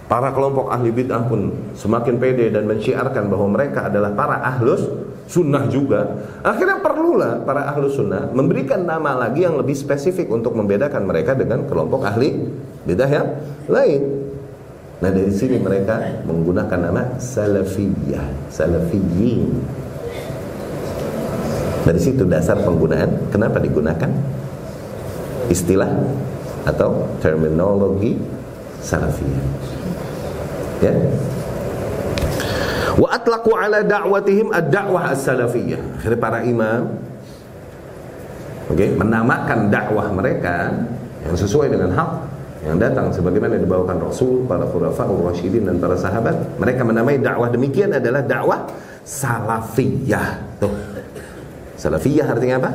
Para 0.03 0.29
kelompok 0.29 0.69
ahli 0.69 0.91
bid'ah 0.91 1.25
pun 1.25 1.49
semakin 1.73 2.21
pede 2.21 2.53
dan 2.53 2.69
mensyiarkan 2.69 3.33
bahwa 3.33 3.55
mereka 3.55 3.89
adalah 3.89 4.13
para 4.13 4.45
ahlus 4.45 4.85
sunnah 5.31 5.65
juga. 5.71 6.27
Akhirnya 6.45 6.83
perlulah 6.83 7.41
para 7.41 7.71
ahlus 7.71 7.97
sunnah 7.97 8.29
memberikan 8.35 8.85
nama 8.85 9.15
lagi 9.15 9.41
yang 9.41 9.55
lebih 9.57 9.73
spesifik 9.73 10.27
untuk 10.27 10.53
membedakan 10.53 11.07
mereka 11.07 11.33
dengan 11.33 11.65
kelompok 11.65 12.05
ahli 12.05 12.35
bid'ah 12.85 13.09
yang 13.09 13.27
lain. 13.71 14.01
Nah 15.01 15.09
dari 15.09 15.33
sini 15.33 15.57
mereka 15.57 15.97
menggunakan 16.29 16.79
nama 16.83 17.17
salafiyah, 17.17 18.53
salafiyin. 18.53 19.49
Dari 21.83 21.99
situ 21.99 22.23
dasar 22.23 22.59
penggunaan. 22.63 23.27
Kenapa 23.27 23.59
digunakan 23.59 24.07
istilah 25.51 25.91
atau 26.63 27.11
terminologi 27.19 28.15
salafiyah? 28.79 29.73
ya 30.83 30.93
wa 32.93 33.07
atlaqu 33.09 33.51
ala 33.55 33.79
da'watihim 33.81 34.53
ad-da'wah 34.53 35.15
as-salafiyah 35.15 35.81
akhirnya 35.97 36.19
para 36.19 36.39
imam 36.45 36.93
oke 38.69 38.75
okay, 38.77 38.93
menamakan 38.93 39.71
dakwah 39.71 40.11
mereka 40.13 40.69
yang 41.23 41.35
sesuai 41.39 41.73
dengan 41.73 41.89
hak 41.95 42.11
yang 42.63 42.79
datang 42.79 43.11
sebagaimana 43.11 43.59
dibawakan 43.59 44.07
Rasul, 44.07 44.47
para 44.47 44.63
khulafa, 44.63 45.03
rasyidin 45.03 45.67
dan 45.67 45.83
para 45.83 45.99
sahabat, 45.99 46.55
mereka 46.55 46.87
menamai 46.87 47.19
dakwah 47.19 47.51
demikian 47.51 47.91
adalah 47.91 48.23
dakwah 48.23 48.71
salafiyah. 49.03 50.63
Tuh. 50.63 50.71
Salafiyah 51.83 52.31
artinya 52.31 52.55
apa? 52.63 52.71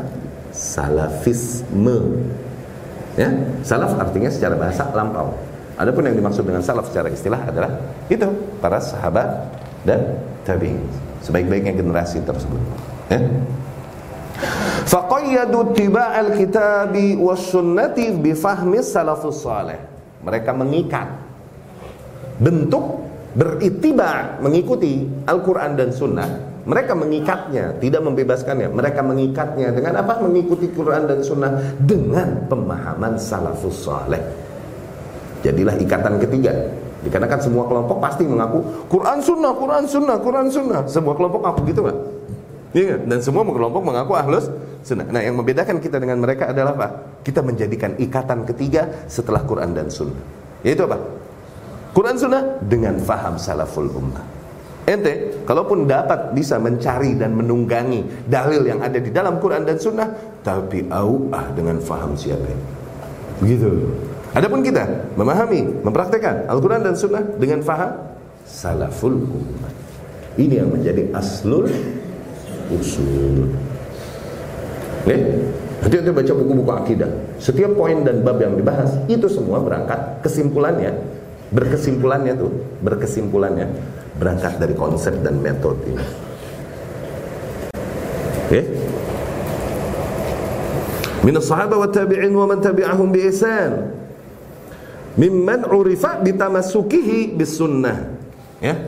Salafisme. 0.52 2.20
Ya, 3.16 3.32
salaf 3.64 3.96
artinya 3.96 4.28
secara 4.28 4.52
bahasa 4.60 4.84
lampau. 4.92 5.32
Adapun 5.80 6.04
yang 6.04 6.14
dimaksud 6.20 6.44
dengan 6.44 6.60
salaf 6.60 6.92
secara 6.92 7.08
istilah 7.08 7.40
adalah 7.48 7.72
itu 8.12 8.28
para 8.60 8.76
sahabat 8.84 9.48
dan 9.88 10.20
tabi'in. 10.44 10.84
Sebaik-baiknya 11.24 11.72
generasi 11.72 12.20
tersebut. 12.20 12.60
Ya. 13.08 13.24
Faqayyadu 14.86 15.72
tiba'al 15.72 16.36
kitabi 16.36 17.16
was 17.16 17.48
sunnati 17.48 18.12
bi 18.12 18.36
fahmi 18.36 18.84
salafus 18.84 19.40
salih. 19.40 19.80
Mereka 20.20 20.52
mengikat 20.52 21.08
bentuk 22.38 23.08
beritiba 23.32 24.36
mengikuti 24.44 25.08
Al-Quran 25.24 25.80
dan 25.80 25.90
Sunnah 25.96 26.47
mereka 26.68 26.92
mengikatnya, 26.92 27.80
tidak 27.80 28.04
membebaskannya. 28.04 28.68
Mereka 28.68 29.00
mengikatnya 29.00 29.72
dengan 29.72 30.04
apa? 30.04 30.20
Mengikuti 30.20 30.68
Quran 30.68 31.08
dan 31.08 31.24
Sunnah 31.24 31.80
dengan 31.80 32.44
pemahaman 32.44 33.16
salafus 33.16 33.88
saleh. 33.88 34.20
Jadilah 35.40 35.80
ikatan 35.80 36.20
ketiga. 36.20 36.52
Dikarenakan 37.08 37.40
semua 37.40 37.64
kelompok 37.64 38.04
pasti 38.04 38.28
mengaku 38.28 38.60
Quran 38.92 39.16
Sunnah, 39.24 39.56
Quran 39.56 39.84
Sunnah, 39.88 40.16
Quran 40.20 40.46
Sunnah. 40.52 40.80
Semua 40.84 41.16
kelompok 41.16 41.40
ngaku 41.40 41.60
gitu 41.72 41.88
kan? 41.88 41.96
Iya 42.76 43.00
Dan 43.00 43.24
semua 43.24 43.48
kelompok 43.48 43.80
mengaku 43.80 44.12
ahlus 44.12 44.52
sunnah. 44.84 45.08
Nah 45.08 45.24
yang 45.24 45.40
membedakan 45.40 45.80
kita 45.80 45.96
dengan 45.96 46.20
mereka 46.20 46.52
adalah 46.52 46.76
apa? 46.76 46.88
Kita 47.24 47.40
menjadikan 47.40 47.96
ikatan 47.96 48.44
ketiga 48.44 49.08
setelah 49.08 49.40
Quran 49.48 49.72
dan 49.72 49.88
Sunnah. 49.88 50.20
Yaitu 50.60 50.84
apa? 50.84 51.00
Quran 51.96 52.20
Sunnah 52.20 52.60
dengan 52.60 53.00
faham 53.00 53.40
salaful 53.40 53.88
ummah. 53.88 54.37
Ente, 54.88 55.44
kalaupun 55.44 55.84
dapat 55.84 56.32
bisa 56.32 56.56
mencari 56.56 57.12
dan 57.12 57.36
menunggangi 57.36 58.24
dalil 58.24 58.64
yang 58.64 58.80
ada 58.80 58.96
di 58.96 59.12
dalam 59.12 59.36
Quran 59.36 59.68
dan 59.68 59.76
Sunnah, 59.76 60.08
tapi 60.40 60.88
auah 60.88 61.52
dengan 61.52 61.76
faham 61.76 62.16
siapa? 62.16 62.48
Begitu. 63.44 63.68
Adapun 64.32 64.64
kita 64.64 64.88
memahami, 65.12 65.84
mempraktekkan 65.84 66.48
Al-Quran 66.48 66.88
dan 66.88 66.96
Sunnah 66.96 67.20
dengan 67.36 67.60
faham 67.60 68.00
salaful 68.48 69.12
ummah. 69.12 69.72
Ini 70.40 70.64
yang 70.64 70.72
menjadi 70.72 71.12
aslul 71.12 71.68
usul. 72.72 73.44
Nih, 75.04 75.20
nanti 75.84 75.94
nanti 76.00 76.12
baca 76.16 76.32
buku-buku 76.32 76.72
akidah. 76.72 77.10
Setiap 77.36 77.76
poin 77.76 78.08
dan 78.08 78.24
bab 78.24 78.40
yang 78.40 78.56
dibahas 78.56 78.96
itu 79.04 79.28
semua 79.28 79.60
berangkat 79.60 80.24
kesimpulannya, 80.24 80.96
berkesimpulannya 81.52 82.32
tuh, 82.40 82.52
berkesimpulannya 82.80 83.68
berangkat 84.18 84.58
dari 84.58 84.74
konsep 84.74 85.14
dan 85.22 85.38
metode 85.38 85.80
ini. 85.86 86.06
Oke? 88.46 88.60
Min 91.22 91.34
as-sahaba 91.38 91.78
wa 91.78 91.88
tabi'in 91.90 92.30
wa 92.34 92.46
man 92.46 92.58
tabi'ahum 92.62 93.10
bi 93.10 93.26
ihsan 93.26 93.98
mimman 95.18 95.66
urifa 95.66 96.22
bitamassukihi 96.22 97.34
bisunnah 97.34 98.06
ya 98.62 98.78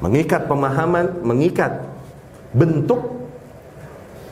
mengikat 0.00 0.48
pemahaman 0.48 1.20
mengikat 1.20 1.84
bentuk 2.56 3.28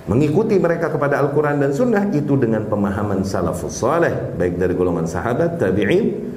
mengikuti 0.08 0.56
mereka 0.58 0.90
kepada 0.90 1.20
Al-Quran 1.22 1.62
dan 1.62 1.70
Sunnah 1.70 2.10
itu 2.10 2.34
dengan 2.34 2.66
pemahaman 2.66 3.22
salafus 3.22 3.78
saleh 3.78 4.34
baik 4.34 4.58
dari 4.58 4.74
golongan 4.74 5.06
sahabat 5.06 5.60
tabi'in 5.60 6.32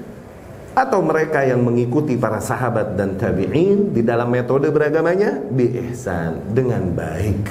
atau 0.76 1.00
mereka 1.00 1.48
yang 1.48 1.64
mengikuti 1.64 2.20
para 2.20 2.44
sahabat 2.44 3.00
dan 3.00 3.16
tabi'in 3.16 3.96
di 3.96 4.04
dalam 4.04 4.28
metode 4.28 4.68
beragamanya? 4.70 5.40
Bi 5.48 5.72
ihsan 5.90 6.52
dengan 6.52 6.92
baik. 6.92 7.48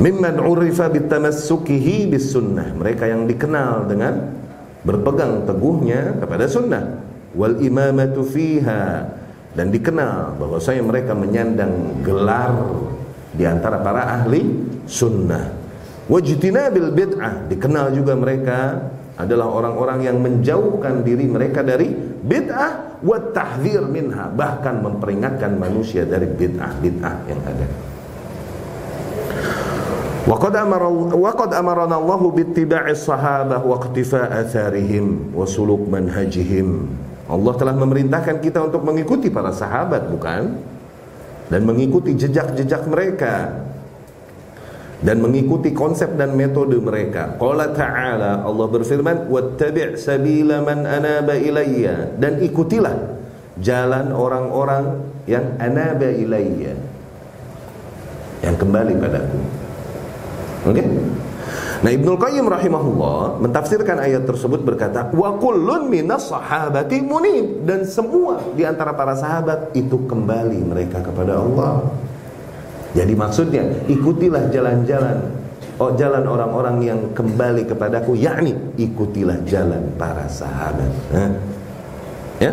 Mimman 0.00 0.40
urifa 0.40 0.88
bitamassukihi 0.88 2.08
bisunnah 2.08 2.72
mereka 2.72 3.04
yang 3.04 3.28
dikenal 3.28 3.84
dengan 3.84 4.32
berpegang 4.80 5.44
teguhnya 5.44 6.16
kepada 6.16 6.48
sunnah. 6.48 7.04
Wal 7.36 7.60
imamatu 7.60 8.24
fiha. 8.24 9.20
Dan 9.50 9.68
dikenal 9.68 10.40
bahwa 10.40 10.62
saya 10.62 10.80
mereka 10.80 11.12
menyandang 11.12 12.00
gelar 12.00 12.54
di 13.36 13.44
antara 13.44 13.82
para 13.84 14.22
ahli 14.22 14.46
sunnah. 14.88 15.52
Wajtinabil 16.08 16.88
bid'ah. 16.96 17.50
Dikenal 17.50 17.92
juga 17.92 18.16
mereka 18.16 18.88
adalah 19.24 19.48
orang-orang 19.48 20.08
yang 20.08 20.16
menjauhkan 20.20 21.04
diri 21.04 21.28
mereka 21.28 21.60
dari 21.60 21.92
bid'ah 22.20 23.00
wa 23.00 23.18
minha 23.88 24.28
bahkan 24.32 24.80
memperingatkan 24.84 25.56
manusia 25.56 26.04
dari 26.04 26.28
bid'ah 26.28 26.72
bid'ah 26.80 27.16
yang 27.28 27.40
ada 27.44 27.90
sahabah 32.92 33.64
wa 33.64 33.80
iqtifa' 33.80 34.30
atharihim 34.30 35.32
wa 35.32 35.48
suluk 35.48 35.88
manhajihim. 35.88 36.86
Allah 37.24 37.54
telah 37.56 37.74
memerintahkan 37.74 38.38
kita 38.38 38.62
untuk 38.68 38.84
mengikuti 38.84 39.26
para 39.32 39.50
sahabat 39.50 40.12
bukan? 40.12 40.60
Dan 41.50 41.66
mengikuti 41.66 42.14
jejak-jejak 42.14 42.86
mereka 42.86 43.64
dan 45.00 45.24
mengikuti 45.24 45.72
konsep 45.72 46.12
dan 46.16 46.36
metode 46.36 46.76
mereka. 46.76 47.36
Qala 47.40 47.72
ta'ala 47.72 48.44
Allah 48.44 48.66
berfirman 48.68 49.32
wattabi' 49.32 49.96
sabila 49.96 50.60
man 50.60 50.84
anaba 50.84 51.36
ilayya 51.36 52.16
dan 52.20 52.40
ikutilah 52.44 53.16
jalan 53.60 54.12
orang-orang 54.12 55.00
yang 55.24 55.56
anaba 55.56 56.08
ilayya 56.08 56.76
yang 58.44 58.56
kembali 58.56 58.92
padaku. 59.00 59.40
Oke? 60.68 60.84
Okay? 60.84 60.86
Nah 61.80 61.88
Ibnu 61.96 62.12
Qayyim 62.20 62.44
rahimahullah 62.44 63.40
mentafsirkan 63.40 64.04
ayat 64.04 64.28
tersebut 64.28 64.60
berkata 64.60 65.08
wa 65.16 65.40
kullun 65.40 65.88
minas 65.88 66.28
sahabati 66.28 67.00
munib 67.00 67.64
dan 67.64 67.88
semua 67.88 68.36
di 68.52 68.68
antara 68.68 68.92
para 68.92 69.16
sahabat 69.16 69.72
itu 69.72 69.96
kembali 70.04 70.60
mereka 70.60 71.00
kepada 71.00 71.40
Allah. 71.40 71.88
Jadi 72.90 73.14
maksudnya 73.14 73.62
ikutilah 73.86 74.50
jalan-jalan. 74.50 75.18
Oh 75.80 75.96
jalan 75.96 76.28
orang-orang 76.28 76.76
yang 76.84 77.00
kembali 77.16 77.64
kepadaku 77.64 78.12
yakni 78.12 78.52
ikutilah 78.76 79.40
jalan 79.48 79.80
para 79.96 80.28
sahabat. 80.28 80.92
Ya. 82.36 82.52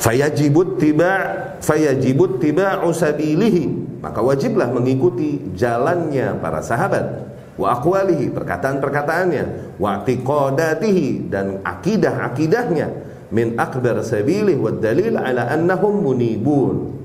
Fayajibut 0.00 0.80
tiba 0.80 1.12
fayajibut 1.60 2.40
tiba 2.40 2.80
usabilihi. 2.80 3.92
Maka 4.00 4.24
wajiblah 4.24 4.72
mengikuti 4.72 5.52
jalannya 5.52 6.40
para 6.40 6.64
sahabat. 6.64 7.28
Wa 7.60 7.76
aqwalihi 7.76 8.32
perkataan-perkataannya. 8.32 9.76
Wa 9.76 10.00
atiqadatihi 10.00 11.28
dan 11.28 11.60
akidah-akidahnya. 11.60 12.88
Min 13.30 13.60
akbar 13.60 14.00
sabilih 14.00 14.56
wa 14.56 14.72
dalil 14.72 15.20
ala 15.20 15.52
annahum 15.52 16.00
munibun 16.00 16.99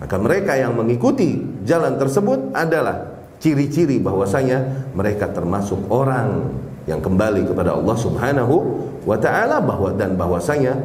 maka 0.00 0.16
mereka 0.16 0.56
yang 0.56 0.72
mengikuti 0.72 1.44
jalan 1.68 2.00
tersebut 2.00 2.56
adalah 2.56 3.20
ciri-ciri 3.36 4.00
bahwasanya 4.00 4.88
mereka 4.96 5.28
termasuk 5.28 5.76
orang 5.92 6.56
yang 6.88 7.04
kembali 7.04 7.44
kepada 7.44 7.76
Allah 7.76 7.96
Subhanahu 7.96 8.56
wa 9.04 9.16
taala 9.20 9.60
bahwa 9.60 9.92
dan 9.92 10.16
bahwasanya 10.16 10.76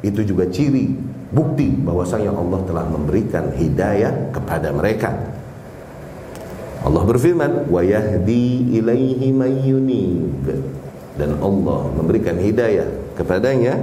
itu 0.00 0.24
juga 0.24 0.48
ciri 0.48 0.92
bukti 1.32 1.68
bahwasanya 1.84 2.32
Allah 2.32 2.60
telah 2.64 2.84
memberikan 2.88 3.52
hidayah 3.52 4.32
kepada 4.32 4.68
mereka. 4.72 5.12
Allah 6.82 7.02
berfirman, 7.06 7.70
"Wa 7.70 7.80
yahdi 7.80 8.74
ilaihi 8.74 9.30
mayyunib." 9.30 10.44
Dan 11.16 11.38
Allah 11.38 11.92
memberikan 11.94 12.40
hidayah 12.40 12.88
kepadanya 13.14 13.78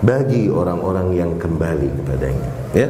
bagi 0.00 0.48
orang-orang 0.48 1.12
yang 1.12 1.32
kembali 1.36 1.92
kepadanya 2.00 2.48
ya 2.72 2.88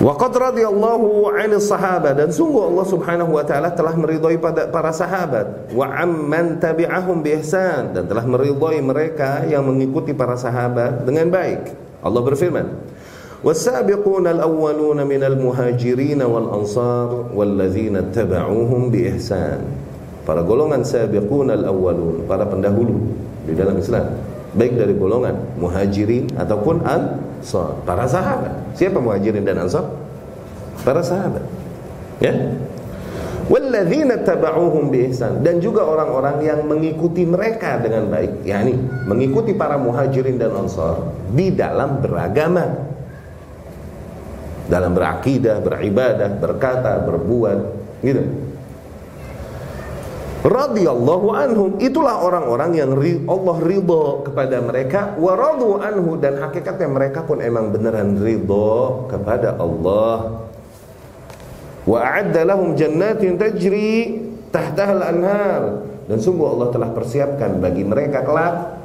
Waqad 0.00 0.32
radhiyallahu 0.36 1.32
'anil 1.32 1.62
sahabat 1.62 2.20
dan 2.20 2.28
sungguh 2.28 2.68
Allah 2.68 2.86
Subhanahu 2.86 3.32
wa 3.32 3.44
taala 3.48 3.72
telah 3.72 3.96
meridhai 3.96 4.36
pada 4.36 4.68
para 4.68 4.92
sahabat 4.92 5.72
wa 5.72 5.88
amman 5.88 6.60
tabi'ahum 6.60 7.24
bi 7.24 7.32
ihsan 7.40 7.96
dan 7.96 8.04
telah 8.04 8.28
meridhai 8.28 8.84
mereka 8.84 9.48
yang 9.48 9.64
mengikuti 9.64 10.12
para 10.12 10.36
sahabat 10.36 11.08
dengan 11.08 11.32
baik. 11.32 11.72
Allah 12.04 12.22
berfirman, 12.22 12.68
والسابقون 13.44 14.26
الأولون 14.26 15.06
من 15.06 15.22
المهاجرين 15.22 16.20
والأنصار 16.22 17.36
والذين 17.36 17.94
اتبعوهم 17.96 18.80
بإحسان 18.90 19.60
para 20.26 20.42
golongan 20.42 20.82
sabiqun 20.82 21.54
al-awwalun 21.54 22.26
para 22.26 22.42
pendahulu 22.42 23.14
di 23.46 23.54
dalam 23.54 23.78
Islam 23.78 24.10
baik 24.51 24.75
dari 24.75 24.93
golongan 24.95 25.35
muhajirin 25.55 26.31
ataupun 26.35 26.83
ansar 26.83 27.79
para 27.87 28.03
sahabat. 28.07 28.51
Siapa 28.75 28.99
muhajirin 28.99 29.47
dan 29.47 29.63
ansar 29.63 29.87
para 30.83 30.99
sahabat. 30.99 31.43
Ya? 32.19 32.35
Walladzina 33.51 34.21
tabauhum 34.23 34.87
biihsan 34.93 35.43
dan 35.43 35.59
juga 35.59 35.83
orang-orang 35.83 36.39
yang 36.45 36.63
mengikuti 36.63 37.27
mereka 37.27 37.79
dengan 37.83 38.07
baik. 38.07 38.47
Yakni 38.47 38.79
mengikuti 39.07 39.51
para 39.51 39.75
muhajirin 39.75 40.39
dan 40.39 40.55
ansar 40.55 41.11
di 41.35 41.51
dalam 41.51 41.99
beragama. 41.99 42.91
Dalam 44.71 44.95
berakidah, 44.95 45.59
beribadah, 45.59 46.31
berkata, 46.39 47.03
berbuat, 47.03 47.59
gitu. 48.07 48.23
Radhiyallahu 50.41 51.27
anhum 51.37 51.69
itulah 51.77 52.17
orang-orang 52.17 52.73
yang 52.73 52.97
Allah 53.29 53.57
ridho 53.61 54.25
kepada 54.25 54.57
mereka 54.57 55.13
wa 55.21 55.37
radu 55.37 55.77
anhu 55.77 56.17
dan 56.17 56.41
hakikatnya 56.41 56.89
mereka 56.89 57.21
pun 57.21 57.45
emang 57.45 57.69
beneran 57.69 58.17
ridho 58.17 59.05
kepada 59.05 59.53
Allah. 59.61 60.49
Wa 61.85 61.97
a'adda 62.01 62.41
lahum 62.41 62.73
jannatin 62.73 63.37
tajri 63.37 64.17
tahtaha 64.49 64.97
al-anhar 64.97 65.61
dan 66.09 66.17
sungguh 66.17 66.57
Allah 66.57 66.73
telah 66.73 66.89
persiapkan 66.89 67.61
bagi 67.61 67.85
mereka 67.85 68.25
kelak 68.25 68.81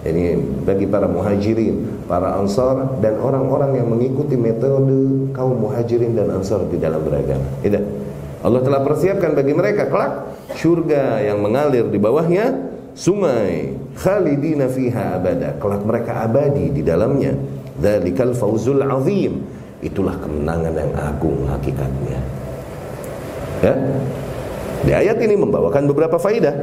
ini 0.00 0.38
bagi 0.64 0.88
para 0.88 1.04
muhajirin, 1.04 2.08
para 2.08 2.40
ansar 2.40 2.96
dan 3.04 3.20
orang-orang 3.20 3.84
yang 3.84 3.88
mengikuti 3.92 4.38
metode 4.38 5.28
kaum 5.36 5.60
muhajirin 5.60 6.16
dan 6.16 6.32
ansar 6.40 6.64
di 6.72 6.80
dalam 6.80 7.04
beragama. 7.04 7.44
Tidak. 7.60 8.05
Allah 8.44 8.60
telah 8.60 8.80
persiapkan 8.84 9.32
bagi 9.32 9.56
mereka 9.56 9.88
kelak 9.88 10.12
surga 10.56 11.24
yang 11.24 11.40
mengalir 11.40 11.88
di 11.88 11.96
bawahnya 11.96 12.52
sungai 12.92 13.72
khalidina 13.96 14.68
fiha 14.68 15.16
abada. 15.16 15.56
Kelak 15.56 15.82
mereka 15.84 16.24
abadi 16.24 16.72
di 16.72 16.82
dalamnya. 16.84 17.32
Dzalikal 17.76 18.32
fauzul 18.36 18.80
azim. 18.84 19.44
Itulah 19.84 20.16
kemenangan 20.20 20.72
yang 20.72 20.92
agung 20.96 21.44
hakikatnya. 21.48 22.20
Ya. 23.64 23.74
Di 24.84 24.92
ayat 24.92 25.18
ini 25.20 25.36
membawakan 25.36 25.88
beberapa 25.88 26.16
faidah. 26.20 26.54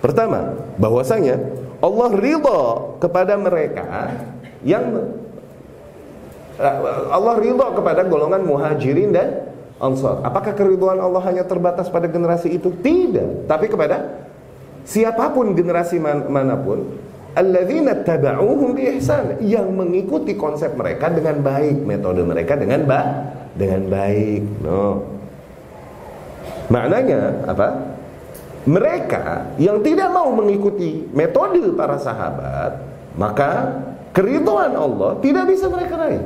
Pertama, 0.00 0.56
bahwasanya 0.80 1.36
Allah 1.80 2.08
ridha 2.16 2.60
kepada 3.00 3.36
mereka 3.36 4.12
yang 4.64 5.12
eh, 6.56 6.76
Allah 7.12 7.34
ridha 7.40 7.66
kepada 7.72 8.04
golongan 8.08 8.44
muhajirin 8.44 9.12
dan 9.12 9.49
ansar. 9.80 10.22
Apakah 10.22 10.52
keridhaan 10.52 11.00
Allah 11.00 11.22
hanya 11.26 11.44
terbatas 11.48 11.88
pada 11.88 12.06
generasi 12.06 12.52
itu? 12.52 12.70
Tidak, 12.70 13.48
tapi 13.48 13.66
kepada 13.66 14.28
siapa 14.84 15.32
pun 15.32 15.56
generasi 15.56 15.96
man 15.98 16.28
mana 16.28 16.56
pun 16.56 16.84
alladzina 17.34 17.94
tabauhum 18.00 18.74
bi 18.74 18.90
ihsan 18.98 19.38
yang 19.44 19.70
mengikuti 19.72 20.36
konsep 20.36 20.76
mereka 20.76 21.10
dengan 21.10 21.40
baik, 21.40 21.82
metode 21.82 22.22
mereka 22.22 22.54
dengan 22.54 22.86
ba 22.86 23.00
dengan 23.54 23.88
baik. 23.90 24.42
No. 24.62 25.02
Maknanya 26.70 27.50
apa? 27.50 27.68
mereka 28.68 29.56
yang 29.56 29.80
tidak 29.80 30.12
mau 30.12 30.28
mengikuti 30.36 31.08
metode 31.16 31.72
para 31.72 31.96
sahabat, 31.96 32.76
maka 33.16 33.80
keridhaan 34.12 34.76
Allah 34.76 35.16
tidak 35.24 35.48
bisa 35.48 35.72
mereka 35.72 35.96
raih. 35.96 36.24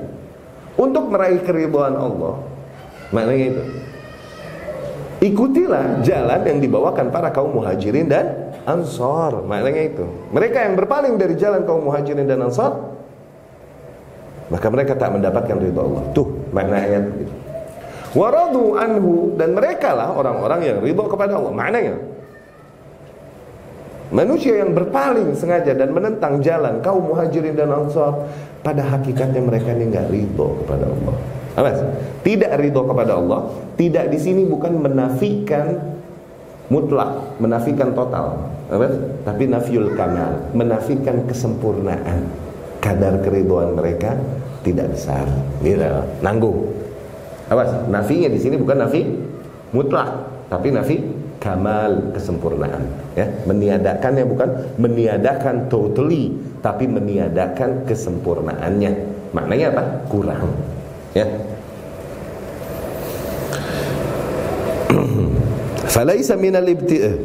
Untuk 0.74 1.06
meraih 1.06 1.38
keridhaan 1.46 1.94
Allah, 1.94 2.42
maknanya 3.14 3.46
itu. 3.54 3.62
Ikutilah 5.24 6.04
jalan 6.04 6.40
yang 6.44 6.58
dibawakan 6.60 7.08
para 7.08 7.30
kaum 7.32 7.54
muhajirin 7.54 8.10
dan 8.10 8.52
ansor. 8.66 9.46
Maknanya 9.46 9.82
itu. 9.94 10.04
Mereka 10.34 10.58
yang 10.68 10.74
berpaling 10.76 11.14
dari 11.16 11.38
jalan 11.38 11.64
kaum 11.64 11.86
muhajirin 11.86 12.28
dan 12.28 12.44
ansor, 12.44 12.92
maka 14.52 14.66
mereka 14.68 14.98
tak 14.98 15.14
mendapatkan 15.14 15.56
ridho 15.56 15.80
Allah. 15.80 16.02
Tuh 16.12 16.28
makna 16.52 16.76
ayat 16.82 17.04
itu. 17.16 17.34
Waradu 18.14 18.78
anhu 18.78 19.34
dan 19.34 19.56
mereka 19.56 19.96
lah 19.96 20.12
orang-orang 20.12 20.60
yang 20.66 20.76
ridho 20.82 21.06
kepada 21.08 21.38
Allah. 21.38 21.54
Maknanya 21.54 21.94
Manusia 24.14 24.62
yang 24.62 24.76
berpaling 24.76 25.34
sengaja 25.34 25.74
dan 25.74 25.90
menentang 25.90 26.38
jalan 26.38 26.78
kaum 26.84 27.02
muhajirin 27.02 27.58
dan 27.58 27.72
ansar 27.74 28.14
pada 28.62 28.84
hakikatnya 28.84 29.42
mereka 29.42 29.74
ini 29.74 29.90
nggak 29.90 30.06
ridho 30.06 30.60
kepada 30.62 30.86
Allah. 30.86 31.16
Awas, 31.54 31.78
tidak 32.26 32.58
ridho 32.58 32.82
kepada 32.82 33.14
Allah, 33.14 33.46
tidak 33.78 34.10
di 34.10 34.18
sini 34.18 34.42
bukan 34.42 34.74
menafikan 34.74 35.78
mutlak, 36.66 37.38
menafikan 37.38 37.94
total, 37.94 38.50
Awas, 38.74 38.90
tapi 39.22 39.46
nafiul 39.46 39.94
kamal, 39.94 40.50
menafikan 40.50 41.22
kesempurnaan. 41.30 42.26
Kadar 42.82 43.22
keriduan 43.22 43.78
mereka 43.78 44.18
tidak 44.66 44.98
besar, 44.98 45.30
gitu, 45.62 45.86
nanggung. 46.26 46.74
Awas, 47.46 47.70
nafinya 47.86 48.26
di 48.26 48.40
sini 48.42 48.58
bukan 48.58 48.82
nafi 48.82 49.06
mutlak, 49.70 50.10
tapi 50.50 50.74
nafi 50.74 51.06
kamal 51.38 52.10
kesempurnaan. 52.18 52.82
Ya. 53.14 53.30
Meniadakannya 53.46 54.24
bukan 54.26 54.48
meniadakan 54.80 55.70
totally 55.70 56.34
tapi 56.64 56.88
meniadakan 56.88 57.84
kesempurnaannya. 57.84 58.92
Maknanya 59.36 59.66
apa? 59.76 59.82
Kurang 60.08 60.73
ya 61.15 61.27
فليس 65.89 66.29
من 66.37 66.53
الابتداء 66.55 67.17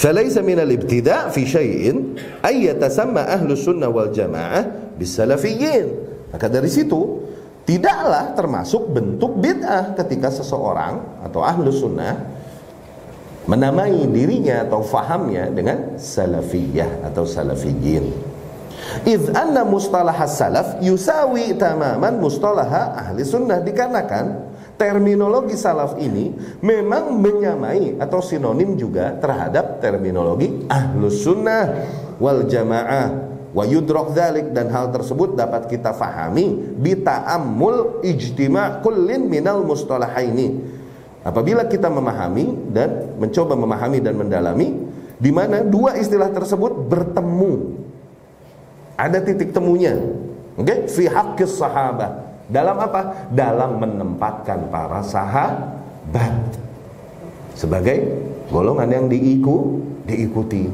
فليس 0.00 0.36
من 0.40 0.58
الابتداء 0.58 1.28
في 1.28 1.44
شيء 1.44 1.92
أن 2.40 2.54
يتسمى 2.56 3.20
أهل 3.20 3.52
السنة 3.52 3.88
والجماعة 3.88 4.60
بالسلفيين 4.96 5.86
maka 6.28 6.48
dari 6.48 6.68
situ 6.68 7.24
tidaklah 7.64 8.36
termasuk 8.36 8.92
bentuk 8.92 9.40
bid'ah 9.40 9.96
ketika 9.96 10.28
seseorang 10.32 11.24
atau 11.24 11.40
ahlu 11.40 11.72
sunnah 11.72 12.16
menamai 13.48 14.04
dirinya 14.12 14.68
atau 14.68 14.84
fahamnya 14.84 15.48
dengan 15.48 15.96
salafiyah 15.96 17.08
atau 17.08 17.24
salafiyin. 17.24 18.12
Idh 19.01 19.33
anna 19.33 19.65
mustalah 19.65 20.15
salaf 20.29 20.77
yusawi 20.77 21.57
tamaman 21.57 22.21
mustalah 22.21 22.93
ahli 22.93 23.25
sunnah. 23.25 23.65
Dikarenakan 23.65 24.53
terminologi 24.77 25.57
salaf 25.57 25.97
ini 25.97 26.29
memang 26.61 27.17
menyamai 27.17 27.97
atau 27.97 28.21
sinonim 28.21 28.77
juga 28.77 29.17
terhadap 29.17 29.81
terminologi 29.81 30.69
ahlus 30.69 31.25
sunnah 31.25 31.89
wal 32.21 32.45
jamaah. 32.45 33.33
Wa 33.53 33.69
yudrak 33.69 34.17
dzalik 34.17 34.49
dan 34.49 34.73
hal 34.73 34.89
tersebut 34.89 35.37
dapat 35.37 35.69
kita 35.69 35.93
fahami 35.93 36.73
bi 36.73 36.97
ta'ammul 36.97 38.01
ijtima' 38.01 38.81
kullin 38.81 39.29
minal 39.29 39.61
mustalahaini. 39.61 40.57
Apabila 41.21 41.69
kita 41.69 41.85
memahami 41.87 42.73
dan 42.73 43.13
mencoba 43.21 43.53
memahami 43.53 44.01
dan 44.01 44.17
mendalami 44.17 44.73
di 45.21 45.31
mana 45.31 45.61
dua 45.61 45.95
istilah 46.01 46.33
tersebut 46.33 46.89
bertemu. 46.89 47.85
Ada 48.97 49.17
titik 49.25 49.51
temunya. 49.51 49.97
Oke, 50.53 50.69
okay? 50.69 50.77
fi 50.85 51.03
haqqis 51.09 51.57
sahabat. 51.57 52.13
Dalam 52.45 52.77
apa? 52.77 53.29
Dalam 53.33 53.81
menempatkan 53.81 54.69
para 54.69 55.01
sahabat 55.01 56.33
sebagai 57.57 58.05
golongan 58.53 58.89
yang 58.89 59.05
diiku, 59.09 59.81
diikuti. 60.05 60.69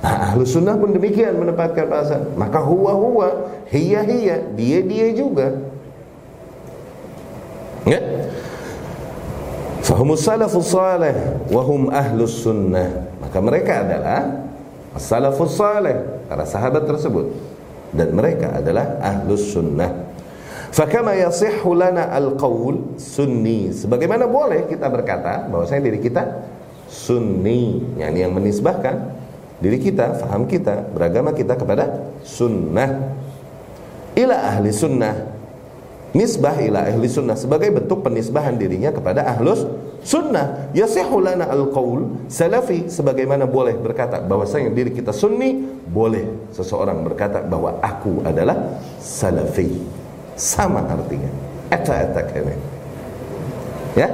Nah, 0.00 0.32
ahlu 0.32 0.46
sunnah 0.46 0.78
pun 0.78 0.96
demikian 0.96 1.36
menempatkan 1.36 1.84
para 1.90 2.04
sahabat. 2.08 2.30
Maka 2.40 2.58
huwa 2.64 2.92
huwa, 2.96 3.28
hiya 3.68 4.00
hiya, 4.06 4.36
dia 4.56 4.78
dia 4.80 5.06
juga. 5.12 5.52
Ya? 7.86 8.00
Fahumus 9.86 10.26
salafus 10.26 10.74
salih 10.74 11.14
Wahum 11.46 11.94
ahlus 11.94 12.42
sunnah 12.42 13.06
Maka 13.22 13.38
mereka 13.38 13.86
adalah 13.86 14.45
Salafus 14.96 15.56
salih 15.56 16.24
Para 16.26 16.44
sahabat 16.48 16.84
tersebut 16.88 17.32
Dan 17.92 18.12
mereka 18.16 18.56
adalah 18.56 19.00
ahlus 19.00 19.52
sunnah 19.54 20.12
Fakama 20.74 21.16
yasihhu 21.16 21.72
lana 21.72 22.10
al-qawl 22.12 22.98
sunni 23.00 23.72
Sebagaimana 23.72 24.28
boleh 24.28 24.68
kita 24.68 24.90
berkata 24.90 25.46
bahwasanya 25.48 25.82
diri 25.92 26.00
kita 26.02 26.22
Sunni 26.90 27.96
Yang 27.96 28.14
yang 28.26 28.32
menisbahkan 28.34 29.16
diri 29.60 29.80
kita, 29.80 30.20
faham 30.20 30.44
kita, 30.44 30.84
beragama 30.92 31.32
kita 31.32 31.56
kepada 31.56 32.12
sunnah. 32.24 33.16
Ila 34.16 34.36
ahli 34.56 34.68
sunnah. 34.72 35.35
Nisbah 36.16 36.56
ila 36.64 36.88
ahli 36.88 37.12
sunnah 37.12 37.36
sebagai 37.36 37.68
bentuk 37.68 38.00
penisbahan 38.00 38.56
dirinya 38.56 38.88
kepada 38.88 39.28
ahlus 39.28 39.68
sunnah. 40.00 40.72
Yasihu 40.72 41.20
lana 41.20 41.44
al-qaul 41.52 42.24
salafi 42.32 42.88
sebagaimana 42.88 43.44
boleh 43.44 43.76
berkata 43.76 44.24
bahwasanya 44.24 44.72
diri 44.72 44.96
kita 44.96 45.12
sunni, 45.12 45.60
boleh 45.84 46.48
seseorang 46.56 47.04
berkata 47.04 47.44
bahwa 47.44 47.76
aku 47.84 48.24
adalah 48.24 48.80
salafi. 48.96 49.68
Sama 50.40 50.88
artinya. 50.88 51.28
Eta-eta 51.68 52.24
kene. 52.32 52.56
Ya? 53.92 54.08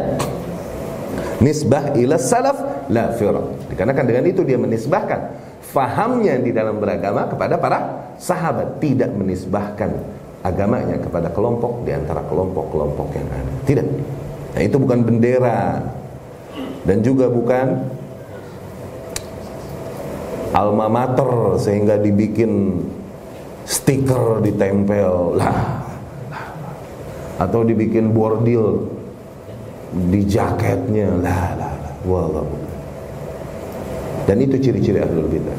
Nisbah 1.39 1.95
ila 1.95 2.19
salaf 2.19 2.87
la 2.91 3.15
firaq. 3.15 3.71
Dikarenakan 3.71 4.05
dengan 4.11 4.25
itu 4.27 4.43
dia 4.43 4.59
menisbahkan 4.59 5.39
fahamnya 5.63 6.35
di 6.43 6.51
dalam 6.51 6.83
beragama 6.83 7.31
kepada 7.31 7.59
para 7.63 7.79
sahabat, 8.19 8.83
tidak 8.83 9.11
menisbahkan 9.15 10.22
agamanya 10.43 10.99
kepada 10.99 11.31
kelompok 11.31 11.87
di 11.87 11.95
antara 11.95 12.21
kelompok-kelompok 12.27 13.09
yang 13.15 13.27
ada. 13.31 13.53
Tidak. 13.63 13.87
Nah, 14.53 14.61
itu 14.61 14.77
bukan 14.77 14.99
bendera. 15.07 15.81
Dan 16.83 16.99
juga 17.07 17.31
bukan 17.31 17.79
alma 20.51 20.91
mater 20.91 21.57
sehingga 21.63 21.95
dibikin 21.95 22.83
stiker 23.63 24.43
ditempel. 24.43 25.39
Lah 25.39 25.87
atau 27.39 27.63
dibikin 27.63 28.11
bordil 28.11 28.83
di 30.11 30.27
jaketnya. 30.27 31.23
Lah 31.23 31.55
lah 31.55 31.73
lah. 32.03 32.47
Dan 34.27 34.43
itu 34.43 34.59
ciri-ciri 34.59 34.99
ahlul 34.99 35.31
bidah. 35.31 35.59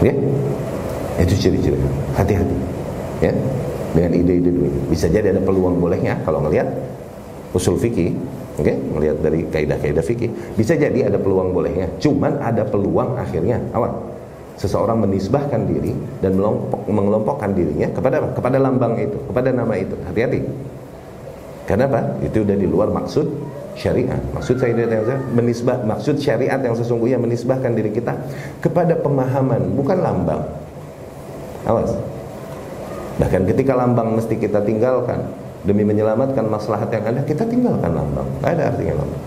Ya? 0.00 0.12
Itu 1.20 1.36
ciri-ciri. 1.36 1.76
Hati-hati 2.16 2.73
ya 3.22 3.32
dengan 3.94 4.10
ide-ide 4.10 4.50
dulu 4.50 4.70
bisa 4.90 5.06
jadi 5.06 5.30
ada 5.30 5.42
peluang 5.42 5.78
bolehnya 5.78 6.18
kalau 6.26 6.42
ngelihat 6.42 6.66
usul 7.54 7.78
fikih 7.78 8.14
oke 8.58 8.66
okay? 8.66 8.74
melihat 8.74 9.16
dari 9.22 9.46
kaidah-kaidah 9.46 10.02
fikih 10.02 10.30
bisa 10.58 10.74
jadi 10.74 11.12
ada 11.12 11.18
peluang 11.18 11.54
bolehnya 11.54 11.86
cuman 12.02 12.42
ada 12.42 12.66
peluang 12.66 13.14
akhirnya 13.18 13.62
awal 13.70 13.94
seseorang 14.58 15.02
menisbahkan 15.02 15.66
diri 15.66 15.94
dan 16.22 16.38
mengelompokkan 16.86 17.50
dirinya 17.54 17.90
kepada 17.90 18.22
apa? 18.22 18.28
kepada 18.38 18.58
lambang 18.62 18.94
itu 18.98 19.18
kepada 19.30 19.50
nama 19.50 19.74
itu 19.74 19.94
hati-hati 20.06 20.42
Kenapa? 21.64 22.20
Itu 22.20 22.44
udah 22.44 22.56
di 22.60 22.68
luar 22.68 22.92
maksud 22.92 23.24
syariat. 23.74 24.20
Maksud 24.36 24.60
saya 24.60 24.76
menisbah 25.32 25.80
maksud 25.82 26.20
syariat 26.20 26.60
yang 26.60 26.76
sesungguhnya 26.76 27.16
menisbahkan 27.16 27.72
diri 27.72 27.88
kita 27.88 28.12
kepada 28.60 29.00
pemahaman, 29.00 29.72
bukan 29.72 29.98
lambang. 29.98 30.44
Awas. 31.64 31.96
Bahkan 33.14 33.42
ketika 33.46 33.78
lambang 33.78 34.18
mesti 34.18 34.34
kita 34.34 34.62
tinggalkan 34.66 35.30
demi 35.62 35.86
menyelamatkan 35.86 36.44
maslahat 36.50 36.90
yang 36.90 37.04
ada, 37.06 37.20
kita 37.22 37.46
tinggalkan 37.46 37.94
lambang. 37.94 38.26
Tidak 38.42 38.50
ada 38.50 38.62
artinya 38.74 38.94
lambang. 39.00 39.22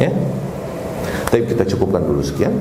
Ya. 0.00 0.10
Tapi 1.30 1.46
kita 1.46 1.62
cukupkan 1.68 2.02
dulu 2.02 2.24
sekian. 2.24 2.52